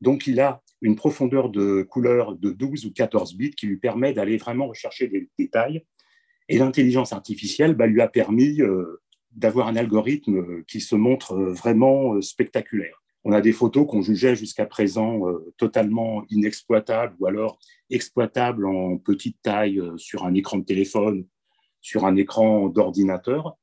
Donc 0.00 0.28
il 0.28 0.38
a 0.38 0.62
une 0.80 0.94
profondeur 0.94 1.48
de 1.48 1.82
couleur 1.82 2.36
de 2.36 2.50
12 2.50 2.86
ou 2.86 2.92
14 2.92 3.34
bits 3.34 3.50
qui 3.50 3.66
lui 3.66 3.78
permet 3.78 4.12
d'aller 4.12 4.36
vraiment 4.36 4.68
rechercher 4.68 5.08
des 5.08 5.28
détails 5.40 5.84
et 6.48 6.58
l'intelligence 6.58 7.12
artificielle 7.12 7.74
bah, 7.74 7.86
lui 7.86 8.00
a 8.00 8.08
permis 8.08 8.60
euh, 8.60 9.00
d'avoir 9.32 9.68
un 9.68 9.76
algorithme 9.76 10.62
qui 10.64 10.80
se 10.80 10.94
montre 10.94 11.32
euh, 11.32 11.52
vraiment 11.52 12.14
euh, 12.14 12.20
spectaculaire. 12.20 13.02
On 13.24 13.32
a 13.32 13.40
des 13.40 13.52
photos 13.52 13.86
qu'on 13.88 14.02
jugeait 14.02 14.36
jusqu'à 14.36 14.66
présent 14.66 15.22
totalement 15.56 16.26
inexploitables 16.28 17.16
ou 17.18 17.26
alors 17.26 17.58
exploitables 17.88 18.66
en 18.66 18.98
petite 18.98 19.38
taille 19.40 19.80
sur 19.96 20.26
un 20.26 20.34
écran 20.34 20.58
de 20.58 20.64
téléphone, 20.66 21.26
sur 21.80 22.04
un 22.04 22.16
écran 22.16 22.68
d'ordinateur. 22.68 23.56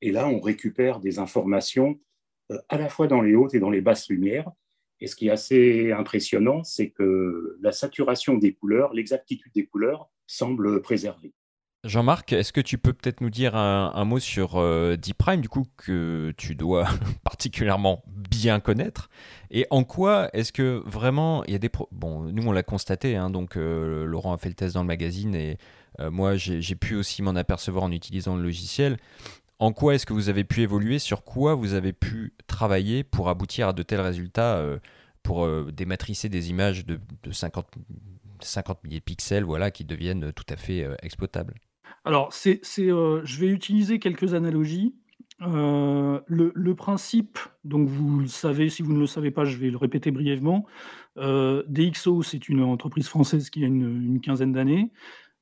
Et 0.00 0.12
là, 0.12 0.28
on 0.28 0.40
récupère 0.40 0.98
des 0.98 1.18
informations 1.18 2.00
à 2.70 2.78
la 2.78 2.88
fois 2.88 3.06
dans 3.06 3.20
les 3.20 3.34
hautes 3.34 3.54
et 3.54 3.60
dans 3.60 3.68
les 3.68 3.82
basses 3.82 4.08
lumières. 4.08 4.50
Et 4.98 5.06
ce 5.06 5.14
qui 5.14 5.26
est 5.26 5.30
assez 5.30 5.92
impressionnant, 5.92 6.64
c'est 6.64 6.88
que 6.88 7.58
la 7.60 7.72
saturation 7.72 8.38
des 8.38 8.54
couleurs, 8.54 8.94
l'exactitude 8.94 9.52
des 9.54 9.66
couleurs 9.66 10.08
semble 10.26 10.80
préservée. 10.80 11.34
Jean-Marc, 11.84 12.32
est-ce 12.32 12.52
que 12.52 12.60
tu 12.60 12.78
peux 12.78 12.92
peut-être 12.92 13.20
nous 13.20 13.30
dire 13.30 13.56
un, 13.56 14.04
mot 14.04 14.20
sur 14.20 14.52
euh, 14.56 14.96
Deep 14.96 15.18
Prime, 15.18 15.40
du 15.40 15.48
coup, 15.48 15.66
que 15.76 16.32
tu 16.36 16.54
dois 16.54 16.86
particulièrement 17.24 18.04
bien 18.06 18.60
connaître? 18.60 19.10
Et 19.50 19.66
en 19.70 19.82
quoi 19.82 20.30
est-ce 20.32 20.52
que 20.52 20.80
vraiment 20.86 21.44
il 21.46 21.52
y 21.52 21.56
a 21.56 21.58
des. 21.58 21.70
Bon, 21.90 22.22
nous, 22.22 22.46
on 22.46 22.52
l'a 22.52 22.62
constaté, 22.62 23.16
hein, 23.16 23.30
donc 23.30 23.56
euh, 23.56 24.04
Laurent 24.04 24.32
a 24.32 24.38
fait 24.38 24.48
le 24.48 24.54
test 24.54 24.74
dans 24.74 24.82
le 24.82 24.86
magazine 24.86 25.34
et 25.34 25.58
euh, 25.98 26.08
moi, 26.12 26.36
j'ai 26.36 26.76
pu 26.76 26.94
aussi 26.94 27.20
m'en 27.20 27.34
apercevoir 27.34 27.82
en 27.82 27.90
utilisant 27.90 28.36
le 28.36 28.44
logiciel. 28.44 28.96
En 29.58 29.72
quoi 29.72 29.96
est-ce 29.96 30.06
que 30.06 30.12
vous 30.12 30.28
avez 30.28 30.44
pu 30.44 30.60
évoluer? 30.62 31.00
Sur 31.00 31.24
quoi 31.24 31.56
vous 31.56 31.74
avez 31.74 31.92
pu 31.92 32.32
travailler 32.46 33.02
pour 33.02 33.28
aboutir 33.28 33.68
à 33.68 33.72
de 33.72 33.82
tels 33.82 34.00
résultats 34.00 34.64
pour 35.24 35.48
dématricer 35.72 36.28
des 36.28 36.50
images 36.50 36.86
de, 36.86 37.00
50 37.30 37.66
50 38.40 38.84
milliers 38.84 38.98
de 38.98 39.04
pixels 39.04 39.44
voilà, 39.44 39.70
qui 39.70 39.84
deviennent 39.84 40.32
tout 40.32 40.46
à 40.48 40.56
fait 40.56 40.88
exploitables? 41.02 41.54
Alors, 42.04 42.30
euh, 42.46 43.20
je 43.24 43.40
vais 43.40 43.48
utiliser 43.48 43.98
quelques 43.98 44.34
analogies. 44.34 44.94
Euh, 45.42 46.20
le, 46.26 46.74
principe, 46.74 47.38
donc 47.64 47.88
vous 47.88 48.20
le 48.20 48.26
savez, 48.28 48.68
si 48.68 48.82
vous 48.82 48.92
ne 48.92 49.00
le 49.00 49.06
savez 49.06 49.30
pas, 49.30 49.44
je 49.44 49.56
vais 49.56 49.70
le 49.70 49.76
répéter 49.76 50.10
brièvement. 50.10 50.66
Euh, 51.16 51.62
DxO, 51.68 52.22
c'est 52.22 52.48
une 52.48 52.62
entreprise 52.62 53.08
française 53.08 53.50
qui 53.50 53.64
a 53.64 53.66
une, 53.66 54.20
quinzaine 54.20 54.52
d'années, 54.52 54.90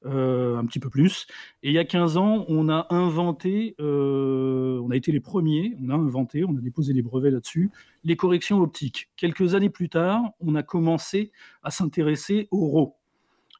un 0.04 0.64
petit 0.66 0.80
peu 0.80 0.90
plus. 0.90 1.26
Et 1.62 1.70
il 1.70 1.74
y 1.74 1.78
a 1.78 1.84
15 1.84 2.16
ans, 2.16 2.44
on 2.48 2.68
a 2.68 2.86
inventé, 2.90 3.74
on 3.78 4.90
a 4.90 4.96
été 4.96 5.12
les 5.12 5.20
premiers, 5.20 5.76
on 5.82 5.90
a 5.90 5.94
inventé, 5.94 6.44
on 6.44 6.56
a 6.56 6.60
déposé 6.60 6.92
des 6.92 7.02
brevets 7.02 7.32
là-dessus, 7.32 7.70
les 8.04 8.16
corrections 8.16 8.60
optiques. 8.60 9.10
Quelques 9.16 9.54
années 9.54 9.70
plus 9.70 9.88
tard, 9.88 10.22
on 10.40 10.54
a 10.54 10.62
commencé 10.62 11.30
à 11.62 11.70
s'intéresser 11.70 12.48
au 12.50 12.68
RAW. 12.70 12.96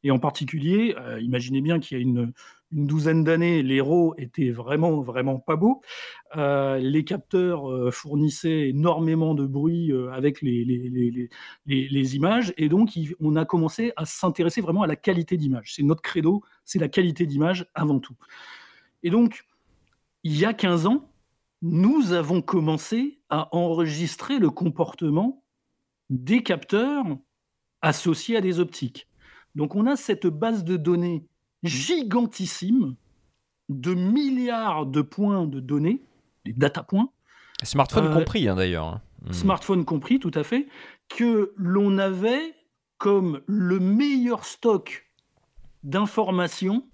Et 0.03 0.11
en 0.11 0.19
particulier, 0.19 0.95
imaginez 1.21 1.61
bien 1.61 1.79
qu'il 1.79 1.99
y 1.99 2.01
a 2.01 2.03
une, 2.03 2.33
une 2.73 2.87
douzaine 2.87 3.25
d'années, 3.25 3.63
les 3.63 3.81
RAW 3.81 4.15
étaient 4.17 4.51
vraiment, 4.51 5.01
vraiment 5.01 5.39
pas 5.39 5.57
beaux. 5.57 5.81
Euh, 6.37 6.79
les 6.79 7.05
capteurs 7.05 7.71
euh, 7.71 7.91
fournissaient 7.91 8.69
énormément 8.69 9.35
de 9.35 9.45
bruit 9.47 9.91
euh, 9.91 10.13
avec 10.13 10.41
les, 10.41 10.65
les, 11.67 12.17
images, 12.17 12.55
et 12.57 12.69
donc 12.69 12.91
on 13.21 13.37
a 13.37 13.45
commencé 13.45 13.93
à 13.97 14.05
s'intéresser 14.05 14.61
vraiment 14.61 14.83
à 14.83 14.87
la 14.87 14.97
qualité 14.97 15.37
d'image. 15.37 15.75
C'est 15.75 15.83
notre 15.83 16.03
credo, 16.03 16.43
c'est 16.65 16.79
la 16.79 16.89
qualité 16.89 17.27
d'image 17.27 17.67
avant 17.75 17.99
tout. 17.99 18.15
Et 19.03 19.11
donc, 19.11 19.45
il 20.23 20.39
y 20.39 20.45
a 20.45 20.53
15 20.53 20.87
ans, 20.87 21.11
nous 21.63 22.13
avons 22.13 22.43
commencé 22.43 23.21
à 23.29 23.55
enregistrer 23.55 24.39
le 24.39 24.51
comportement 24.51 25.43
des 26.09 26.43
capteurs 26.43 27.05
associés 27.83 28.37
à 28.37 28.41
des 28.41 28.61
optiques. 28.61 29.09
Donc 29.55 29.75
on 29.75 29.87
a 29.87 29.97
cette 29.97 30.27
base 30.27 30.65
de 30.65 30.77
données 30.77 31.27
gigantissime 31.63 32.97
de 33.69 33.95
milliards 33.95 34.87
de 34.87 35.03
points 35.03 35.47
de 35.47 35.61
données, 35.61 36.03
des 36.45 36.53
data 36.53 36.83
points. 36.83 37.11
Smartphone 37.63 38.07
euh, 38.07 38.15
compris, 38.15 38.49
hein, 38.49 38.57
d'ailleurs. 38.57 38.87
Hein. 38.87 39.03
Hmm. 39.27 39.33
Smartphone 39.33 39.85
compris, 39.85 40.19
tout 40.19 40.33
à 40.35 40.43
fait, 40.43 40.67
que 41.09 41.53
l'on 41.57 41.99
avait 41.99 42.55
comme 42.99 43.41
le 43.47 43.79
meilleur 43.79 44.45
stock 44.45 45.07
d'informations 45.83 46.85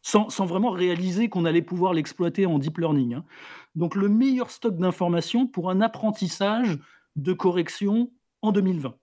sans, 0.00 0.46
vraiment 0.46 0.70
réaliser 0.70 1.28
qu'on 1.28 1.44
allait 1.44 1.62
pouvoir 1.62 1.92
l'exploiter 1.92 2.46
en 2.46 2.58
deep 2.58 2.78
learning. 2.78 3.14
Hein. 3.14 3.24
Donc 3.74 3.94
le 3.94 4.08
meilleur 4.08 4.50
stock 4.50 4.76
d'informations 4.76 5.46
pour 5.46 5.70
un 5.70 5.80
apprentissage 5.82 6.78
de 7.16 7.32
correction 7.32 8.10
en 8.40 8.52
2020. 8.52 8.94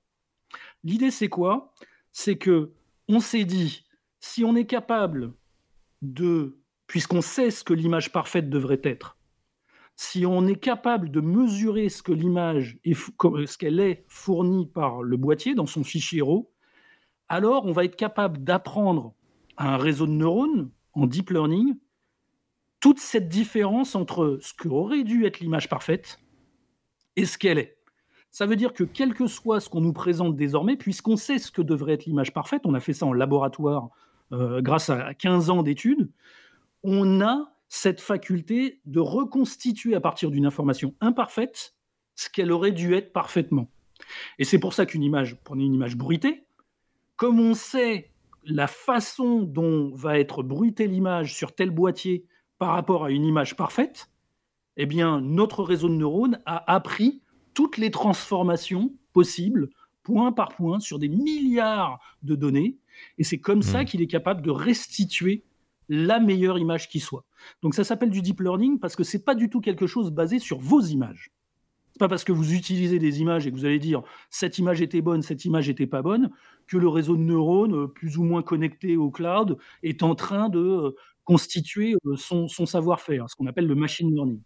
L'idée 0.84 1.12
c'est 1.12 1.30
quoi? 1.30 1.74
C'est 2.12 2.38
que 2.38 2.72
on 3.08 3.20
s'est 3.20 3.46
dit 3.46 3.85
si 4.26 4.44
on 4.44 4.56
est 4.56 4.66
capable 4.66 5.34
de, 6.02 6.58
puisqu'on 6.88 7.22
sait 7.22 7.52
ce 7.52 7.64
que 7.64 7.74
l'image 7.74 8.12
parfaite 8.12 8.50
devrait 8.50 8.82
être, 8.84 9.18
si 9.96 10.26
on 10.26 10.48
est 10.48 10.60
capable 10.60 11.12
de 11.12 11.22
mesurer 11.22 11.90
ce 11.90 12.02
que 12.02 12.12
l'image 12.12 12.80
est, 12.84 12.96
ce 12.96 13.58
qu'elle 13.58 13.80
est 13.80 14.04
fournie 14.08 14.66
par 14.66 15.04
le 15.04 15.16
boîtier 15.16 15.54
dans 15.54 15.68
son 15.68 15.84
fichier 15.84 16.24
RAW, 16.24 16.52
alors 17.30 17.66
on 17.66 17.72
va 17.72 17.86
être 17.86 17.96
capable 17.96 18.44
d'apprendre 18.44 19.14
à 19.58 19.76
un 19.76 19.78
réseau 19.78 20.08
de 20.08 20.12
neurones 20.12 20.72
en 20.94 21.06
deep 21.06 21.30
learning 21.30 21.78
toute 22.80 23.00
cette 23.00 23.30
différence 23.30 23.96
entre 23.96 24.40
ce 24.42 24.54
qu'aurait 24.56 25.04
dû 25.04 25.26
être 25.26 25.40
l'image 25.40 25.70
parfaite 25.70 26.20
et 27.16 27.26
ce 27.26 27.38
qu'elle 27.38 27.60
est. 27.60 27.78
Ça 28.32 28.48
veut 28.48 28.56
dire 28.58 28.74
que 28.74 28.84
quel 28.84 29.14
que 29.14 29.28
soit 29.28 29.60
ce 29.60 29.70
qu'on 29.70 29.82
nous 29.82 29.94
présente 29.94 30.36
désormais, 30.36 30.76
puisqu'on 30.76 31.16
sait 31.16 31.38
ce 31.38 31.52
que 31.52 31.62
devrait 31.62 31.94
être 31.94 32.06
l'image 32.06 32.34
parfaite, 32.34 32.64
on 32.66 32.74
a 32.74 32.80
fait 32.80 32.92
ça 32.92 33.06
en 33.06 33.14
laboratoire 33.14 33.92
euh, 34.32 34.62
grâce 34.62 34.90
à 34.90 35.14
15 35.14 35.50
ans 35.50 35.64
d'études, 35.64 36.10
on 36.84 37.22
a 37.22 37.52
cette 37.68 38.02
faculté 38.02 38.82
de 38.86 39.00
reconstituer 39.00 39.96
à 39.96 40.02
partir 40.02 40.32
d'une 40.32 40.46
information 40.46 40.94
imparfaite 41.02 41.76
ce 42.16 42.30
qu'elle 42.30 42.52
aurait 42.52 42.72
dû 42.72 42.94
être 42.94 43.12
parfaitement. 43.12 43.70
Et 44.40 44.46
c'est 44.46 44.60
pour 44.60 44.74
ça 44.74 44.86
qu'une 44.86 45.04
image, 45.04 45.38
prenez 45.44 45.66
une 45.66 45.74
image 45.74 45.96
bruitée, 45.96 46.46
comme 47.16 47.40
on 47.40 47.54
sait 47.54 48.12
la 48.46 48.68
façon 48.68 49.42
dont 49.42 49.92
va 49.96 50.20
être 50.20 50.44
bruitée 50.44 50.88
l'image 50.88 51.34
sur 51.34 51.56
tel 51.56 51.72
boîtier 51.72 52.26
par 52.58 52.70
rapport 52.70 53.06
à 53.06 53.12
une 53.12 53.26
image 53.26 53.56
parfaite, 53.56 54.10
eh 54.78 54.86
bien, 54.86 55.22
notre 55.22 55.64
réseau 55.64 55.90
de 55.90 55.96
neurones 55.96 56.40
a 56.46 56.72
appris 56.74 57.22
toutes 57.54 57.78
les 57.78 57.92
transformations 57.92 58.94
possibles, 59.14 59.70
point 60.04 60.32
par 60.32 60.50
point, 60.50 60.80
sur 60.80 61.00
des 61.00 61.08
milliards 61.08 62.00
de 62.24 62.36
données. 62.36 62.78
Et 63.18 63.24
c'est 63.24 63.40
comme 63.40 63.62
ça 63.62 63.82
hmm. 63.82 63.86
qu'il 63.86 64.02
est 64.02 64.08
capable 64.08 64.42
de 64.42 64.52
restituer 64.52 65.44
la 65.90 66.20
meilleure 66.20 66.58
image 66.58 66.90
qui 66.90 67.00
soit. 67.00 67.26
Donc 67.62 67.76
ça 67.76 67.84
s'appelle 67.84 68.10
du 68.10 68.22
deep 68.22 68.40
learning 68.40 68.80
parce 68.80 68.96
que 68.96 69.04
c'est 69.04 69.24
pas 69.24 69.36
du 69.36 69.50
tout 69.50 69.62
quelque 69.62 69.88
chose 69.88 70.12
basé 70.12 70.40
sur 70.40 70.58
vos 70.60 70.82
images. 70.82 71.32
C'est 71.94 72.00
pas 72.00 72.10
parce 72.10 72.26
que 72.26 72.34
vous 72.34 72.54
utilisez 72.54 73.00
des 73.00 73.22
images 73.22 73.48
et 73.48 73.52
que 73.52 73.56
vous 73.56 73.66
allez 73.66 73.80
dire 73.80 74.04
cette 74.30 74.58
image 74.58 74.82
était 74.82 75.02
bonne, 75.02 75.22
cette 75.22 75.46
image 75.46 75.70
était 75.70 75.88
pas 75.88 76.02
bonne, 76.02 76.30
que 76.68 76.78
le 76.78 76.90
réseau 76.90 77.16
de 77.16 77.22
neurones, 77.22 77.74
euh, 77.74 77.88
plus 77.88 78.18
ou 78.18 78.24
moins 78.24 78.42
connecté 78.42 78.98
au 78.98 79.12
cloud, 79.12 79.58
est 79.82 80.04
en 80.04 80.14
train 80.14 80.50
de 80.50 80.60
euh, 80.60 80.96
constituer 81.24 81.96
euh, 82.06 82.18
son, 82.18 82.48
son 82.50 82.66
savoir-faire, 82.66 83.30
ce 83.30 83.36
qu'on 83.36 83.48
appelle 83.48 83.68
le 83.68 83.76
machine 83.76 84.14
learning. 84.14 84.42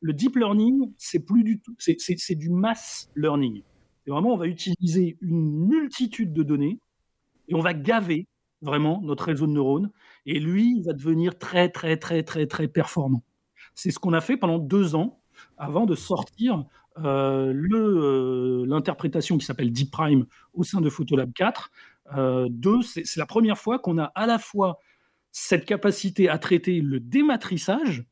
Le 0.00 0.12
deep 0.12 0.36
learning, 0.36 0.92
c'est 0.96 1.20
plus 1.20 1.44
du 1.44 1.60
tout, 1.60 1.74
c'est 1.78 2.34
du 2.34 2.50
mass 2.50 3.10
learning. 3.16 3.62
Et 4.06 4.10
vraiment, 4.10 4.32
on 4.32 4.36
va 4.36 4.46
utiliser 4.46 5.16
une 5.20 5.66
multitude 5.66 6.32
de 6.32 6.42
données 6.42 6.78
et 7.48 7.54
on 7.54 7.60
va 7.60 7.74
gaver 7.74 8.26
vraiment 8.62 9.00
notre 9.02 9.24
réseau 9.24 9.46
de 9.46 9.52
neurones. 9.52 9.90
Et 10.26 10.40
lui, 10.40 10.76
il 10.78 10.84
va 10.84 10.92
devenir 10.92 11.38
très, 11.38 11.68
très, 11.68 11.96
très, 11.96 12.22
très, 12.22 12.46
très 12.46 12.68
performant. 12.68 13.22
C'est 13.74 13.90
ce 13.90 13.98
qu'on 13.98 14.12
a 14.12 14.20
fait 14.20 14.36
pendant 14.36 14.58
deux 14.58 14.94
ans 14.94 15.20
avant 15.58 15.86
de 15.86 15.94
sortir 15.94 16.64
euh, 16.98 17.52
euh, 17.52 18.64
l'interprétation 18.66 19.36
qui 19.36 19.44
s'appelle 19.44 19.72
Deep 19.72 19.90
Prime 19.90 20.26
au 20.52 20.62
sein 20.62 20.80
de 20.80 20.88
Photolab 20.88 21.32
4. 21.32 21.70
Euh, 22.16 22.48
c'est 22.82 23.16
la 23.16 23.26
première 23.26 23.58
fois 23.58 23.78
qu'on 23.78 23.98
a 23.98 24.04
à 24.14 24.26
la 24.26 24.38
fois 24.38 24.78
cette 25.32 25.64
capacité 25.64 26.28
à 26.28 26.38
traiter 26.38 26.80
le 26.80 27.00
dématrissage, 27.00 28.04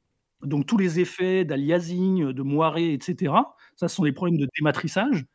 donc 0.42 0.66
tous 0.66 0.76
les 0.76 0.98
effets 0.98 1.44
d'aliasing, 1.44 2.32
de 2.32 2.42
moiré, 2.42 2.92
etc. 2.92 3.32
Ça, 3.76 3.86
ce 3.86 3.94
sont 3.94 4.04
les 4.04 4.12
problèmes 4.12 4.38
de 4.38 4.48
dématrissage. 4.58 5.26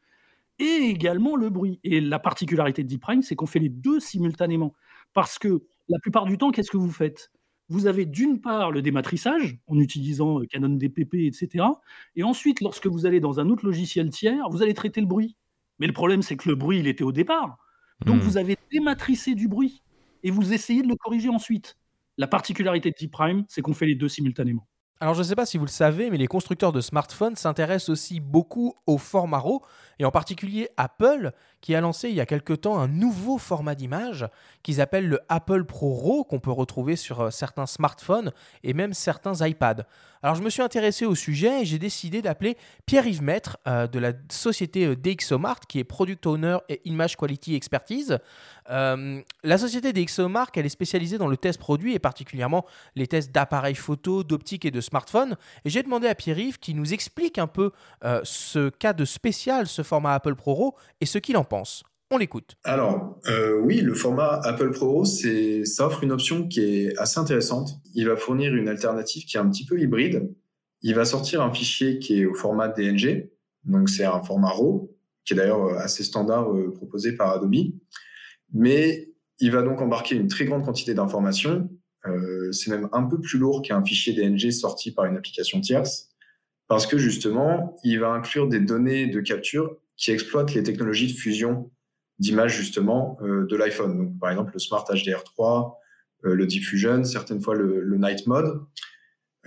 Et 0.60 0.90
également 0.90 1.36
le 1.36 1.50
bruit. 1.50 1.80
Et 1.84 2.02
la 2.02 2.20
particularité 2.20 2.84
de 2.84 2.88
Deep 2.88 3.02
Prime, 3.02 3.22
c'est 3.22 3.36
qu'on 3.36 3.46
fait 3.46 3.60
les 3.60 3.70
deux 3.70 4.00
simultanément. 4.00 4.74
Parce 5.14 5.38
que 5.38 5.64
la 5.88 6.00
plupart 6.00 6.26
du 6.26 6.38
temps, 6.38 6.52
qu'est-ce 6.52 6.72
que 6.72 6.78
vous 6.78 6.92
faites? 6.92 7.32
Vous 7.70 7.86
avez 7.86 8.06
d'une 8.06 8.40
part 8.40 8.72
le 8.72 8.82
dématrissage, 8.82 9.58
en 9.68 9.78
utilisant 9.78 10.40
euh, 10.40 10.46
Canon 10.46 10.70
DPP, 10.70 11.16
etc. 11.26 11.66
Et 12.16 12.24
ensuite, 12.24 12.62
lorsque 12.62 12.88
vous 12.88 13.06
allez 13.06 13.20
dans 13.20 13.40
un 13.40 13.50
autre 13.50 13.66
logiciel 13.66 14.10
tiers, 14.10 14.50
vous 14.50 14.64
allez 14.64 14.74
traiter 14.74 15.02
le 15.02 15.08
bruit. 15.08 15.36
Mais 15.80 15.88
le 15.88 15.94
problème, 15.94 16.22
c'est 16.22 16.38
que 16.38 16.50
le 16.50 16.56
bruit, 16.56 16.80
il 16.80 16.88
était 16.88 17.04
au 17.04 17.12
départ. 17.12 17.58
Donc, 18.06 18.18
hmm. 18.18 18.20
vous 18.20 18.38
avez 18.38 18.58
dématrissé 18.72 19.36
du 19.36 19.48
bruit. 19.48 19.84
Et 20.24 20.32
vous 20.32 20.54
essayez 20.54 20.82
de 20.82 20.88
le 20.88 20.96
corriger 20.96 21.30
ensuite. 21.30 21.78
La 22.18 22.28
particularité 22.28 22.90
de 22.90 22.96
Deep 22.98 23.12
Prime, 23.12 23.46
c'est 23.48 23.62
qu'on 23.62 23.74
fait 23.74 23.86
les 23.86 23.96
deux 23.96 24.10
simultanément. 24.10 24.68
Alors 25.00 25.14
je 25.14 25.20
ne 25.20 25.26
sais 25.26 25.36
pas 25.36 25.46
si 25.46 25.60
vous 25.60 25.66
le 25.66 25.72
savez, 25.72 26.10
mais 26.10 26.18
les 26.18 26.26
constructeurs 26.26 26.72
de 26.72 26.82
smartphones 26.82 27.36
s'intéressent 27.36 27.90
aussi 27.90 28.20
beaucoup 28.20 28.74
au 28.88 28.98
format 28.98 29.38
et 30.00 30.06
en 30.06 30.12
particulier 30.12 30.70
Apple, 30.76 31.34
qui 31.62 31.76
a 31.76 31.82
lancé 31.82 32.10
il 32.10 32.16
y 32.16 32.22
a 32.22 32.26
quelque 32.26 32.54
temps 32.54 32.80
un 32.80 32.88
nouveau 32.88 33.38
format 33.38 33.76
d'image 33.76 34.28
qu'ils 34.64 34.82
appellent 34.82 35.08
le 35.08 35.20
Apple 35.30 35.64
Pro 35.66 35.94
RAW, 35.94 36.24
qu'on 36.24 36.40
peut 36.40 36.52
retrouver 36.52 36.96
sur 36.96 37.22
euh, 37.22 37.32
certains 37.32 37.66
smartphones 37.66 38.32
et 38.64 38.74
même 38.74 38.94
certains 38.94 39.46
iPads. 39.46 39.86
Alors 40.24 40.36
je 40.36 40.42
me 40.42 40.50
suis 40.50 40.62
intéressé 40.62 41.06
au 41.06 41.16
sujet 41.16 41.62
et 41.62 41.66
j'ai 41.66 41.80
décidé 41.80 42.22
d'appeler 42.22 42.58
Pierre-Yves 42.86 43.22
Maître 43.22 43.58
euh, 43.68 43.88
de 43.88 44.00
la 44.00 44.14
société 44.30 44.86
euh, 44.86 44.96
DxOMark, 44.96 45.66
qui 45.68 45.80
est 45.80 45.84
Product 45.84 46.26
Owner 46.26 46.58
et 46.70 46.82
Image 46.86 47.16
Quality 47.16 47.56
Expertise. 47.56 48.20
la 48.68 49.58
société 49.58 49.94
DxOMark, 49.94 50.58
elle 50.58 50.66
est 50.66 50.70
spécialisée 50.70 51.18
dans 51.18 51.28
le 51.28 51.38
test 51.38 51.60
produit 51.60 51.94
et 51.94 52.00
particulièrement 52.00 52.66
les 52.96 53.08
tests 53.08 53.32
d'appareils 53.32 53.76
photo, 53.76 54.24
d'optique 54.24 54.66
et 54.66 54.72
de 54.72 54.82
smartphone. 54.82 55.38
Et 55.66 55.70
j'ai 55.70 55.84
demandé 55.84 56.08
à 56.08 56.16
Pierre-Yves 56.16 56.60
qui 56.60 56.74
nous 56.74 56.94
explique 56.94 57.38
un 57.38 57.48
peu 57.48 57.72
ce 58.24 58.70
cas 58.70 58.94
de 58.94 59.06
spécial, 59.06 59.68
ce 59.68 59.84
format 59.84 60.14
Apple 60.14 60.36
Pro 60.36 60.54
RAW 60.54 60.76
et 61.00 61.06
ce 61.06 61.18
qu'il 61.18 61.38
en 61.38 61.46
pense. 61.48 61.84
On 62.10 62.18
l'écoute. 62.18 62.56
Alors, 62.64 63.20
euh, 63.28 63.60
oui, 63.60 63.82
le 63.82 63.94
format 63.94 64.40
Apple 64.44 64.72
Pro, 64.72 65.04
ça 65.04 65.86
offre 65.86 66.04
une 66.04 66.14
option 66.14 66.48
qui 66.48 66.62
est 66.62 66.98
assez 66.98 67.20
intéressante. 67.20 67.82
Il 67.96 68.08
va 68.08 68.16
fournir 68.16 68.56
une 68.56 68.70
alternative 68.70 69.26
qui 69.26 69.36
est 69.36 69.40
un 69.42 69.50
petit 69.50 69.66
peu 69.66 69.78
hybride. 69.78 70.34
Il 70.82 70.96
va 70.96 71.04
sortir 71.04 71.42
un 71.42 71.54
fichier 71.54 72.00
qui 72.00 72.22
est 72.22 72.26
au 72.26 72.34
format 72.34 72.70
DNG, 72.70 73.30
donc 73.66 73.90
c'est 73.90 74.06
un 74.06 74.22
format 74.22 74.52
RAW, 74.52 74.90
qui 75.26 75.34
est 75.34 75.36
d'ailleurs 75.36 75.66
euh, 75.66 75.80
assez 75.80 76.04
standard 76.04 76.54
euh, 76.54 76.72
proposé 76.74 77.12
par 77.14 77.32
Adobe. 77.32 77.74
Mais 78.54 79.10
il 79.40 79.52
va 79.52 79.62
donc 79.62 79.82
embarquer 79.82 80.16
une 80.16 80.28
très 80.28 80.46
grande 80.46 80.64
quantité 80.64 80.94
d'informations. 80.94 81.70
c'est 82.54 82.72
même 82.72 82.88
un 82.94 83.04
peu 83.04 83.20
plus 83.20 83.38
lourd 83.38 83.62
qu'un 83.62 83.84
fichier 83.84 84.14
DNG 84.14 84.52
sorti 84.52 84.92
par 84.94 85.04
une 85.06 85.18
application 85.18 85.60
tierce, 85.60 86.08
parce 86.70 86.88
que 86.88 86.98
justement, 86.98 87.76
il 87.84 88.00
va 88.00 88.12
inclure 88.12 88.48
des 88.48 88.62
données 88.62 89.08
de 89.08 89.20
capture 89.20 89.78
qui 89.98 90.12
exploitent 90.12 90.54
les 90.54 90.64
technologies 90.64 91.08
de 91.14 91.18
fusion 91.18 91.72
d'images 92.20 92.56
justement 92.56 93.18
euh, 93.22 93.46
de 93.46 93.56
l'iPhone. 93.56 93.98
Donc 93.98 94.20
par 94.20 94.32
exemple 94.32 94.52
le 94.54 94.60
Smart 94.60 94.86
HDR3, 94.90 95.76
euh, 96.26 96.36
le 96.36 96.46
Diffusion, 96.46 97.04
certaines 97.04 97.42
fois 97.42 97.56
le, 97.56 97.98
Night 97.98 98.28
Mode, 98.28 98.62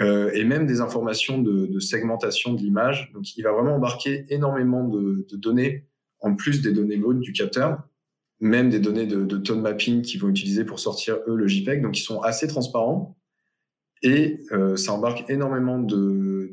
euh, 0.00 0.30
et 0.34 0.44
même 0.44 0.66
des 0.66 0.80
informations 0.80 1.40
de, 1.40 1.66
de 1.66 1.80
segmentation 1.80 2.54
de 2.54 2.60
l'image. 2.60 3.10
Donc 3.12 3.36
il 3.36 3.42
va 3.42 3.52
vraiment 3.52 3.76
embarquer 3.76 4.24
énormément 4.28 4.86
de, 4.86 5.26
de, 5.28 5.36
données 5.36 5.86
en 6.20 6.34
plus 6.34 6.62
des 6.62 6.72
données 6.72 6.96
brutes 6.96 7.20
du 7.20 7.32
capteur, 7.32 7.82
même 8.40 8.70
des 8.70 8.78
données 8.78 9.06
de, 9.06 9.24
de 9.24 9.38
tone 9.38 9.60
mapping 9.60 10.02
qu'ils 10.02 10.20
vont 10.20 10.28
utiliser 10.28 10.64
pour 10.64 10.78
sortir 10.78 11.18
eux 11.26 11.34
le 11.34 11.46
JPEG. 11.46 11.82
Donc 11.82 11.98
ils 11.98 12.02
sont 12.02 12.20
assez 12.20 12.46
transparents. 12.46 13.16
Et 14.02 14.40
ça 14.76 14.94
embarque 14.94 15.28
énormément 15.28 15.78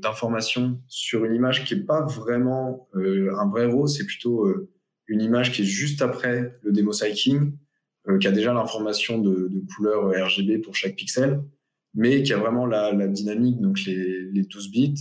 d'informations 0.01 0.79
sur 0.87 1.25
une 1.25 1.33
image 1.33 1.65
qui 1.65 1.73
est 1.73 1.85
pas 1.85 2.05
vraiment 2.05 2.87
euh, 2.95 3.35
un 3.37 3.49
vrai 3.49 3.65
RAW, 3.65 3.87
c'est 3.87 4.05
plutôt 4.05 4.45
euh, 4.45 4.69
une 5.07 5.21
image 5.21 5.51
qui 5.51 5.61
est 5.61 5.65
juste 5.65 6.01
après 6.01 6.53
le 6.63 6.71
demo 6.71 6.91
cycling, 6.91 7.53
euh, 8.07 8.17
qui 8.17 8.27
a 8.27 8.31
déjà 8.31 8.53
l'information 8.53 9.19
de, 9.19 9.47
de 9.49 9.61
couleur 9.75 10.09
RGB 10.09 10.59
pour 10.59 10.75
chaque 10.75 10.95
pixel, 10.95 11.41
mais 11.93 12.23
qui 12.23 12.33
a 12.33 12.37
vraiment 12.37 12.65
la, 12.65 13.07
dynamique, 13.07 13.59
donc 13.59 13.79
les, 13.85 14.29
les 14.31 14.43
12 14.43 14.71
bits, 14.71 14.95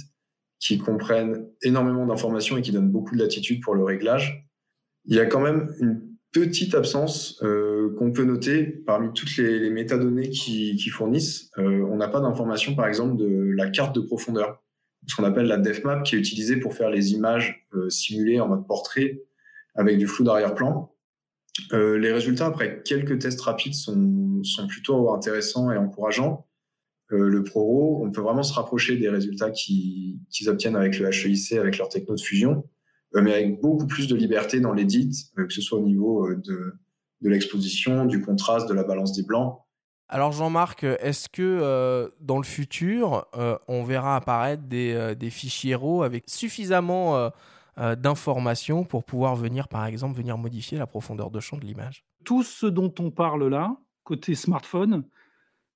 qui 0.59 0.79
comprennent 0.79 1.47
énormément 1.63 2.07
d'informations 2.07 2.57
et 2.57 2.63
qui 2.63 2.73
donnent 2.73 2.91
beaucoup 2.91 3.15
de 3.15 3.21
latitude 3.21 3.63
pour 3.63 3.75
le 3.75 3.85
réglage. 3.85 4.49
Il 5.05 5.15
y 5.15 5.21
a 5.21 5.27
quand 5.27 5.41
même 5.41 5.75
une 5.81 6.03
petite 6.33 6.75
absence 6.75 7.43
qu'on 7.97 8.13
peut 8.13 8.25
noter 8.25 8.65
parmi 8.65 9.13
toutes 9.13 9.37
les, 9.37 9.71
métadonnées 9.71 10.31
qui, 10.31 10.89
fournissent. 10.89 11.51
On 11.57 11.97
n'a 11.97 12.09
pas 12.09 12.21
d'information, 12.21 12.75
par 12.75 12.89
exemple, 12.89 13.17
de 13.17 13.53
la 13.55 13.71
carte 13.71 13.95
de 13.95 14.01
profondeur, 14.01 14.63
ce 15.07 15.15
qu'on 15.15 15.25
appelle 15.25 15.47
la 15.47 15.59
DefMap, 15.59 16.03
qui 16.03 16.17
est 16.17 16.19
utilisée 16.19 16.57
pour 16.57 16.75
faire 16.75 16.91
les 16.91 17.13
images 17.13 17.67
euh, 17.75 17.89
simulées 17.89 18.41
en 18.41 18.49
mode 18.49 18.67
portrait 18.67 19.23
avec 19.75 19.99
du 19.99 20.07
flou 20.07 20.25
d'arrière-plan. 20.25 20.93
Euh, 21.73 21.97
les 21.99 22.13
résultats 22.13 22.47
après 22.47 22.83
quelques 22.83 23.19
tests 23.19 23.41
rapides 23.41 23.75
sont, 23.75 24.43
plutôt 24.69 25.13
intéressants 25.15 25.71
et 25.71 25.77
encourageants. 25.77 26.47
Euh, 27.13 27.29
le 27.29 27.45
ProRAW, 27.45 28.05
on 28.05 28.11
peut 28.11 28.21
vraiment 28.21 28.43
se 28.43 28.53
rapprocher 28.53 28.97
des 28.97 29.09
résultats 29.09 29.51
qu'ils 29.51 30.19
obtiennent 30.47 30.77
avec 30.77 30.99
le 30.99 31.07
HEIC, 31.07 31.53
avec 31.53 31.79
leur 31.79 31.89
techno 31.89 32.15
de 32.15 32.21
fusion, 32.21 32.65
mais 33.15 33.33
avec 33.33 33.61
beaucoup 33.61 33.87
plus 33.87 34.09
de 34.09 34.17
liberté 34.17 34.61
dans 34.61 34.73
l'édit, 34.73 35.31
que 35.37 35.53
ce 35.53 35.61
soit 35.61 35.79
au 35.79 35.85
niveau 35.85 36.29
de 36.35 36.75
l'exposition, 37.23 38.05
du 38.05 38.21
contraste, 38.21 38.69
de 38.69 38.75
la 38.75 38.83
balance 38.83 39.13
des 39.13 39.23
blancs. 39.23 39.61
Alors 40.09 40.31
Jean-Marc, 40.31 40.85
est-ce 40.85 41.29
que 41.29 41.43
euh, 41.43 42.09
dans 42.21 42.39
le 42.39 42.45
futur, 42.45 43.27
euh, 43.35 43.59
on 43.67 43.83
verra 43.83 44.17
apparaître 44.17 44.63
des, 44.63 44.93
euh, 44.95 45.15
des 45.15 45.31
fichiers 45.31 45.75
RAW 45.75 46.03
avec 46.03 46.25
suffisamment 46.29 47.31
d'informations 47.99 48.85
pour 48.85 49.05
pouvoir 49.05 49.37
venir, 49.37 49.69
par 49.69 49.85
exemple, 49.85 50.17
venir 50.17 50.39
modifier 50.39 50.79
la 50.79 50.87
profondeur 50.87 51.31
de 51.31 51.41
champ 51.41 51.59
de 51.59 51.65
l'image? 51.67 52.07
Tout 52.25 52.43
ce 52.43 52.65
dont 52.65 52.95
on 52.99 53.11
parle 53.11 53.49
là, 53.49 53.77
côté 54.03 54.35
smartphone, 54.35 55.05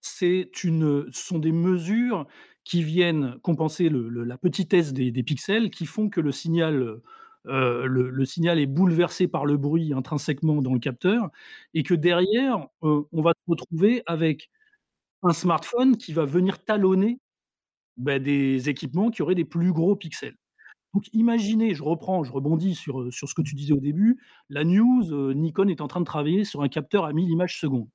c'est 0.00 0.64
une, 0.64 1.12
ce 1.12 1.26
sont 1.26 1.38
des 1.38 1.52
mesures 1.52 2.26
qui 2.64 2.82
viennent 2.82 3.38
compenser 3.42 3.90
la 3.90 4.38
petitesse 4.38 4.94
des, 4.94 5.22
pixels, 5.22 5.70
qui 5.70 5.84
font 5.84 6.08
que 6.08 6.22
le 6.22 6.32
signal, 6.32 7.00
euh, 7.46 7.86
le, 7.86 8.24
signal 8.24 8.58
est 8.58 8.66
bouleversé 8.66 9.28
par 9.28 9.46
le 9.46 9.56
bruit 9.56 9.92
intrinsèquement 9.92 10.62
dans 10.62 10.74
le 10.74 10.80
capteur, 10.80 11.30
et 11.74 11.82
que 11.82 11.94
derrière, 11.94 12.68
euh, 12.82 13.02
on 13.12 13.22
va 13.22 13.32
se 13.32 13.50
retrouver 13.50 14.02
avec 14.06 14.50
un 15.22 15.32
smartphone 15.32 15.96
qui 15.96 16.12
va 16.12 16.24
venir 16.24 16.64
talonner 16.64 17.20
ben, 17.96 18.22
des 18.22 18.68
équipements 18.68 19.10
qui 19.10 19.22
auraient 19.22 19.34
des 19.34 19.44
plus 19.44 19.72
gros 19.72 19.96
pixels. 19.96 20.36
Donc 20.94 21.04
imaginez, 21.12 21.74
je 21.74 21.82
reprends, 21.84 22.24
je 22.24 22.32
rebondis 22.32 22.74
sur, 22.74 23.12
sur 23.12 23.28
ce 23.28 23.34
que 23.34 23.42
tu 23.42 23.54
disais 23.54 23.72
au 23.72 23.80
début, 23.80 24.20
la 24.48 24.64
news, 24.64 25.34
Nikon 25.34 25.68
est 25.68 25.80
en 25.80 25.88
train 25.88 26.00
de 26.00 26.04
travailler 26.04 26.44
sur 26.44 26.62
un 26.62 26.68
capteur 26.68 27.04
à 27.04 27.12
1000 27.12 27.30
images 27.30 27.60
secondes. 27.60 27.88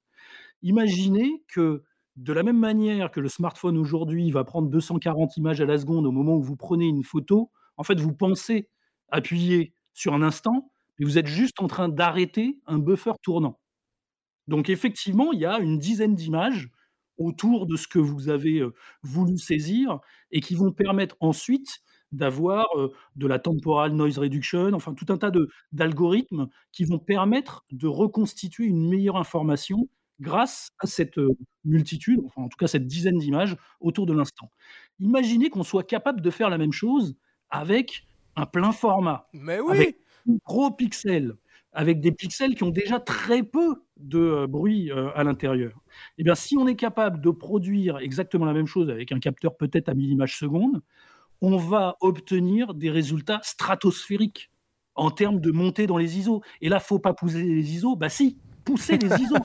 Imaginez 0.62 1.44
que 1.48 1.84
de 2.16 2.34
la 2.34 2.44
même 2.44 2.60
manière 2.60 3.12
que 3.12 3.20
le 3.20 3.28
smartphone 3.28 3.78
aujourd'hui 3.78 4.32
va 4.32 4.44
prendre 4.46 4.70
240 4.70 5.38
images 5.38 5.60
à 5.62 5.66
la 5.66 5.78
seconde 5.78 6.06
au 6.06 6.12
moment 6.12 6.36
où 6.36 6.42
vous 6.42 6.56
prenez 6.56 6.86
une 6.88 7.04
photo, 7.04 7.52
en 7.78 7.84
fait, 7.84 8.00
vous 8.00 8.14
pensez 8.14 8.70
appuyer 9.10 9.74
sur 9.94 10.14
un 10.14 10.22
instant, 10.22 10.72
mais 10.98 11.06
vous 11.06 11.18
êtes 11.18 11.28
juste 11.28 11.62
en 11.62 11.68
train 11.68 11.90
d'arrêter 11.90 12.60
un 12.68 12.80
buffer 12.80 13.14
tournant. 13.22 13.60
Donc 14.48 14.70
effectivement, 14.70 15.32
il 15.34 15.40
y 15.40 15.46
a 15.46 15.60
une 15.60 15.80
dizaine 15.80 16.16
d'images 16.16 16.70
autour 17.18 17.66
de 17.66 17.76
ce 17.76 17.88
que 17.88 18.00
vous 18.00 18.30
avez, 18.30 18.62
voulu 19.02 19.38
saisir 19.38 20.00
et 20.32 20.42
qui 20.42 20.56
vont 20.56 20.72
permettre 20.72 21.16
ensuite 21.20 21.80
d'avoir, 22.12 22.68
de 23.16 23.28
la 23.28 23.40
temporal 23.40 23.94
noise 23.94 24.18
reduction, 24.18 24.74
enfin 24.74 24.94
tout 24.94 25.06
un 25.10 25.18
tas 25.18 25.32
d'algorithmes 25.72 26.48
qui 26.72 26.84
vont 26.84 27.00
permettre 27.00 27.66
de 27.72 27.88
reconstituer 27.88 28.66
une 28.66 28.88
meilleure 28.90 29.18
information 29.18 29.90
grâce 30.20 30.72
à 30.80 30.88
cette, 30.88 31.20
multitude, 31.66 32.22
enfin 32.26 32.44
en 32.44 32.48
tout 32.48 32.58
cas 32.58 32.68
cette 32.68 32.88
dizaine 32.88 33.18
d'images 33.18 33.58
autour 33.80 34.06
de 34.06 34.14
l'instant. 34.14 34.50
Imaginez 35.00 35.50
qu'on 35.50 35.64
soit 35.64 35.84
capable 35.84 36.22
de 36.22 36.30
faire 36.30 36.50
la 36.50 36.58
même 36.58 36.72
chose 36.72 37.16
avec 37.50 38.06
un 38.36 38.46
plein 38.46 38.72
format, 38.72 39.28
Mais 39.34 39.60
oui! 39.60 39.76
avec 39.76 39.98
gros 40.46 40.72
pixels, 40.72 41.36
avec 41.72 42.00
des 42.00 42.12
pixels 42.12 42.56
qui 42.56 42.64
ont 42.64 42.70
déjà 42.70 43.00
très 43.00 43.44
peu 43.44 43.84
de, 43.98 44.46
bruit, 44.46 44.92
à 44.92 45.24
l'intérieur. 45.24 45.74
Et 46.18 46.24
bien, 46.24 46.36
si 46.36 46.58
on 46.58 46.68
est 46.68 46.76
capable 46.76 47.22
de 47.22 47.30
produire 47.30 47.98
exactement 48.00 48.46
la 48.46 48.54
même 48.54 48.68
chose 48.68 48.90
avec 48.90 49.12
un 49.12 49.20
capteur 49.20 49.56
peut-être 49.56 49.90
à 49.90 49.94
1000 49.94 50.12
images 50.12 50.38
secondes, 50.38 50.82
on 51.42 51.58
va 51.58 51.98
obtenir 52.02 52.74
des 52.74 52.90
résultats 52.90 53.40
stratosphériques 53.44 54.52
en 54.96 55.12
termes 55.12 55.40
de 55.40 55.52
montée 55.52 55.88
dans 55.88 55.98
les 55.98 56.18
ISO. 56.18 56.42
Et 56.62 56.70
là, 56.70 56.80
faut 56.80 57.00
pas 57.00 57.14
pousser 57.14 57.44
les 57.44 57.74
ISO, 57.76 57.96
bah 57.96 58.10
si, 58.10 58.38
pousser 58.66 58.98
les 58.98 59.08
ISO. 59.22 59.36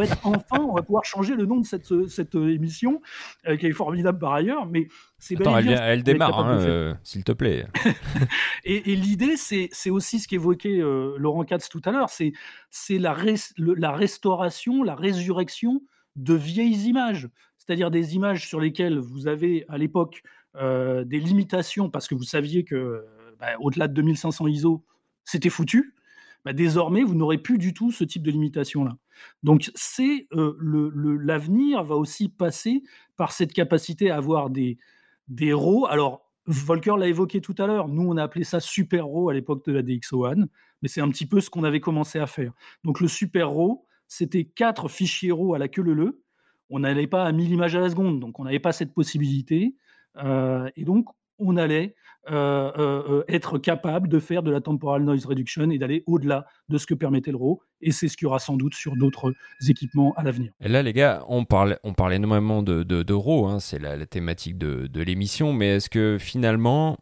Être 0.00 0.18
enfin, 0.24 0.60
on 0.60 0.74
va 0.74 0.82
pouvoir 0.82 1.04
changer 1.04 1.34
le 1.34 1.46
nom 1.46 1.58
de 1.60 1.66
cette, 1.66 2.06
cette 2.08 2.34
émission, 2.34 3.00
euh, 3.48 3.56
qui 3.56 3.66
est 3.66 3.72
formidable 3.72 4.18
par 4.18 4.34
ailleurs, 4.34 4.66
mais 4.66 4.88
c'est 5.18 5.40
Attends, 5.40 5.56
elle, 5.58 5.64
vient- 5.64 5.96
démarre, 6.02 6.38
hein, 6.46 6.58
euh, 6.60 6.94
s'il 7.02 7.24
te 7.24 7.32
plaît. 7.32 7.66
Et, 8.64 8.92
et 8.92 8.96
l'idée, 8.96 9.36
c'est 9.36 9.68
c'est 9.72 9.90
aussi 9.90 10.18
ce 10.18 10.26
qu'évoquait 10.28 10.80
euh, 10.80 11.14
Laurent 11.18 11.44
Katz 11.44 11.68
tout 11.68 11.80
à 11.84 11.92
l'heure, 11.92 12.10
c'est 12.10 12.32
c'est 12.70 12.98
la, 12.98 13.14
res- 13.14 13.52
le- 13.58 13.74
la 13.74 13.92
restauration, 13.92 14.82
la 14.82 14.94
résurrection 14.94 15.82
de 16.16 16.34
vieilles 16.34 16.86
images, 16.88 17.28
c'est-à-dire 17.58 17.90
des 17.90 18.14
images 18.16 18.46
sur 18.48 18.60
lesquelles 18.60 18.98
vous 18.98 19.28
avez 19.28 19.64
à 19.68 19.78
l'époque 19.78 20.22
euh, 20.56 21.04
des 21.04 21.20
limitations 21.20 21.90
parce 21.90 22.08
que 22.08 22.14
vous 22.14 22.24
saviez 22.24 22.64
que 22.64 23.04
bah, 23.38 23.48
au-delà 23.60 23.86
de 23.88 23.92
2500 23.94 24.46
ISO, 24.48 24.82
c'était 25.24 25.50
foutu. 25.50 25.94
Bah, 26.46 26.52
désormais, 26.52 27.02
vous 27.02 27.16
n'aurez 27.16 27.38
plus 27.38 27.58
du 27.58 27.74
tout 27.74 27.90
ce 27.90 28.04
type 28.04 28.22
de 28.22 28.30
limitation-là. 28.30 28.96
Donc, 29.42 29.72
c'est 29.74 30.28
euh, 30.32 30.56
l'avenir 31.20 31.82
va 31.82 31.96
aussi 31.96 32.28
passer 32.28 32.84
par 33.16 33.32
cette 33.32 33.52
capacité 33.52 34.12
à 34.12 34.18
avoir 34.18 34.48
des, 34.48 34.78
des 35.26 35.52
RAW. 35.52 35.86
Alors, 35.86 36.30
Volker 36.46 36.94
l'a 37.00 37.08
évoqué 37.08 37.40
tout 37.40 37.56
à 37.58 37.66
l'heure. 37.66 37.88
Nous, 37.88 38.08
on 38.08 38.16
a 38.16 38.22
appelé 38.22 38.44
ça 38.44 38.60
Super 38.60 39.08
RAW 39.08 39.30
à 39.30 39.34
l'époque 39.34 39.64
de 39.64 39.72
la 39.72 39.82
DxO1, 39.82 40.46
mais 40.82 40.88
c'est 40.88 41.00
un 41.00 41.08
petit 41.08 41.26
peu 41.26 41.40
ce 41.40 41.50
qu'on 41.50 41.64
avait 41.64 41.80
commencé 41.80 42.20
à 42.20 42.28
faire. 42.28 42.52
Donc, 42.84 43.00
le 43.00 43.08
Super 43.08 43.50
RAW, 43.50 43.84
c'était 44.06 44.44
quatre 44.44 44.86
fichiers 44.86 45.32
RAW 45.32 45.54
à 45.54 45.58
la 45.58 45.66
queue 45.66 45.82
leu 45.82 46.22
On 46.70 46.78
n'allait 46.78 47.08
pas 47.08 47.24
à 47.24 47.32
1000 47.32 47.50
images 47.50 47.74
à 47.74 47.80
la 47.80 47.90
seconde, 47.90 48.20
donc 48.20 48.38
on 48.38 48.44
n'avait 48.44 48.60
pas 48.60 48.70
cette 48.70 48.94
possibilité. 48.94 49.74
Euh, 50.18 50.70
et 50.76 50.84
donc, 50.84 51.08
on 51.38 51.56
allait 51.56 51.94
euh, 52.28 52.72
euh, 52.76 53.02
euh, 53.08 53.24
être 53.28 53.56
capable 53.56 54.08
de 54.08 54.18
faire 54.18 54.42
de 54.42 54.50
la 54.50 54.60
temporal 54.60 55.04
noise 55.04 55.24
reduction 55.26 55.70
et 55.70 55.78
d'aller 55.78 56.02
au-delà 56.06 56.44
de 56.68 56.76
ce 56.76 56.84
que 56.84 56.94
permettait 56.94 57.30
le 57.30 57.36
RAW. 57.36 57.62
Et 57.80 57.92
c'est 57.92 58.08
ce 58.08 58.16
qu'il 58.16 58.24
y 58.24 58.26
aura 58.26 58.40
sans 58.40 58.56
doute 58.56 58.74
sur 58.74 58.96
d'autres 58.96 59.32
équipements 59.68 60.12
à 60.16 60.24
l'avenir. 60.24 60.50
Et 60.60 60.68
là, 60.68 60.82
les 60.82 60.92
gars, 60.92 61.24
on 61.28 61.44
parle, 61.44 61.78
énormément 62.12 62.64
de, 62.64 62.82
de, 62.82 63.14
RAW, 63.14 63.46
hein, 63.46 63.60
c'est 63.60 63.78
la, 63.78 64.04
thématique 64.06 64.58
de, 64.58 65.00
l'émission, 65.00 65.52
mais 65.52 65.76
est-ce 65.76 65.88
que 65.88 66.16
finalement, 66.18 66.98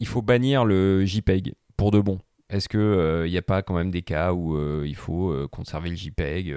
il 0.00 0.08
faut 0.08 0.22
bannir 0.22 0.64
le 0.64 1.04
JPEG 1.04 1.54
pour 1.76 1.92
de 1.92 2.00
bon? 2.00 2.18
Est-ce 2.50 2.68
qu'il 2.68 3.30
n'y 3.30 3.38
a 3.38 3.42
pas 3.42 3.62
quand 3.62 3.74
même 3.74 3.92
des 3.92 4.02
cas 4.02 4.32
où 4.32 4.58
il 4.84 4.96
faut 4.96 5.36
conserver 5.52 5.90
le 5.90 5.96
JPEG 5.96 6.52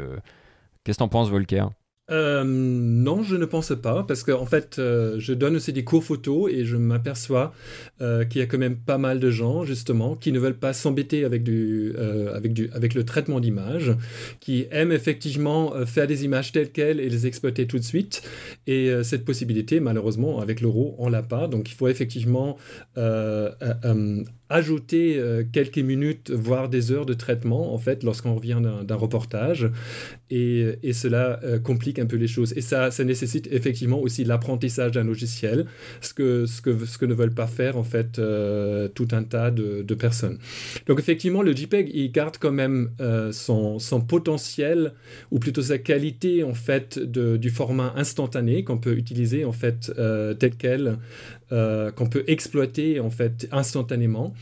Qu'est-ce 0.84 0.98
que 0.98 1.04
t'en 1.04 1.08
penses, 1.08 1.30
Volker? 1.30 1.68
Euh, 2.10 2.46
non, 2.46 3.22
je 3.22 3.36
ne 3.36 3.44
pense 3.44 3.74
pas, 3.82 4.04
parce 4.04 4.24
qu'en 4.24 4.46
fait, 4.46 4.80
euh, 4.80 5.20
je 5.20 5.34
donne 5.34 5.58
aussi 5.58 5.74
des 5.74 5.84
cours 5.84 6.06
photo 6.06 6.48
et 6.48 6.64
je 6.64 6.78
m'aperçois 6.78 7.54
euh, 8.00 8.24
qu'il 8.24 8.40
y 8.40 8.44
a 8.44 8.48
quand 8.48 8.58
même 8.58 8.78
pas 8.78 8.98
mal 8.98 9.20
de 9.20 9.30
gens, 9.30 9.66
justement, 9.66 10.16
qui 10.16 10.32
ne 10.32 10.40
veulent 10.40 10.58
pas 10.58 10.72
s'embêter 10.72 11.26
avec, 11.26 11.42
avec, 12.34 12.62
avec 12.74 12.94
le 12.94 13.04
traitement 13.04 13.42
d'image, 13.42 13.92
qui 14.40 14.68
aiment 14.72 14.94
effectivement 14.94 15.86
faire 15.86 16.08
des 16.08 16.24
images 16.24 16.54
telles 16.54 16.72
quelles 16.72 17.02
et 17.02 17.10
les 17.10 17.28
exploiter 17.28 17.68
tout 17.68 17.78
de 17.78 17.84
suite. 17.84 18.22
Et 18.68 18.90
cette 19.04 19.26
possibilité, 19.26 19.80
malheureusement, 19.82 20.40
avec 20.40 20.62
l'euro, 20.62 20.96
on 21.00 21.10
l'a 21.10 21.24
pas. 21.24 21.48
Donc, 21.48 21.70
il 21.70 21.74
faut 21.74 21.90
effectivement 21.90 22.58
ajouter 24.50 25.18
euh, 25.18 25.44
quelques 25.52 25.80
minutes, 25.80 26.32
voire 26.32 26.70
des 26.70 26.92
heures 26.92 27.06
de 27.06 27.14
traitement, 27.14 27.74
en 27.74 27.78
fait, 27.78 28.04
lorsqu'on 28.04 28.36
revient 28.36 28.62
d'un 28.62 28.96
reportage. 28.96 29.70
Et, 30.30 30.78
cela 30.94 31.40
euh, 31.44 31.60
complique 31.60 32.00
un 32.00 32.06
peu 32.06 32.16
les 32.16 32.28
choses. 32.28 32.54
Et 32.56 32.62
ça, 32.62 32.90
nécessite 33.04 33.48
effectivement 33.52 34.00
aussi 34.00 34.24
l'apprentissage 34.24 34.92
d'un 34.92 35.04
logiciel, 35.04 35.66
ce 36.02 36.14
que, 36.14 37.06
ne 37.06 37.14
veulent 37.14 37.34
pas 37.34 37.48
faire 37.48 37.78
en 37.78 37.84
fait 37.84 38.20
euh, 38.20 38.88
tout 38.90 39.08
un 39.12 39.24
tas 39.24 39.52
de, 39.52 39.84
personnes. 39.94 40.38
Donc 40.88 41.00
effectivement, 41.00 41.42
le 41.42 41.56
JPEG, 41.56 41.92
il 41.94 42.12
garde 42.12 42.38
quand 42.40 42.52
même 42.52 42.92
son, 43.32 43.80
potentiel, 44.08 44.94
ou 45.32 45.40
plutôt 45.40 45.62
sa 45.62 45.78
qualité 45.78 46.44
en 46.44 46.54
fait 46.54 47.00
du 47.00 47.50
format 47.50 47.94
instantané 47.96 48.64
qu'on 48.64 48.78
peut 48.78 48.96
utiliser 48.98 49.46
en 49.46 49.52
fait 49.52 49.92
tel 50.40 50.52
quel, 50.58 50.98
euh, 51.52 51.92
qu'on 51.92 52.08
peut 52.08 52.24
exploiter 52.28 53.00
en 53.00 53.10
fait 53.10 53.48
instantanément. 53.52 54.34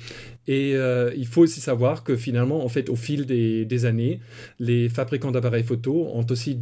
Et 0.48 0.76
euh, 0.76 1.12
il 1.16 1.26
faut 1.26 1.42
aussi 1.42 1.60
savoir 1.60 2.04
que 2.04 2.16
finalement, 2.16 2.64
en 2.64 2.70
fait, 2.70 2.90
au 2.90 2.96
fil 2.96 3.26
des, 3.26 3.86
années, 3.86 4.20
les 4.60 4.90
fabricants 4.90 5.32
d'appareils 5.32 5.64
photo 5.64 6.08
ont 6.14 6.26
aussi 6.30 6.60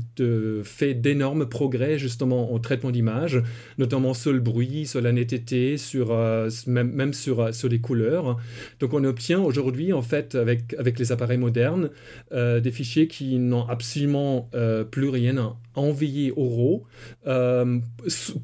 fait 0.63 0.93
d'énormes 0.93 1.47
progrès 1.47 1.97
justement 1.97 2.53
en 2.53 2.59
traitement 2.59 2.91
d'image, 2.91 3.43
notamment 3.77 4.13
sur 4.13 4.31
le 4.31 4.39
bruit, 4.39 4.85
sur 4.85 5.01
la 5.01 5.11
netteté, 5.11 5.77
sur, 5.77 6.11
euh, 6.11 6.49
même, 6.67 6.91
même 6.91 7.13
sur, 7.13 7.41
euh, 7.41 7.51
sur 7.51 7.69
les 7.69 7.79
couleurs. 7.79 8.37
Donc 8.79 8.93
on 8.93 9.03
obtient 9.03 9.41
aujourd'hui, 9.41 9.91
en 9.91 10.01
fait, 10.01 10.35
avec, 10.35 10.73
avec 10.77 10.97
les 10.99 11.11
appareils 11.11 11.37
modernes, 11.37 11.89
des 12.31 12.71
fichiers 12.71 13.07
qui 13.07 13.37
n'ont 13.37 13.65
absolument 13.67 14.49
plus 14.91 15.09
rien 15.09 15.37
à 15.37 15.57
envier 15.75 16.31
au 16.35 16.47
RAW, 16.47 16.85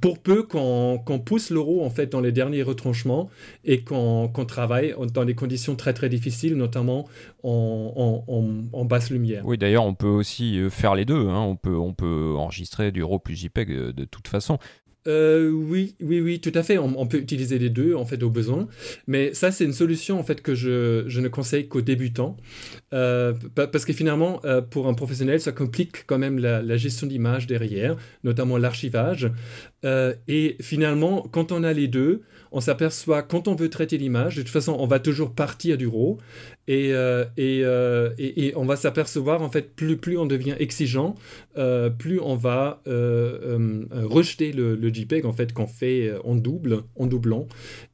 pour 0.02 0.20
peu 0.20 0.44
qu'on 0.44 1.00
qu'on 1.04 1.20
pousse 1.20 1.50
le 1.50 1.60
RAW 1.60 1.84
en 1.84 1.90
fait 1.90 2.08
dans 2.12 2.22
les 2.22 2.32
derniers 2.32 2.64
retranchements 2.64 3.30
et 3.66 3.82
qu'on 3.82 4.28
qu'on 4.28 4.46
travaille 4.46 4.96
dans 5.14 5.24
des 5.30 5.36
conditions 5.36 5.76
très 5.76 5.94
très 5.94 6.10
difficiles, 6.10 6.56
notamment 6.66 7.02
en, 7.44 7.94
en- 8.06 8.34
en- 8.36 8.80
en 8.82 8.86
basse 8.86 9.10
lumière. 9.12 9.44
Oui, 9.46 9.58
d'ailleurs, 9.58 9.86
on 9.86 9.94
peut 10.04 10.08
aussi 10.22 10.48
euh, 10.60 10.70
faire 10.70 10.94
les 10.96 11.06
deux. 11.06 11.28
hein. 11.30 11.42
On, 11.52 11.56
peut, 11.56 11.78
on 11.90 11.94
peut 11.94 12.34
enregistrer 12.38 12.92
du 12.92 13.02
RAW 13.04 13.20
plus 13.20 13.36
JPEG 13.36 13.70
de 14.02 14.06
toute 14.06 14.28
façon. 14.28 14.58
Euh, 15.08 15.50
oui, 15.50 15.96
oui, 16.02 16.20
oui, 16.20 16.42
tout 16.42 16.52
à 16.54 16.62
fait. 16.62 16.78
On, 16.78 16.92
on 17.00 17.08
peut 17.08 17.20
utiliser 17.20 17.58
les 17.58 17.70
deux 17.70 17.96
en 17.96 18.04
fait 18.06 18.22
au 18.22 18.30
besoin, 18.30 18.68
mais 19.08 19.34
ça 19.34 19.50
c'est 19.50 19.64
une 19.64 19.74
solution 19.84 20.20
en 20.20 20.24
fait 20.24 20.42
que 20.42 20.54
je, 20.54 21.06
je 21.08 21.22
ne 21.22 21.30
conseille 21.30 21.68
qu'aux 21.70 21.82
débutants, 21.94 22.36
Euh, 22.94 23.34
pa- 23.56 23.68
parce 23.68 23.86
que 23.86 23.94
finalement 23.94 24.42
euh, 24.44 24.62
pour 24.62 24.88
un 24.88 24.94
professionnel 24.94 25.40
ça 25.40 25.54
complique 25.54 25.96
quand 26.06 26.20
même 26.26 26.38
la, 26.38 26.62
la 26.62 26.78
gestion 26.86 27.08
d'image 27.08 27.48
derrière, 27.48 27.96
notamment 28.26 28.58
l'archivage. 28.58 29.32
Et 30.28 30.58
finalement, 30.60 31.16
quand 31.32 31.54
on 31.54 31.64
a 31.64 31.72
les 31.72 31.88
deux, 31.88 32.22
on 32.52 32.62
s'aperçoit 32.62 33.22
quand 33.22 33.48
on 33.48 33.56
veut 33.56 33.70
traiter 33.70 33.98
l'image, 33.98 34.36
de 34.36 34.42
toute 34.42 34.52
façon 34.52 34.76
on 34.80 34.88
va 34.88 35.00
toujours 35.00 35.32
partir 35.32 35.78
du 35.78 35.88
RAW 35.88 36.18
et, 36.70 36.94
euh, 36.94 37.26
euh, 37.40 38.12
et- 38.20 38.46
et 38.46 38.56
on 38.56 38.64
va 38.64 38.76
s'apercevoir 38.76 39.42
en 39.42 39.50
fait 39.50 39.76
plus 39.76 39.98
plus 39.98 40.20
on 40.20 40.28
devient 40.28 40.54
exigeant, 40.60 41.16
euh, 41.58 41.90
plus 41.90 42.20
on 42.20 42.36
va 42.36 42.82
rejeter 42.86 44.52
le, 44.54 44.76
le 44.76 44.94
JPEG 44.94 45.26
en 45.26 45.34
fait 45.34 45.52
qu'on 45.52 45.66
fait 45.68 46.14
en 46.24 46.36
double, 46.36 46.84
en 46.96 47.08
doublant, 47.08 47.48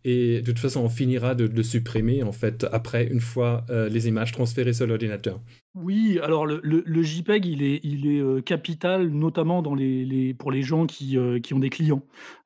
et 0.03 0.41
de 0.41 0.45
toute 0.51 0.59
façon 0.59 0.81
on 0.81 0.89
finira 0.89 1.35
de, 1.35 1.45
le 1.45 1.63
supprimer 1.63 2.21
en 2.23 2.33
fait 2.33 2.65
après 2.71 3.07
une 3.07 3.21
fois 3.21 3.65
les 3.69 4.07
images 4.09 4.33
transférées 4.33 4.73
sur 4.73 4.87
l'ordinateur. 4.87 5.39
Oui, 5.73 6.19
alors 6.21 6.45
le, 6.45 6.59
le- 6.63 7.03
JPEG, 7.03 7.45
il 7.45 7.63
est, 7.63 7.79
il 7.83 8.07
est 8.07 8.43
capital, 8.43 9.09
notamment 9.09 9.61
dans 9.61 9.75
les, 9.75 10.03
les- 10.05 10.33
pour 10.33 10.51
les 10.51 10.61
gens 10.63 10.85
qui, 10.85 11.17
qui 11.43 11.53
ont 11.53 11.59
des 11.59 11.69
clients 11.69 12.03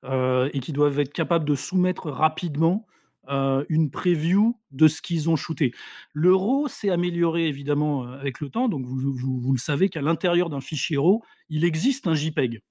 et 0.07 0.59
qui 0.59 0.73
doivent 0.73 0.99
être 0.99 1.13
capables 1.13 1.45
de 1.45 1.55
soumettre 1.55 2.09
rapidement 2.09 2.85
euh, 3.29 3.63
une 3.69 3.91
preview 3.91 4.59
de 4.71 4.87
ce 4.87 5.01
qu'ils 5.01 5.29
ont 5.29 5.35
shooté. 5.35 5.73
Le 6.13 6.33
RAW 6.35 6.67
s'est 6.67 6.89
amélioré 6.89 7.47
évidemment 7.47 8.05
euh, 8.05 8.19
avec 8.19 8.39
le 8.41 8.49
temps, 8.49 8.69
donc 8.69 8.85
vous, 8.85 9.13
vous- 9.13 9.51
le 9.53 9.59
savez 9.59 9.89
qu'à 9.89 10.01
l'intérieur 10.01 10.49
d'un 10.49 10.61
fichier 10.61 10.97
RAW, 10.97 11.21
il 11.49 11.63
existe 11.65 12.07
un 12.07 12.13
JPEG. 12.15 12.61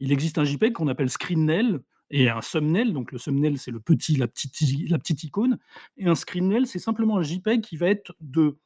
Il 0.00 0.12
existe 0.12 0.38
un 0.38 0.44
JPEG 0.44 0.72
qu'on 0.72 0.88
appelle 0.88 1.10
ScreenNel 1.10 1.80
et 2.10 2.28
un 2.28 2.40
thumbnail. 2.40 2.92
Donc 2.92 3.12
le 3.12 3.18
thumbnail, 3.18 3.56
c'est 3.56 3.70
le 3.70 3.80
petit, 3.80 4.16
la 4.16 4.26
petite, 4.28 4.56
la 4.90 4.98
petite 4.98 5.22
icône. 5.24 5.58
Et 5.96 6.06
un 6.06 6.14
screennail, 6.14 6.66
c'est 6.66 6.78
simplement 6.78 7.18
un 7.18 7.22
JPEG 7.22 7.60
qui 7.60 7.76
va 7.76 7.86
être 7.88 8.14
de 8.20 8.58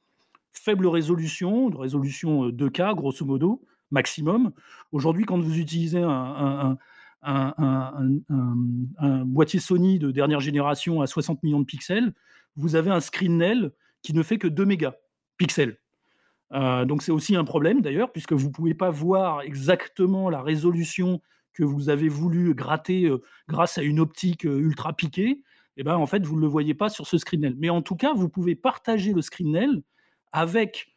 faible 0.53 0.87
résolution, 0.87 1.68
de 1.68 1.76
résolution 1.76 2.49
2K, 2.49 2.95
grosso 2.95 3.24
modo, 3.26 3.62
maximum. 3.91 4.53
Aujourd'hui, 4.93 5.24
quand 5.24 5.39
vous 5.39 5.59
utilisez 5.59 6.01
un, 6.01 6.78
boîtier 9.24 9.61
Sony 9.61 9.99
de 9.99 10.11
dernière 10.11 10.41
génération 10.41 11.01
à 11.01 11.07
60 11.07 11.43
millions 11.43 11.61
de 11.61 11.64
pixels, 11.64 12.12
vous 12.57 12.77
avez 12.77 12.91
un 12.91 13.01
screennail 13.01 13.70
qui 14.03 14.14
ne 14.14 14.22
fait 14.22 14.39
que 14.39 14.49
2 14.49 14.64
mégapixels. 14.64 15.79
Euh, 16.53 16.85
donc 16.85 17.03
c'est 17.03 17.12
aussi 17.12 17.37
un 17.37 17.45
problème 17.45 17.81
d'ailleurs, 17.81 18.12
puisque 18.12 18.33
vous 18.33 18.49
ne 18.49 18.53
pouvez 18.53 18.74
pas 18.74 18.91
voir 18.91 19.43
exactement 19.43 20.31
la 20.31 20.43
résolution 20.43 21.20
que 21.53 21.64
vous 21.64 21.89
avez 21.89 22.09
voulu 22.09 22.55
gratter 22.55 23.07
euh, 23.07 23.22
grâce 23.49 23.79
à 23.79 23.83
une 23.83 23.99
optique 23.99 24.47
euh, 24.47 24.59
ultra 24.59 24.93
piquée. 24.93 25.43
Et 25.79 25.81
eh 25.81 25.83
ben, 25.83 25.97
en 25.97 26.07
fait, 26.07 26.24
vous 26.24 26.37
ne 26.37 26.41
le 26.41 26.47
voyez 26.47 26.72
pas 26.72 26.89
sur 26.89 27.07
ce 27.07 27.18
screennail. 27.18 27.55
Mais 27.59 27.68
en 27.68 27.83
tout 27.83 27.97
cas, 27.97 28.14
vous 28.14 28.31
pouvez 28.31 28.55
partager 28.55 29.12
le 29.12 29.20
screennail 29.20 29.83
avec 30.33 30.95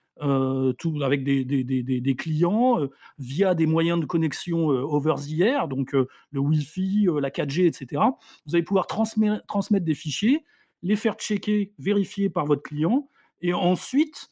tout, 0.78 1.02
avec 1.02 1.24
des, 1.24 2.16
clients 2.18 2.80
via 3.18 3.56
des 3.56 3.66
moyens 3.66 4.00
de 4.00 4.06
connexion 4.06 4.68
over 4.68 5.16
the 5.16 5.40
air, 5.42 5.68
donc 5.68 5.94
le 5.94 6.40
Wi-Fi, 6.40 7.08
la 7.22 7.30
4G, 7.30 7.66
etc. 7.66 8.02
Vous 8.46 8.56
allez 8.56 8.64
pouvoir 8.64 8.88
transmettre, 8.88 9.46
transmettre 9.46 9.86
des 9.86 9.94
fichiers, 9.96 10.44
les 10.82 10.96
faire 10.96 11.16
checker, 11.16 11.74
vérifier 11.80 12.30
par 12.30 12.46
votre 12.46 12.64
client, 12.64 13.10
et 13.42 13.54
ensuite 13.54 14.30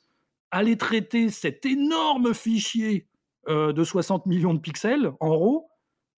aller 0.52 0.78
traiter 0.78 1.30
cet 1.30 1.66
énorme 1.66 2.34
fichier 2.34 3.08
euh, 3.48 3.74
de 3.74 3.84
60 3.84 4.26
millions 4.26 4.54
de 4.54 4.60
pixels 4.60 5.12
en 5.20 5.38
RAW 5.38 5.70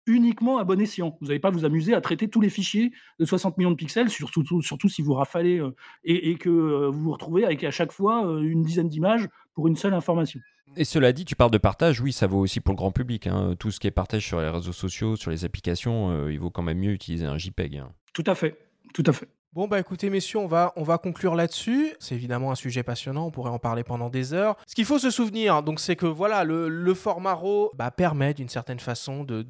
uniquement 0.10 0.58
à 0.58 0.64
bon 0.64 0.82
escient. 0.82 1.18
Vous 1.22 1.28
n'allez 1.28 1.40
pas 1.40 1.52
vous 1.52 1.66
amuser 1.66 1.94
à 1.94 2.02
traiter 2.02 2.28
tous 2.28 2.42
les 2.42 2.50
fichiers 2.50 2.92
de 3.20 3.26
60 3.26 3.58
millions 3.58 3.72
de 3.72 3.76
pixels, 3.76 4.10
surtout, 4.10 4.44
surtout 4.62 4.90
si 4.90 5.02
vous 5.02 5.14
rafalez 5.14 5.60
euh, 5.60 5.76
et, 6.04 6.36
que 6.36 6.50
euh, 6.50 6.90
vous 6.90 7.04
vous 7.04 7.12
retrouvez 7.12 7.46
avec 7.46 7.64
à 7.64 7.72
chaque 7.72 7.92
fois 7.92 8.22
une 8.42 8.64
dizaine 8.64 8.90
d'images 8.90 9.28
pour 9.54 9.68
une 9.68 9.76
seule 9.76 9.94
information. 9.94 10.40
Et 10.76 10.84
cela 10.84 11.14
dit, 11.14 11.26
tu 11.26 11.36
parles 11.36 11.52
de 11.52 11.58
partage, 11.58 12.02
oui, 12.02 12.12
ça 12.12 12.28
vaut 12.28 12.40
aussi 12.40 12.60
pour 12.60 12.74
le 12.74 12.78
grand 12.78 12.92
public. 12.92 13.28
Hein. 13.28 13.56
Tout 13.58 13.72
ce 13.72 13.80
qui 13.80 13.88
est 13.88 13.92
partage 13.92 14.26
sur 14.26 14.40
les 14.40 14.50
réseaux 14.50 14.72
sociaux, 14.72 15.16
sur 15.16 15.32
les 15.32 15.46
applications, 15.46 16.28
il 16.28 16.40
vaut 16.40 16.52
quand 16.52 16.62
même 16.62 16.80
mieux 16.80 16.92
utiliser 16.92 17.26
un 17.26 17.38
JPEG. 17.38 17.78
Hein. 17.78 17.92
Tout 18.14 18.24
à 18.28 18.36
fait, 18.36 18.56
tout 18.94 19.04
à 19.06 19.14
fait. 19.14 19.28
Bon 19.52 19.68
bah 19.68 19.80
écoutez 19.80 20.12
messieurs, 20.12 20.38
on 20.38 20.46
va, 20.46 20.74
on 20.76 20.84
va 20.84 21.00
conclure 21.00 21.34
là-dessus. 21.34 21.96
C'est 22.00 22.14
évidemment 22.14 22.52
un 22.52 22.56
sujet 22.56 22.84
passionnant, 22.84 23.26
on 23.26 23.32
pourrait 23.32 23.50
en 23.50 23.58
parler 23.58 23.84
pendant 23.84 24.12
des 24.12 24.36
heures. 24.36 24.56
Ce 24.68 24.76
qu'il 24.76 24.86
faut 24.86 25.00
se 25.00 25.10
souvenir, 25.10 25.64
donc 25.64 25.80
c'est 25.80 25.96
que 25.96 26.06
voilà, 26.06 26.44
le, 26.44 26.94
format 26.94 27.34
RAW 27.34 27.72
bah, 27.74 27.90
permet 27.90 28.36
d'une 28.36 28.48
certaine 28.48 28.80
façon 28.80 29.24
de, 29.24 29.42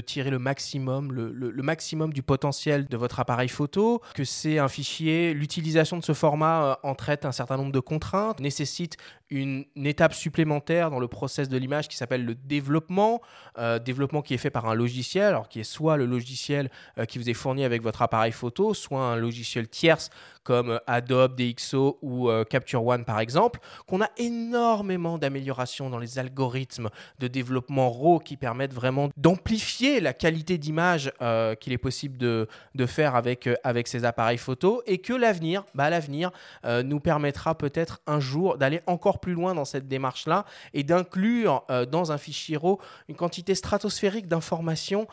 tirer 0.00 0.28
le 0.28 0.38
maximum, 0.38 2.12
du 2.12 2.22
potentiel 2.22 2.88
de 2.88 2.96
votre 2.98 3.20
appareil 3.20 3.48
photo, 3.48 4.02
que 4.14 4.22
c'est 4.22 4.58
un 4.58 4.68
fichier, 4.68 5.32
l'utilisation 5.32 5.96
de 5.96 6.04
ce 6.04 6.12
format 6.12 6.64
euh, 6.64 6.74
en 6.82 6.94
traite 6.94 7.24
un 7.24 7.32
certain 7.32 7.56
nombre 7.56 7.72
de 7.72 7.80
contraintes, 7.80 8.40
nécessite 8.40 8.98
une, 9.30 9.64
étape 9.76 10.14
supplémentaire 10.14 10.90
dans 10.90 11.00
le 11.00 11.08
process 11.08 11.48
de 11.48 11.56
l'image 11.56 11.88
qui 11.88 11.96
s'appelle 11.96 12.24
le 12.24 12.34
développement, 12.34 13.20
euh, 13.58 13.78
développement 13.78 14.22
qui 14.22 14.34
est 14.34 14.38
fait 14.38 14.50
par 14.50 14.66
un 14.66 14.74
logiciel, 14.74 15.24
alors 15.24 15.48
qui 15.48 15.60
est 15.60 15.64
soit 15.64 15.96
le 15.96 16.06
logiciel 16.06 16.70
euh, 16.98 17.04
qui 17.04 17.18
vous 17.18 17.28
est 17.28 17.34
fourni 17.34 17.64
avec 17.64 17.82
votre 17.82 18.02
appareil 18.02 18.32
photo, 18.32 18.74
soit 18.74 19.00
un 19.00 19.16
logiciel 19.16 19.68
tierce 19.68 20.10
comme 20.48 20.70
euh, 20.70 20.78
Adobe, 20.86 21.36
DxO 21.36 21.98
ou 22.00 22.30
euh, 22.30 22.42
Capture 22.42 22.82
One 22.86 23.04
par 23.04 23.20
exemple, 23.20 23.60
qu'on 23.86 24.00
a 24.00 24.08
énormément 24.16 25.18
d'améliorations 25.18 25.90
dans 25.90 25.98
les 25.98 26.18
algorithmes 26.18 26.88
de 27.18 27.28
développement 27.28 27.90
RAW 27.90 28.20
qui 28.20 28.38
permettent 28.38 28.72
vraiment 28.72 29.10
d'amplifier 29.18 30.00
la 30.00 30.14
qualité 30.14 30.56
d'image 30.56 31.12
euh, 31.20 31.54
qu'il 31.54 31.74
est 31.74 31.78
possible 31.78 32.16
de, 32.16 32.48
faire 32.86 33.14
avec, 33.14 33.46
avec 33.62 33.88
ces 33.88 34.06
appareils 34.06 34.38
photo 34.38 34.82
et 34.86 34.96
que 34.98 35.12
l'avenir, 35.12 35.64
bah, 35.74 35.90
l'avenir 35.90 36.30
nous 36.64 37.00
permettra 37.00 37.56
peut-être 37.56 38.00
un 38.06 38.20
jour 38.20 38.56
d'aller 38.56 38.80
encore 38.86 39.20
plus 39.20 39.34
loin 39.34 39.54
dans 39.54 39.66
cette 39.66 39.88
démarche-là 39.88 40.46
et 40.72 40.84
d'inclure 40.84 41.64
dans 41.90 42.12
un 42.12 42.18
fichier 42.18 42.56
RAW 42.56 42.80
une 43.08 43.16
quantité 43.16 43.54
stratosphérique 43.54 44.28
d'informations, 44.28 45.06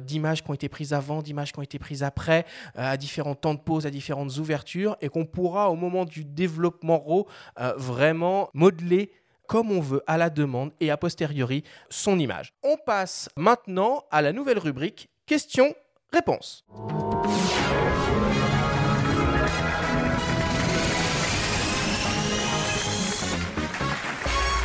d'images 0.00 0.42
qui 0.42 0.50
ont 0.50 0.54
été 0.54 0.68
prises 0.68 0.94
avant, 0.94 1.20
d'images 1.20 1.52
qui 1.52 1.58
ont 1.58 1.62
été 1.62 1.78
prises 1.78 2.02
après, 2.02 2.46
à 2.76 2.96
différents 2.96 3.34
temps 3.34 3.54
de 3.54 3.60
pause, 3.60 3.86
à 3.86 3.90
différentes 3.90 4.38
ouvertures 4.38 4.53
et 5.00 5.08
qu'on 5.08 5.24
pourra 5.24 5.70
au 5.70 5.76
moment 5.76 6.04
du 6.04 6.24
développement 6.24 6.98
RAW 6.98 7.26
euh, 7.60 7.74
vraiment 7.76 8.50
modeler 8.54 9.10
comme 9.46 9.70
on 9.70 9.80
veut 9.80 10.02
à 10.06 10.16
la 10.16 10.30
demande 10.30 10.72
et 10.80 10.90
a 10.90 10.96
posteriori 10.96 11.64
son 11.90 12.18
image. 12.18 12.54
On 12.62 12.76
passe 12.76 13.28
maintenant 13.36 14.04
à 14.10 14.22
la 14.22 14.32
nouvelle 14.32 14.58
rubrique 14.58 15.10
questions-réponses. 15.26 16.64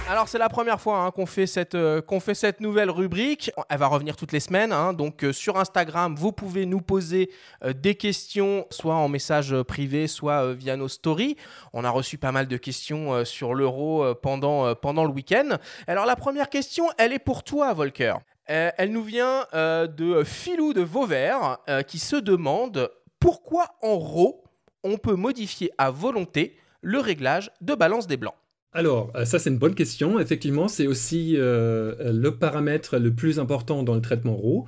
Alors 0.09 0.27
c'est 0.27 0.39
la 0.39 0.49
première 0.49 0.81
fois 0.81 1.03
hein, 1.03 1.11
qu'on 1.11 1.27
fait, 1.27 1.45
cette, 1.45 1.75
euh, 1.75 2.01
qu'on 2.01 2.19
fait 2.19 2.33
cette 2.33 2.61
nouvelle 2.61 2.89
rubrique. 2.89 3.51
Elle 3.69 3.77
va 3.77 3.85
revenir 3.85 4.15
toutes 4.15 4.31
les 4.31 4.39
semaines. 4.39 4.71
Hein. 4.73 4.93
donc 4.93 5.23
euh, 5.23 5.31
sur 5.31 5.59
Instagram, 5.59 6.15
vous 6.15 6.31
pouvez 6.31 6.65
nous 6.65 6.81
poser 6.81 7.29
euh, 7.63 7.73
des 7.73 7.93
questions, 7.93 8.65
soit 8.71 8.95
en 8.95 9.07
message 9.07 9.55
privé, 9.61 10.07
soit 10.07 10.55
via 10.55 10.77
nos 10.77 10.87
stories. 10.87 11.37
On 11.73 11.83
a 11.83 11.91
reçu 11.91 12.17
pas 12.17 12.31
mal 12.31 12.47
de 12.47 12.57
questions 12.57 13.23
sur 13.23 13.53
l'euro 13.53 14.15
pendant, 14.15 14.73
pendant 14.73 15.03
le 15.03 15.11
week-end. 15.11 15.57
Alors 15.85 16.07
la 16.07 16.15
première 16.15 16.49
question, 16.49 16.85
elle 16.97 17.13
est 17.13 17.19
pour 17.19 17.43
toi, 17.43 17.71
Volker. 17.75 18.15
elle 18.45 18.91
nous 18.91 19.03
vient 19.03 19.45
de 19.53 20.23
Philou 20.23 20.73
de 20.73 20.81
Vauvert 20.81 21.59
qui 21.87 21.99
se 21.99 22.15
demande 22.15 22.89
pourquoi 23.19 23.75
en 23.83 23.99
RAW 23.99 24.43
on 24.83 24.97
peut 24.97 25.15
modifier 25.15 25.69
à 25.77 25.91
volonté 25.91 26.57
le 26.81 26.99
réglage 26.99 27.51
de 27.61 27.75
balance 27.75 28.07
des 28.07 28.17
blancs. 28.17 28.35
Alors, 28.71 29.11
euh, 29.15 29.25
ça 29.25 29.39
c'est 29.39 29.49
une 29.49 29.57
bonne 29.57 29.73
question. 29.73 30.19
Effectivement, 30.19 30.67
c'est 30.67 30.85
aussi 30.85 31.33
euh, 31.37 32.13
le 32.13 32.35
paramètre 32.35 32.99
le 32.99 33.11
plus 33.11 33.39
important 33.39 33.81
dans 33.81 33.95
le 33.95 34.01
traitement 34.01 34.37
RAW. 34.37 34.65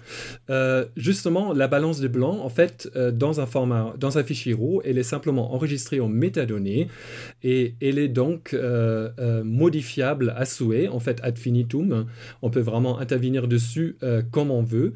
Euh, 0.49 0.85
justement, 0.97 1.53
la 1.53 1.67
balance 1.67 1.99
de 1.99 2.07
blanc, 2.07 2.39
en 2.39 2.49
fait, 2.49 2.89
dans 3.13 3.41
un 3.41 3.45
format, 3.45 3.93
dans 3.99 4.17
un 4.17 4.23
fichier 4.23 4.55
RAW, 4.55 4.81
elle 4.85 4.97
est 4.97 5.03
simplement 5.03 5.53
enregistrée 5.53 5.99
en 5.99 6.09
métadonnées 6.09 6.87
et 7.43 7.75
elle 7.79 7.99
est 7.99 8.07
donc 8.07 8.55
modifiable 9.43 10.33
à 10.35 10.45
souhait, 10.45 10.87
en 10.87 10.99
fait, 10.99 11.19
ad 11.21 11.37
finitum. 11.37 12.07
On 12.41 12.49
peut 12.49 12.59
vraiment 12.59 12.99
intervenir 12.99 13.47
dessus 13.47 13.97
comme 14.31 14.49
on 14.49 14.63
veut. 14.63 14.93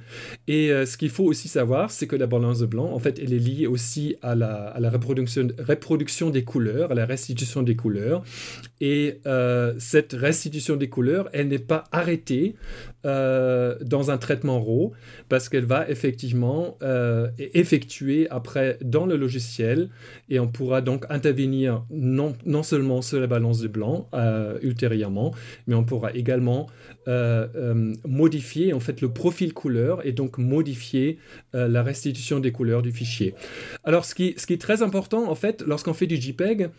Et 0.47 0.69
ce 0.69 0.97
qu'il 0.97 1.11
faut 1.11 1.25
aussi 1.25 1.47
savoir, 1.47 1.91
c'est 1.91 2.07
que 2.07 2.15
la 2.15 2.27
balance 2.27 2.59
de 2.59 2.65
blanc, 2.65 2.91
en 2.91 2.99
fait, 2.99 3.19
elle 3.19 3.33
est 3.33 3.39
liée 3.39 3.67
aussi 3.67 4.15
à 4.23 4.33
la, 4.33 4.73
reproduction, 4.89 5.47
reproduction 5.59 6.31
des 6.31 6.43
couleurs, 6.43 6.91
à 6.91 6.95
la 6.95 7.05
restitution 7.05 7.61
des 7.61 7.75
couleurs. 7.75 8.23
Et 8.81 8.94
et 8.95 9.19
euh, 9.25 9.73
cette 9.77 10.13
restitution 10.13 10.77
des 10.77 10.87
couleurs, 10.87 11.27
elle 11.33 11.49
n'est 11.49 11.59
pas 11.59 11.83
arrêtée 11.91 12.55
euh, 13.05 13.75
dans 13.81 14.09
un 14.09 14.17
traitement 14.17 14.61
RAW 14.61 14.93
parce 15.27 15.49
qu'elle 15.49 15.65
va 15.65 15.89
effectivement 15.89 16.77
euh, 16.81 17.27
effectuer 17.37 18.27
après 18.29 18.77
dans 18.81 19.05
le 19.05 19.17
logiciel 19.17 19.89
et 20.29 20.39
on 20.39 20.47
pourra 20.47 20.79
donc 20.79 21.05
intervenir 21.09 21.83
non, 21.89 22.35
seulement 22.63 23.01
sur 23.01 23.19
la 23.19 23.27
balance 23.27 23.59
de 23.59 23.67
blanc 23.67 24.09
ultérieurement, 24.61 25.33
mais 25.67 25.75
on 25.75 25.83
pourra 25.83 26.13
également 26.13 26.67
modifier 28.05 28.73
en 28.73 28.79
fait 28.79 29.01
le 29.01 29.09
profil 29.09 29.53
couleur 29.53 30.05
et 30.05 30.13
donc 30.13 30.37
modifier 30.37 31.19
la 31.53 31.83
restitution 31.83 32.39
des 32.39 32.51
couleurs 32.51 32.81
du 32.81 32.91
fichier. 32.91 33.35
Alors 33.83 34.05
ce 34.05 34.15
qui, 34.15 34.33
ce 34.37 34.47
qui 34.47 34.53
est 34.53 34.61
très 34.61 34.81
important 34.81 35.29
en 35.29 35.35
fait 35.35 35.63
lorsqu'on 35.67 35.93
fait 35.93 36.07
du 36.07 36.15
JPEG, 36.15 36.69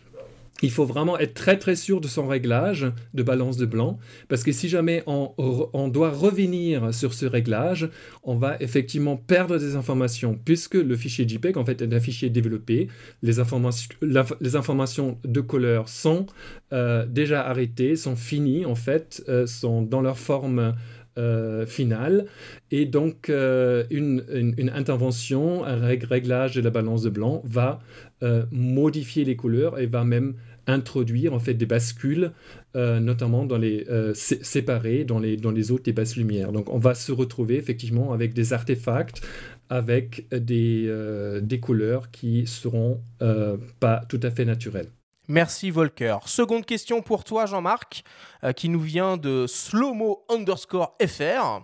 il 0.61 0.71
faut 0.71 0.85
vraiment 0.85 1.17
être 1.19 1.33
très 1.33 1.57
très 1.57 1.75
sûr 1.75 2.01
de 2.01 2.07
son 2.07 2.27
réglage 2.27 2.87
de 3.13 3.23
balance 3.23 3.57
de 3.57 3.65
blanc, 3.65 3.99
parce 4.27 4.43
que 4.43 4.51
si 4.51 4.69
jamais 4.69 5.03
on, 5.05 5.87
doit 5.87 6.11
revenir 6.11 6.93
sur 6.93 7.13
ce 7.13 7.25
réglage, 7.25 7.89
on 8.23 8.35
va 8.35 8.57
effectivement 8.59 9.15
perdre 9.17 9.57
des 9.57 9.75
informations, 9.75 10.37
puisque 10.43 10.75
le 10.75 10.95
fichier 10.95 11.27
JPEG 11.27 11.57
en 11.57 11.65
fait 11.65 11.81
est 11.81 11.93
un 11.93 11.99
fichier 11.99 12.29
développé, 12.29 12.87
les 13.23 13.39
informations, 13.39 15.17
de 15.23 15.41
couleur 15.41 15.89
sont 15.89 16.25
euh, 16.73 17.05
déjà 17.05 17.47
arrêtées, 17.47 17.95
sont 17.95 18.15
finies 18.15 18.65
en 18.65 18.75
fait, 18.75 19.23
euh, 19.29 19.45
sont 19.45 19.81
dans 19.81 20.01
leur 20.01 20.17
forme 20.17 20.75
euh, 21.17 21.65
finale. 21.65 22.25
Et 22.71 22.85
donc, 22.85 23.29
une, 23.29 24.23
une, 24.29 24.69
intervention, 24.69 25.65
un 25.65 25.77
réglage 25.77 26.55
de 26.55 26.61
la 26.61 26.69
balance 26.69 27.01
de 27.01 27.09
blanc 27.09 27.41
va 27.45 27.79
modifier 28.51 29.25
les 29.25 29.35
couleurs 29.35 29.79
et 29.79 29.85
va 29.85 30.03
même 30.03 30.35
introduire 30.67 31.33
en 31.33 31.39
fait 31.39 31.53
des 31.53 31.65
bascules, 31.65 32.31
euh, 32.75 32.99
notamment 32.99 33.45
dans 33.45 33.57
les 33.57 33.85
euh, 33.89 34.13
séparés 34.13 35.05
dans 35.05 35.19
les 35.19 35.37
dans 35.37 35.51
les 35.51 35.93
basses 35.93 36.17
lumières. 36.17 36.51
Donc 36.51 36.69
on 36.69 36.77
va 36.77 36.93
se 36.93 37.11
retrouver 37.11 37.55
effectivement 37.55 38.13
avec 38.13 38.33
des 38.33 38.53
artefacts, 38.53 39.21
avec 39.69 40.27
des, 40.29 40.85
euh, 40.87 41.41
des 41.41 41.59
couleurs 41.59 42.11
qui 42.11 42.45
seront 42.45 43.01
pas 43.79 44.03
tout 44.07 44.19
à 44.21 44.29
fait 44.29 44.45
naturelles. 44.45 44.89
Merci 45.29 45.71
Volker. 45.71 46.17
Seconde 46.25 46.65
question 46.65 47.01
pour 47.01 47.23
toi 47.23 47.45
Jean-Marc, 47.45 48.03
qui 48.55 48.69
nous 48.69 48.79
vient 48.79 49.17
de 49.17 49.45
slowmo 49.47 50.23
underscore 50.29 50.95
fr. 51.05 51.63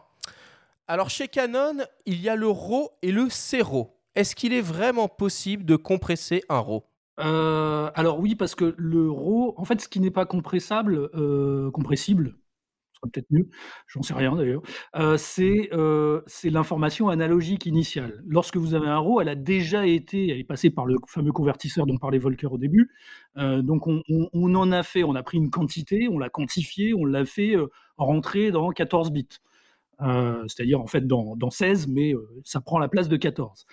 Alors 0.87 1.09
chez 1.09 1.29
Canon, 1.29 1.77
il 2.05 2.19
y 2.19 2.27
a 2.27 2.35
le 2.35 2.47
RAW 2.47 2.89
et 3.01 3.11
le 3.11 3.27
CRAW. 3.27 3.93
Est-ce 4.15 4.35
qu'il 4.35 4.53
est 4.53 4.61
vraiment 4.61 5.07
possible 5.07 5.65
de 5.65 5.75
compresser 5.75 6.43
un 6.49 6.59
RAW? 6.59 6.83
Euh, 7.19 7.89
alors 7.95 8.19
oui, 8.19 8.35
parce 8.35 8.55
que 8.55 8.75
le 8.77 9.09
RAW, 9.09 9.53
en 9.57 9.65
fait, 9.65 9.81
ce 9.81 9.87
qui 9.87 9.99
n'est 9.99 10.11
pas 10.11 10.25
compressable, 10.25 11.09
euh, 11.15 11.71
compressible, 11.71 12.35
peut-être 13.01 13.27
mieux, 13.31 13.49
j'en 13.87 14.01
sais 14.01 14.13
rien 14.13 14.33
d'ailleurs, 14.35 14.61
euh, 14.95 15.17
c'est 15.17 16.49
l'information 16.49 17.09
analogique 17.09 17.65
initiale. 17.65 18.23
Lorsque 18.25 18.55
vous 18.55 18.75
avez 18.75 18.87
un 18.87 18.99
RAW, 18.99 19.21
elle 19.21 19.29
a 19.29 19.35
déjà 19.35 19.85
été, 19.85 20.29
elle 20.29 20.39
est 20.39 20.43
passée 20.45 20.69
par 20.69 20.85
le 20.85 20.95
fameux 21.07 21.31
convertisseur 21.33 21.85
dont 21.85 21.97
parlait 21.97 22.19
Volker 22.19 22.47
au 22.47 22.57
début. 22.57 22.91
donc 23.35 23.87
on, 23.87 24.03
on, 24.09 24.55
en 24.55 24.71
a 24.71 24.83
fait, 24.83 25.03
on 25.03 25.15
a 25.15 25.23
pris 25.23 25.37
une 25.37 25.49
quantité, 25.49 26.07
on 26.09 26.17
l'a 26.17 26.29
quantifié, 26.29 26.93
on 26.93 27.05
l'a 27.05 27.25
fait 27.25 27.55
rentrer 27.97 28.51
dans 28.51 28.69
14 28.69 29.11
bits. 29.11 29.27
Euh, 30.03 30.43
c'est-à-dire 30.47 30.81
en 30.81 30.87
fait 30.87 31.07
dans, 31.07 31.49
16, 31.49 31.87
mais 31.87 32.13
euh, 32.13 32.27
ça 32.43 32.61
prend 32.61 32.79
la 32.79 32.87
place 32.87 33.07
de 33.07 33.17
14. 33.17 33.65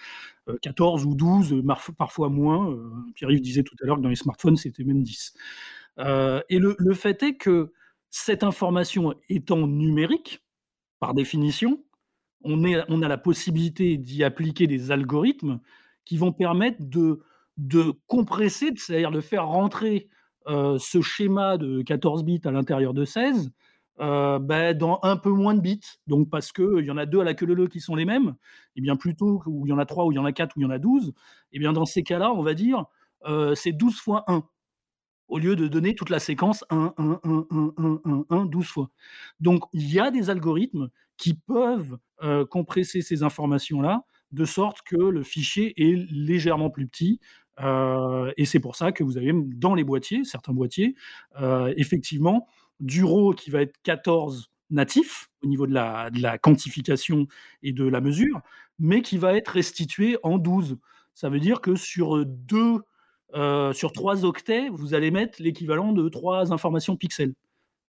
14 0.63 1.03
euh, 1.03 1.07
ou 1.07 1.15
12, 1.15 1.63
parfois 1.99 2.29
moins. 2.29 2.77
Pierre-Yves 3.15 3.41
disait 3.41 3.63
tout 3.63 3.75
à 3.83 3.87
l'heure 3.87 3.97
que 3.97 4.03
dans 4.03 4.09
les 4.09 4.17
smartphones, 4.17 4.57
c'était 4.57 4.85
même 4.85 5.03
10. 5.03 5.35
et 5.99 6.59
le, 6.59 6.95
fait 6.95 7.23
est 7.23 7.37
que 7.37 7.73
cette 8.11 8.45
information 8.45 9.15
étant 9.29 9.67
numérique, 9.67 10.45
par 10.99 11.15
définition, 11.15 11.83
on, 12.43 12.65
a 12.65 13.09
la 13.09 13.19
possibilité 13.19 13.97
d'y 13.97 14.25
appliquer 14.25 14.67
des 14.67 14.91
algorithmes 14.91 15.61
qui 16.05 16.17
vont 16.17 16.33
permettre 16.33 16.79
de 16.81 17.93
compresser, 18.07 18.73
c'est-à-dire 18.77 19.11
de 19.11 19.21
faire 19.21 19.47
rentrer 19.47 20.09
ce 20.47 21.01
schéma 21.01 21.59
de 21.59 21.83
14 21.83 22.25
bits 22.25 22.41
à 22.45 22.51
l'intérieur 22.51 22.95
de 22.95 23.05
16 23.05 23.53
euh, 24.01 24.39
bah, 24.39 24.73
dans 24.73 24.99
un 25.03 25.17
peu 25.17 25.31
moins 25.31 25.55
de 25.55 25.61
bits. 25.61 25.81
Donc, 26.07 26.31
parce 26.31 26.53
qu'il 26.53 26.85
y 26.85 26.91
en 26.91 26.97
a 26.97 27.05
deux 27.05 27.21
à 27.21 27.25
la 27.25 27.35
queue 27.35 27.47
leu 27.47 27.69
qui 27.69 27.81
sont 27.81 27.95
les 27.95 28.07
mêmes, 28.07 28.35
et 28.77 28.81
bien 28.81 28.97
plutôt, 28.97 29.43
où 29.47 29.67
il 29.67 29.71
y 29.71 29.73
en 29.73 29.79
a 29.79 29.85
trois, 29.85 30.07
où 30.07 30.13
il 30.13 30.15
y 30.15 30.19
en 30.19 30.25
a 30.25 30.33
quatre, 30.33 30.57
où 30.57 30.61
il 30.61 30.63
y 30.63 30.67
en 30.67 30.71
a 30.71 30.79
douze, 30.79 31.13
et 31.53 31.59
bien 31.59 31.73
dans 31.75 31.85
ces 31.85 32.03
cas-là, 32.03 32.33
on 32.33 32.43
va 32.43 32.55
dire, 32.55 32.87
euh, 33.27 33.55
c'est 33.55 33.73
12 33.73 34.01
fois 34.01 34.25
1, 34.27 34.43
au 35.29 35.39
lieu 35.39 35.55
de 35.55 35.69
donner 35.69 35.95
toute 35.95 36.09
la 36.09 36.19
séquence 36.19 36.65
1, 36.71 36.95
1, 36.97 37.21
1, 37.25 37.47
1, 37.51 37.73
1, 37.77 38.01
1, 38.05 38.25
1, 38.31 38.47
12 38.47 38.67
fois. 38.67 38.91
Donc, 39.39 39.65
il 39.75 39.93
y 39.93 40.01
a 40.01 40.11
des 40.11 40.31
algorithmes 40.31 40.89
qui 41.19 41.35
peuvent 41.35 41.99
euh, 42.23 42.47
compresser 42.47 43.03
ces 43.03 43.23
informations-là, 43.23 44.05
de 44.33 44.45
sorte 44.47 44.81
que 44.83 44.97
le 44.97 45.23
fichier 45.23 45.75
est 45.77 46.11
légèrement 46.11 46.71
plus 46.71 46.87
petit, 46.87 47.21
et 48.39 48.47
c'est 48.47 48.61
pour 48.61 48.75
ça 48.75 48.91
que 48.91 49.05
vous 49.05 49.19
avez 49.19 49.35
dans 49.35 49.75
les 49.75 49.85
boîtiers, 49.85 50.25
certains 50.25 50.55
boîtiers, 50.55 50.95
effectivement, 51.77 52.47
du 52.81 53.05
RAW 53.05 53.35
qui 53.35 53.51
va 53.51 53.63
être 53.63 53.75
14 53.83 54.51
natif 54.71 55.29
au 55.43 55.47
niveau 55.47 55.67
de 55.67 55.75
la, 55.75 56.11
de 56.11 56.21
la, 56.21 56.39
quantification 56.39 57.27
et 57.63 57.73
de 57.73 57.85
la 57.85 58.01
mesure, 58.01 58.41
mais 58.79 59.03
qui 59.03 59.19
va 59.19 59.35
être 59.35 59.49
restitué 59.49 60.19
en 60.23 60.39
12. 60.39 60.79
Ça 61.15 61.29
veut 61.29 61.41
dire 61.41 61.61
que 61.61 61.75
sur 61.75 62.25
deux, 62.25 62.79
euh, 63.35 63.73
sur 63.73 63.93
trois 63.93 64.25
octets, 64.25 64.69
vous 64.71 64.95
allez 64.95 65.11
mettre 65.11 65.43
l'équivalent 65.43 65.93
de 65.93 66.09
trois 66.09 66.53
informations 66.53 66.97
pixels, 66.97 67.35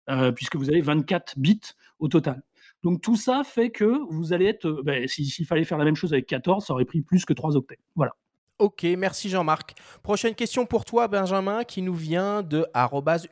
euh, 0.09 0.33
puisque 0.33 0.57
vous 0.57 0.71
avez 0.71 0.81
24 0.81 1.39
bits 1.39 1.61
au 1.99 2.09
total. 2.09 2.43
Donc 2.83 3.03
tout 3.03 3.17
ça 3.17 3.43
fait 3.45 3.71
que 3.71 4.01
vous 4.11 4.33
allez 4.33 4.47
être, 4.47 4.67
euh, 4.67 4.83
ben, 4.83 5.07
s'il 5.07 5.47
fallait 5.47 5.65
faire 5.65 5.79
la 5.79 5.85
même 5.85 5.97
chose 5.97 6.13
avec 6.13 6.27
14, 6.27 6.65
ça 6.67 6.73
aurait 6.73 6.85
pris 6.85 7.03
plus 7.03 7.25
que 7.25 7.33
trois 7.33 7.57
octets. 7.57 7.79
Voilà. 7.95 8.13
Ok, 8.61 8.85
merci 8.99 9.29
Jean-Marc. 9.31 9.73
Prochaine 10.03 10.35
question 10.35 10.67
pour 10.67 10.85
toi, 10.85 11.09
Benjamin, 11.09 11.65
qui 11.65 11.81
nous 11.81 11.95
vient 11.95 12.43
de 12.43 12.67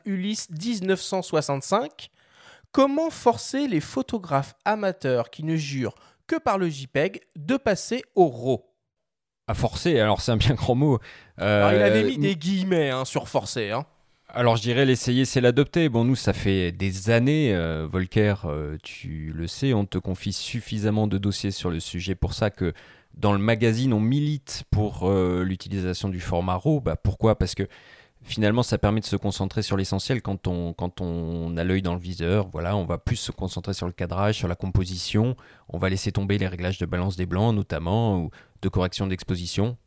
Ulysse1965. 0.07 2.09
Comment 2.71 3.11
forcer 3.11 3.67
les 3.67 3.79
photographes 3.79 4.55
amateurs 4.65 5.29
qui 5.29 5.43
ne 5.43 5.55
jurent 5.55 5.93
que 6.25 6.37
par 6.37 6.57
le 6.57 6.67
JPEG 6.67 7.21
de 7.35 7.57
passer 7.57 8.01
au 8.15 8.27
RAW? 8.27 8.65
À 9.47 9.53
forcer, 9.53 9.99
alors 9.99 10.19
c'est 10.19 10.31
un 10.31 10.37
bien 10.37 10.55
grand 10.55 10.73
mot. 10.73 10.97
alors, 11.37 11.73
il 11.73 11.81
avait 11.83 12.05
mis 12.05 12.17
euh, 12.17 12.21
des 12.21 12.35
guillemets 12.35 12.89
hein, 12.89 13.05
sur 13.05 13.29
forcer. 13.29 13.69
Hein. 13.69 13.85
Alors 14.29 14.55
je 14.55 14.63
dirais 14.63 14.85
l'essayer, 14.85 15.25
c'est 15.25 15.41
l'adopter. 15.41 15.89
Bon, 15.89 16.05
nous, 16.05 16.15
ça 16.15 16.33
fait 16.33 16.71
des 16.71 17.11
années, 17.11 17.53
euh, 17.53 17.87
Volker, 17.87 18.33
euh, 18.45 18.77
tu 18.81 19.31
le 19.35 19.45
sais, 19.45 19.73
on 19.73 19.85
te 19.85 19.99
confie 19.99 20.33
suffisamment 20.33 21.05
de 21.05 21.19
dossiers 21.19 21.51
sur 21.51 21.69
le 21.69 21.79
sujet 21.79 22.15
pour 22.15 22.33
ça 22.33 22.49
que 22.49 22.73
dans 23.15 23.33
le 23.33 23.39
magazine, 23.39 23.93
on 23.93 23.99
milite 23.99 24.63
pour 24.71 25.09
euh, 25.09 25.43
l'utilisation 25.43 26.09
du 26.09 26.19
format 26.19 26.55
RAW. 26.55 26.79
Bah, 26.81 26.95
pourquoi? 26.95 27.37
Parce 27.37 27.55
que 27.55 27.67
finalement, 28.21 28.63
ça 28.63 28.77
permet 28.77 29.01
de 29.01 29.05
se 29.05 29.15
concentrer 29.15 29.61
sur 29.61 29.77
l'essentiel 29.77 30.21
quand 30.21 30.47
on, 30.47 30.73
quand 30.73 31.01
on 31.01 31.55
a 31.57 31.63
l'œil 31.63 31.81
dans 31.81 31.93
le 31.93 31.99
viseur. 31.99 32.47
Voilà, 32.49 32.75
on 32.75 32.85
va 32.85 32.97
plus 32.97 33.15
se 33.15 33.31
concentrer 33.31 33.73
sur 33.73 33.87
le 33.87 33.93
cadrage, 33.93 34.35
sur 34.35 34.47
la 34.47 34.55
composition. 34.55 35.35
On 35.67 35.77
va 35.77 35.89
laisser 35.89 36.11
tomber 36.11 36.37
les 36.37 36.47
réglages 36.47 36.77
de 36.77 36.85
balance 36.85 37.15
des 37.15 37.25
blancs, 37.25 37.53
notamment, 37.55 38.19
ou 38.19 38.29
de 38.61 38.69
correction 38.69 39.07
d'exposition. 39.07 39.77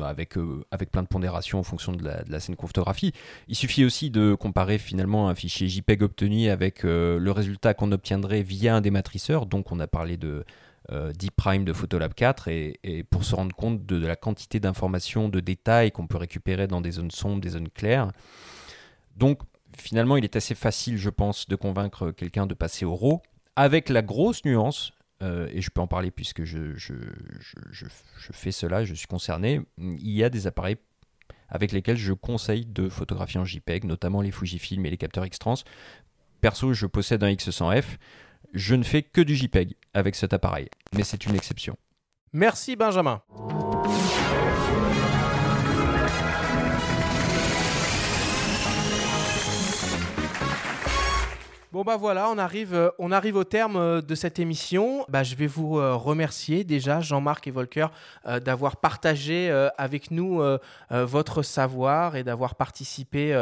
avec, 0.00 0.38
euh, 0.38 0.64
avec 0.70 0.90
plein 0.90 1.02
de 1.02 1.08
pondérations 1.08 1.58
en 1.58 1.62
fonction 1.62 1.92
de 1.92 2.02
la, 2.02 2.22
de 2.22 2.32
la, 2.32 2.40
scène 2.40 2.56
photographie. 2.56 3.12
Il 3.46 3.54
suffit 3.54 3.84
aussi 3.84 4.10
de 4.10 4.34
comparer 4.34 4.78
finalement 4.78 5.28
un 5.28 5.34
fichier 5.34 5.68
JPEG 5.68 6.02
obtenu 6.02 6.48
avec 6.48 6.84
euh, 6.84 7.18
le 7.18 7.30
résultat 7.30 7.74
qu'on 7.74 7.92
obtiendrait 7.92 8.42
via 8.42 8.74
un 8.74 8.80
dématrisseur. 8.80 9.46
Donc 9.46 9.70
on 9.70 9.78
a 9.78 9.86
parlé 9.86 10.16
de, 10.16 10.44
Deep 11.14 11.36
Prime 11.36 11.64
de 11.64 11.72
Photolab 11.72 12.14
4 12.14 12.48
et, 12.48 13.04
pour 13.10 13.24
se 13.24 13.34
rendre 13.34 13.54
compte 13.54 13.86
de, 13.86 14.04
la 14.06 14.16
quantité 14.16 14.60
d'informations, 14.60 15.28
de 15.28 15.40
détails 15.40 15.92
qu'on 15.92 16.06
peut 16.06 16.16
récupérer 16.16 16.66
dans 16.66 16.80
des 16.80 16.92
zones 16.92 17.10
sombres, 17.10 17.40
des 17.40 17.50
zones 17.50 17.68
claires. 17.68 18.10
Donc 19.16 19.40
finalement, 19.76 20.16
il 20.16 20.24
est 20.24 20.36
assez 20.36 20.54
facile, 20.54 20.96
je 20.96 21.10
pense, 21.10 21.48
de 21.48 21.56
convaincre 21.56 22.10
quelqu'un 22.10 22.46
de 22.46 22.54
passer 22.54 22.84
au 22.84 22.94
RAW, 22.94 23.22
avec 23.56 23.88
la 23.88 24.02
grosse 24.02 24.44
nuance, 24.44 24.92
euh, 25.22 25.48
et 25.52 25.60
je 25.60 25.70
peux 25.70 25.80
en 25.80 25.86
parler 25.86 26.10
puisque 26.10 26.44
je, 26.44 26.74
je, 26.76 26.94
fais 28.32 28.52
cela, 28.52 28.84
je 28.84 28.94
suis 28.94 29.06
concerné, 29.06 29.60
il 29.78 30.10
y 30.10 30.24
a 30.24 30.30
des 30.30 30.46
appareils 30.46 30.76
avec 31.48 31.72
lesquels 31.72 31.96
je 31.96 32.12
conseille 32.12 32.64
de 32.64 32.88
photographier 32.88 33.40
en 33.40 33.44
JPEG, 33.44 33.84
notamment 33.84 34.22
les 34.22 34.30
Fujifilm 34.30 34.86
et 34.86 34.90
les 34.90 34.96
capteurs 34.96 35.26
X-Trans. 35.26 35.56
Perso, 36.40 36.72
je 36.72 36.86
possède 36.86 37.22
un 37.22 37.30
X100F. 37.30 37.98
Je 38.52 38.74
ne 38.74 38.82
fais 38.82 39.02
que 39.02 39.20
du 39.20 39.36
JPEG 39.36 39.76
avec 39.94 40.14
cet 40.16 40.32
appareil, 40.32 40.68
mais 40.94 41.04
c'est 41.04 41.26
une 41.26 41.36
exception. 41.36 41.76
Merci 42.32 42.76
Benjamin. 42.76 43.22
Bon 51.72 51.82
bah 51.84 51.96
voilà, 51.96 52.28
on 52.30 52.36
arrive, 52.36 52.74
euh, 52.74 52.90
on 52.98 53.12
arrive 53.12 53.36
au 53.36 53.44
terme 53.44 53.76
euh, 53.76 54.00
de 54.00 54.16
cette 54.16 54.40
émission. 54.40 55.04
Bah, 55.08 55.22
je 55.22 55.36
vais 55.36 55.46
vous 55.46 55.78
euh, 55.78 55.94
remercier 55.94 56.64
déjà, 56.64 57.00
Jean-Marc 57.00 57.46
et 57.46 57.52
Volker, 57.52 57.86
d'avoir 58.42 58.76
partagé 58.76 59.50
avec 59.78 60.10
nous 60.10 60.42
votre 60.90 61.42
savoir 61.42 62.16
et 62.16 62.24
d'avoir 62.24 62.54
participé 62.54 63.34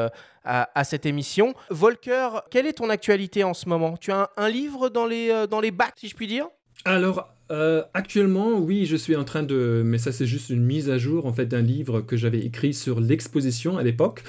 à, 0.45 0.85
cette 0.85 1.07
émission. 1.07 1.55
Volker, 1.70 2.43
quelle 2.51 2.66
est 2.66 2.74
ton 2.74 2.91
actualité 2.91 3.45
en 3.45 3.55
ce 3.55 3.68
moment? 3.68 3.97
Tu 3.97 4.12
as 4.12 4.22
un, 4.22 4.29
un 4.37 4.49
livre 4.49 4.89
dans 4.89 5.07
les, 5.07 5.47
dans 5.49 5.61
les 5.61 5.70
bacs, 5.70 5.95
si 5.97 6.09
je 6.09 6.14
puis 6.14 6.26
dire? 6.26 6.47
Alors, 6.85 7.29
euh, 7.51 7.82
actuellement, 7.94 8.59
oui, 8.59 8.84
je 8.84 8.96
suis 8.96 9.16
en 9.16 9.24
train 9.24 9.42
de, 9.42 9.82
mais 9.84 9.96
ça 9.96 10.12
c'est 10.12 10.26
juste 10.26 10.51
une 10.51 10.62
mise 10.62 10.90
à 10.90 10.99
jour 10.99 11.24
en 11.24 11.32
fait 11.32 11.46
d'un 11.46 11.62
livre 11.62 12.03
que 12.03 12.16
j'avais 12.16 12.40
écrit 12.40 12.74
sur 12.74 13.01
l'exposition 13.01 13.78
à 13.78 13.82
l'époque, 13.82 14.22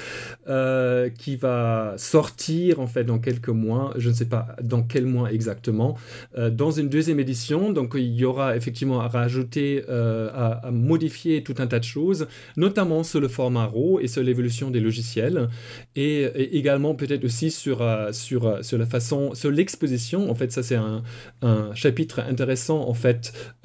euh, 0.48 1.10
qui 1.10 1.36
va 1.36 1.96
sortir 1.98 2.80
en 2.80 2.88
fait 2.88 3.04
dans 3.04 3.20
quelques 3.20 3.50
mois, 3.50 3.94
je 3.98 4.10
ne 4.10 4.14
sais 4.14 4.26
pas 4.26 4.56
dans 4.62 4.84
quel 4.84 5.06
mois 5.06 5.34
exactement, 5.34 5.98
euh, 6.38 6.50
dans 6.50 6.72
une 6.72 6.88
deuxième 6.88 7.20
édition. 7.20 7.74
Donc 7.74 7.94
il 7.96 8.16
y 8.16 8.24
aura 8.24 8.56
effectivement 8.56 9.02
à 9.02 9.08
rajouter, 9.10 9.84
à, 9.90 10.70
modifier 10.72 11.44
tout 11.44 11.56
un 11.58 11.68
tas 11.68 11.80
de 11.80 11.84
choses, 11.84 12.28
notamment 12.56 13.04
sur 13.04 13.20
le 13.20 13.28
format 13.28 13.66
RAW 13.66 14.00
et 14.00 14.08
sur 14.08 14.24
l'évolution 14.24 14.72
des 14.72 14.80
logiciels, 14.80 15.50
et, 15.96 16.24
également 16.58 16.96
peut-être 16.96 17.26
aussi 17.26 17.52
sur 17.52 17.86
sur 18.12 18.64
sur 18.64 18.78
la 18.78 18.86
façon, 18.86 19.34
sur 19.34 19.52
l'exposition. 19.52 20.32
En 20.32 20.36
fait, 20.36 20.52
ça 20.52 20.64
c'est 20.64 20.76
un, 20.76 21.04
un 21.42 21.74
chapitre 21.76 22.20
intéressant 22.20 22.88
en 22.88 22.94
fait 22.94 23.09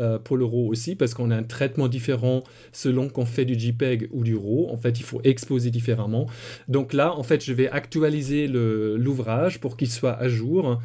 euh, 0.00 0.18
pour 0.18 0.36
le 0.36 0.44
RAW 0.44 0.68
aussi, 0.68 0.96
parce 0.96 1.14
qu'on 1.14 1.30
a 1.30 1.36
un 1.36 1.42
traitement 1.42 1.88
différent 1.88 2.42
selon 2.72 3.08
qu'on 3.08 3.26
fait 3.26 3.44
du 3.44 3.58
JPEG 3.58 4.08
ou 4.12 4.24
du 4.24 4.36
RAW. 4.36 4.68
En 4.70 4.76
fait, 4.76 4.98
il 4.98 5.04
faut 5.04 5.20
exposer 5.24 5.70
différemment. 5.70 6.26
Donc 6.68 6.92
là, 6.92 7.16
en 7.16 7.22
fait, 7.22 7.44
je 7.44 7.52
vais 7.52 7.68
actualiser 7.68 8.48
l'ouvrage 8.48 9.60
pour 9.60 9.76
qu'il 9.76 9.90
soit 9.90 10.14
à 10.14 10.28
jour 10.28 10.80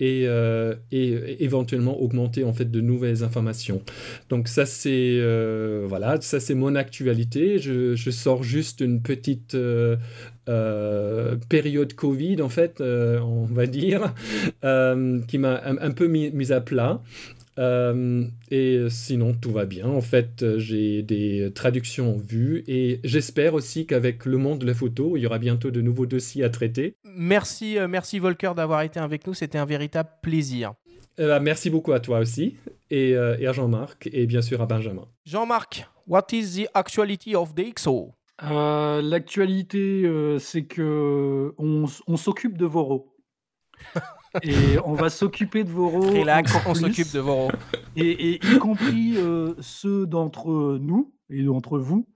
et, 0.00 0.24
euh, 0.26 0.74
et, 0.90 1.42
éventuellement 1.44 2.00
augmenter 2.00 2.44
en 2.44 2.52
fait 2.52 2.70
de 2.70 2.80
nouvelles 2.80 3.22
informations. 3.22 3.82
Donc 4.28 4.48
ça 4.48 4.66
c'est 4.66 5.18
euh, 5.20 5.84
voilà, 5.88 6.20
ça 6.20 6.40
c'est 6.40 6.54
mon 6.54 6.74
actualité. 6.74 7.58
Je, 7.58 7.94
je, 7.94 8.10
sors 8.10 8.42
juste 8.42 8.80
une 8.80 9.02
petite 9.02 9.56
période 11.48 11.94
Covid 11.94 12.42
en 12.42 12.48
fait, 12.48 12.80
on 12.80 13.46
va 13.46 13.66
dire, 13.66 14.14
qui 14.62 15.38
m'a 15.38 15.60
un, 15.64 15.90
peu 15.92 16.06
mis, 16.06 16.30
mis, 16.30 16.52
à 16.52 16.60
plat. 16.60 17.00
Euh, 17.58 18.24
et 18.50 18.86
sinon, 18.88 19.34
tout 19.34 19.52
va 19.52 19.64
bien. 19.66 19.86
En 19.86 20.00
fait, 20.00 20.56
j'ai 20.58 21.02
des 21.02 21.50
traductions 21.54 22.14
en 22.14 22.18
vue 22.18 22.64
et 22.66 23.00
j'espère 23.04 23.54
aussi 23.54 23.86
qu'avec 23.86 24.24
le 24.24 24.38
monde 24.38 24.60
de 24.60 24.66
la 24.66 24.74
photo, 24.74 25.16
il 25.16 25.20
y 25.20 25.26
aura 25.26 25.38
bientôt 25.38 25.70
de 25.70 25.80
nouveaux 25.80 26.06
dossiers 26.06 26.44
à 26.44 26.50
traiter. 26.50 26.96
Merci, 27.04 27.78
euh, 27.78 27.88
merci 27.88 28.18
Volker 28.18 28.52
d'avoir 28.56 28.82
été 28.82 29.00
avec 29.00 29.26
nous. 29.26 29.34
C'était 29.34 29.58
un 29.58 29.66
véritable 29.66 30.08
plaisir. 30.22 30.72
Ben, 31.18 31.40
merci 31.40 31.68
beaucoup 31.68 31.92
à 31.92 32.00
toi 32.00 32.20
aussi, 32.20 32.56
et, 32.90 33.14
euh, 33.14 33.36
et 33.38 33.46
à 33.46 33.52
Jean-Marc, 33.52 34.08
et 34.12 34.26
bien 34.26 34.40
sûr 34.40 34.62
à 34.62 34.66
Benjamin. 34.66 35.06
Jean-Marc, 35.26 35.86
what 36.06 36.26
is 36.32 36.62
the 36.62 36.68
actuality 36.74 37.36
of 37.36 37.54
the 37.54 37.74
XO 37.74 38.14
Euh, 38.42 39.02
L'actualité, 39.02 40.02
euh, 40.04 40.38
c'est 40.38 40.64
que 40.64 41.52
on 41.58 42.16
s'occupe 42.16 42.56
de 42.56 42.64
Voro. 42.64 43.14
et 44.42 44.78
on 44.84 44.94
va 44.94 45.10
s'occuper 45.10 45.64
de 45.64 45.70
Voro. 45.70 46.00
Relax, 46.00 46.54
on 46.66 46.74
s'occupe 46.74 47.12
de 47.12 47.20
Voro. 47.20 47.50
Et, 47.96 48.34
et 48.34 48.40
y 48.46 48.58
compris 48.58 49.14
euh, 49.16 49.54
ceux 49.60 50.06
d'entre 50.06 50.78
nous 50.80 51.12
et 51.30 51.42
d'entre 51.42 51.78
vous 51.78 52.06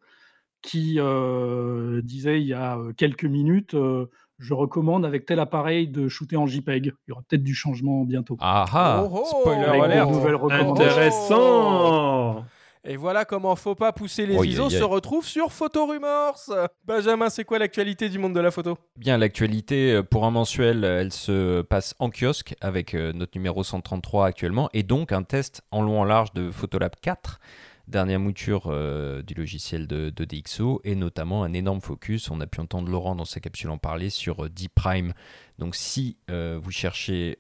qui 0.63 0.97
euh, 0.99 2.01
disaient 2.03 2.41
il 2.41 2.47
y 2.47 2.55
a 2.55 2.79
quelques 2.97 3.25
minutes 3.25 3.75
euh, 3.75 4.07
je 4.39 4.53
recommande 4.53 5.07
avec 5.07 5.25
tel 5.25 5.41
appareil 5.41 5.89
de 5.89 6.09
shooter 6.09 6.37
en 6.37 6.47
JPEG. 6.47 6.93
Il 7.07 7.11
y 7.11 7.13
aura 7.13 7.23
peut-être 7.27 7.43
du 7.43 7.55
changement 7.55 8.05
bientôt. 8.05 8.37
Ah 8.41 8.67
ah 8.71 9.03
Oh, 9.03 9.23
oh. 9.23 9.25
Spoiler 9.41 9.65
alert. 9.65 10.11
Intéressant 10.51 12.45
Et 12.89 12.97
voilà 12.97 13.25
comment 13.25 13.57
Faut 13.57 13.75
pas 13.75 13.93
pousser 13.93 14.27
les 14.27 14.37
ISO 14.47 14.67
aïe. 14.67 14.71
se 14.71 14.85
retrouve 14.85 15.27
sur 15.27 15.53
Photo 15.53 15.87
Rumors. 15.87 16.39
Benjamin, 16.85 17.31
c'est 17.31 17.45
quoi 17.45 17.59
l'actualité 17.59 18.09
du 18.09 18.19
monde 18.21 18.33
de 18.33 18.41
la 18.41 18.53
photo? 18.53 18.79
Bien, 18.97 19.19
l'actualité 19.19 19.93
euh, 19.93 20.03
pour 20.05 20.25
un 20.25 20.31
mensuel, 20.31 20.85
euh, 20.85 21.01
elle 21.01 21.13
se 21.13 21.63
passe 21.63 21.97
en 21.99 22.11
kiosque 22.11 22.55
avec 22.61 22.95
euh, 22.95 23.13
notre 23.13 23.33
numéro 23.37 23.65
133 23.65 24.27
actuellement 24.27 24.71
et 24.73 24.85
donc 24.85 25.11
un 25.11 25.25
test 25.25 25.63
en 25.73 25.83
long 25.83 26.01
en 26.01 26.05
large 26.05 26.33
de 26.33 26.53
Photolab 26.53 26.93
4, 27.03 27.41
dernière 27.89 28.19
mouture 28.19 28.65
euh, 28.67 29.23
du 29.23 29.35
logiciel 29.35 29.87
de, 29.87 30.11
DxO 30.11 30.81
et 30.85 30.95
notamment 30.95 31.45
un 31.45 31.53
énorme 31.53 31.81
focus. 31.81 32.31
On 32.31 32.41
a 32.41 32.47
pu 32.47 32.61
entendre 32.61 32.91
Laurent 32.91 33.15
dans 33.15 33.25
sa 33.25 33.41
capsule 33.41 33.71
en 33.71 33.79
parler 33.79 34.11
sur 34.11 34.45
euh, 34.45 34.49
D-Prime. 34.49 35.13
Donc 35.59 35.77
si 35.77 36.19
euh, 36.31 36.59
vous 36.63 36.71
cherchez 36.71 37.39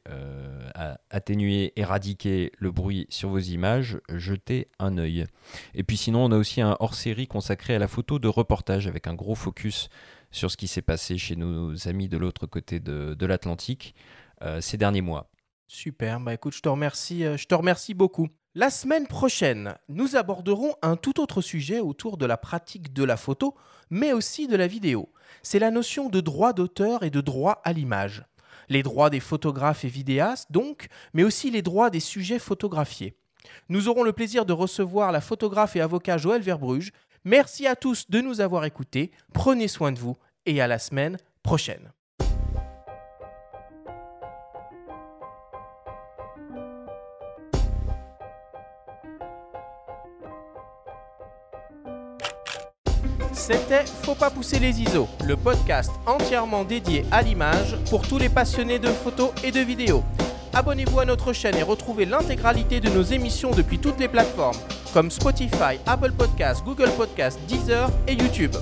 à 0.74 0.98
atténuer, 1.10 1.72
éradiquer 1.76 2.52
le 2.58 2.70
bruit 2.70 3.06
sur 3.10 3.28
vos 3.28 3.38
images, 3.38 3.98
jetez 4.08 4.68
un 4.78 4.96
œil. 4.98 5.26
Et 5.74 5.82
puis 5.82 5.96
sinon, 5.96 6.24
on 6.24 6.32
a 6.32 6.36
aussi 6.36 6.60
un 6.60 6.76
hors-série 6.80 7.26
consacré 7.26 7.74
à 7.74 7.78
la 7.78 7.88
photo 7.88 8.18
de 8.18 8.28
reportage 8.28 8.86
avec 8.86 9.06
un 9.06 9.14
gros 9.14 9.34
focus 9.34 9.90
sur 10.30 10.50
ce 10.50 10.56
qui 10.56 10.66
s'est 10.66 10.82
passé 10.82 11.18
chez 11.18 11.36
nos 11.36 11.88
amis 11.88 12.08
de 12.08 12.16
l'autre 12.16 12.46
côté 12.46 12.80
de, 12.80 13.14
de 13.14 13.26
l'Atlantique 13.26 13.94
ces 14.60 14.76
derniers 14.76 15.02
mois. 15.02 15.30
Super, 15.66 16.20
bah 16.20 16.34
écoute, 16.34 16.54
je 16.54 16.60
te 16.60 16.68
remercie, 16.68 17.22
je 17.22 17.46
te 17.46 17.54
remercie 17.54 17.94
beaucoup. 17.94 18.28
La 18.58 18.70
semaine 18.70 19.06
prochaine, 19.06 19.76
nous 19.90 20.16
aborderons 20.16 20.76
un 20.80 20.96
tout 20.96 21.20
autre 21.20 21.42
sujet 21.42 21.78
autour 21.78 22.16
de 22.16 22.24
la 22.24 22.38
pratique 22.38 22.94
de 22.94 23.04
la 23.04 23.18
photo, 23.18 23.54
mais 23.90 24.14
aussi 24.14 24.48
de 24.48 24.56
la 24.56 24.66
vidéo. 24.66 25.12
C'est 25.42 25.58
la 25.58 25.70
notion 25.70 26.08
de 26.08 26.22
droit 26.22 26.54
d'auteur 26.54 27.02
et 27.02 27.10
de 27.10 27.20
droit 27.20 27.60
à 27.64 27.74
l'image. 27.74 28.24
Les 28.70 28.82
droits 28.82 29.10
des 29.10 29.20
photographes 29.20 29.84
et 29.84 29.88
vidéastes, 29.88 30.50
donc, 30.50 30.86
mais 31.12 31.22
aussi 31.22 31.50
les 31.50 31.60
droits 31.60 31.90
des 31.90 32.00
sujets 32.00 32.38
photographiés. 32.38 33.18
Nous 33.68 33.88
aurons 33.88 34.04
le 34.04 34.14
plaisir 34.14 34.46
de 34.46 34.54
recevoir 34.54 35.12
la 35.12 35.20
photographe 35.20 35.76
et 35.76 35.82
avocat 35.82 36.16
Joël 36.16 36.40
Verbruge. 36.40 36.92
Merci 37.24 37.66
à 37.66 37.76
tous 37.76 38.08
de 38.08 38.22
nous 38.22 38.40
avoir 38.40 38.64
écoutés. 38.64 39.10
Prenez 39.34 39.68
soin 39.68 39.92
de 39.92 39.98
vous 39.98 40.16
et 40.46 40.62
à 40.62 40.66
la 40.66 40.78
semaine 40.78 41.18
prochaine. 41.42 41.92
C'était 53.48 53.84
Faut 54.02 54.16
pas 54.16 54.28
pousser 54.28 54.58
les 54.58 54.80
ISO, 54.80 55.06
le 55.24 55.36
podcast 55.36 55.92
entièrement 56.04 56.64
dédié 56.64 57.04
à 57.12 57.22
l'image 57.22 57.76
pour 57.90 58.02
tous 58.02 58.18
les 58.18 58.28
passionnés 58.28 58.80
de 58.80 58.88
photos 58.88 59.30
et 59.44 59.52
de 59.52 59.60
vidéos. 59.60 60.02
Abonnez-vous 60.52 60.98
à 60.98 61.04
notre 61.04 61.32
chaîne 61.32 61.54
et 61.54 61.62
retrouvez 61.62 62.06
l'intégralité 62.06 62.80
de 62.80 62.88
nos 62.88 63.04
émissions 63.04 63.52
depuis 63.52 63.78
toutes 63.78 64.00
les 64.00 64.08
plateformes 64.08 64.56
comme 64.92 65.12
Spotify, 65.12 65.78
Apple 65.86 66.10
Podcasts, 66.10 66.64
Google 66.64 66.90
Podcasts, 66.96 67.38
Deezer 67.46 67.88
et 68.08 68.14
YouTube. 68.14 68.56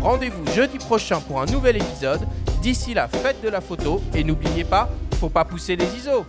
Rendez-vous 0.00 0.46
jeudi 0.54 0.78
prochain 0.78 1.20
pour 1.20 1.42
un 1.42 1.46
nouvel 1.46 1.76
épisode. 1.76 2.26
D'ici 2.62 2.94
là, 2.94 3.08
faites 3.08 3.42
de 3.42 3.50
la 3.50 3.60
photo 3.60 4.00
et 4.14 4.24
n'oubliez 4.24 4.64
pas, 4.64 4.88
faut 5.18 5.28
pas 5.28 5.44
pousser 5.44 5.76
les 5.76 5.84
ISO. 5.96 6.24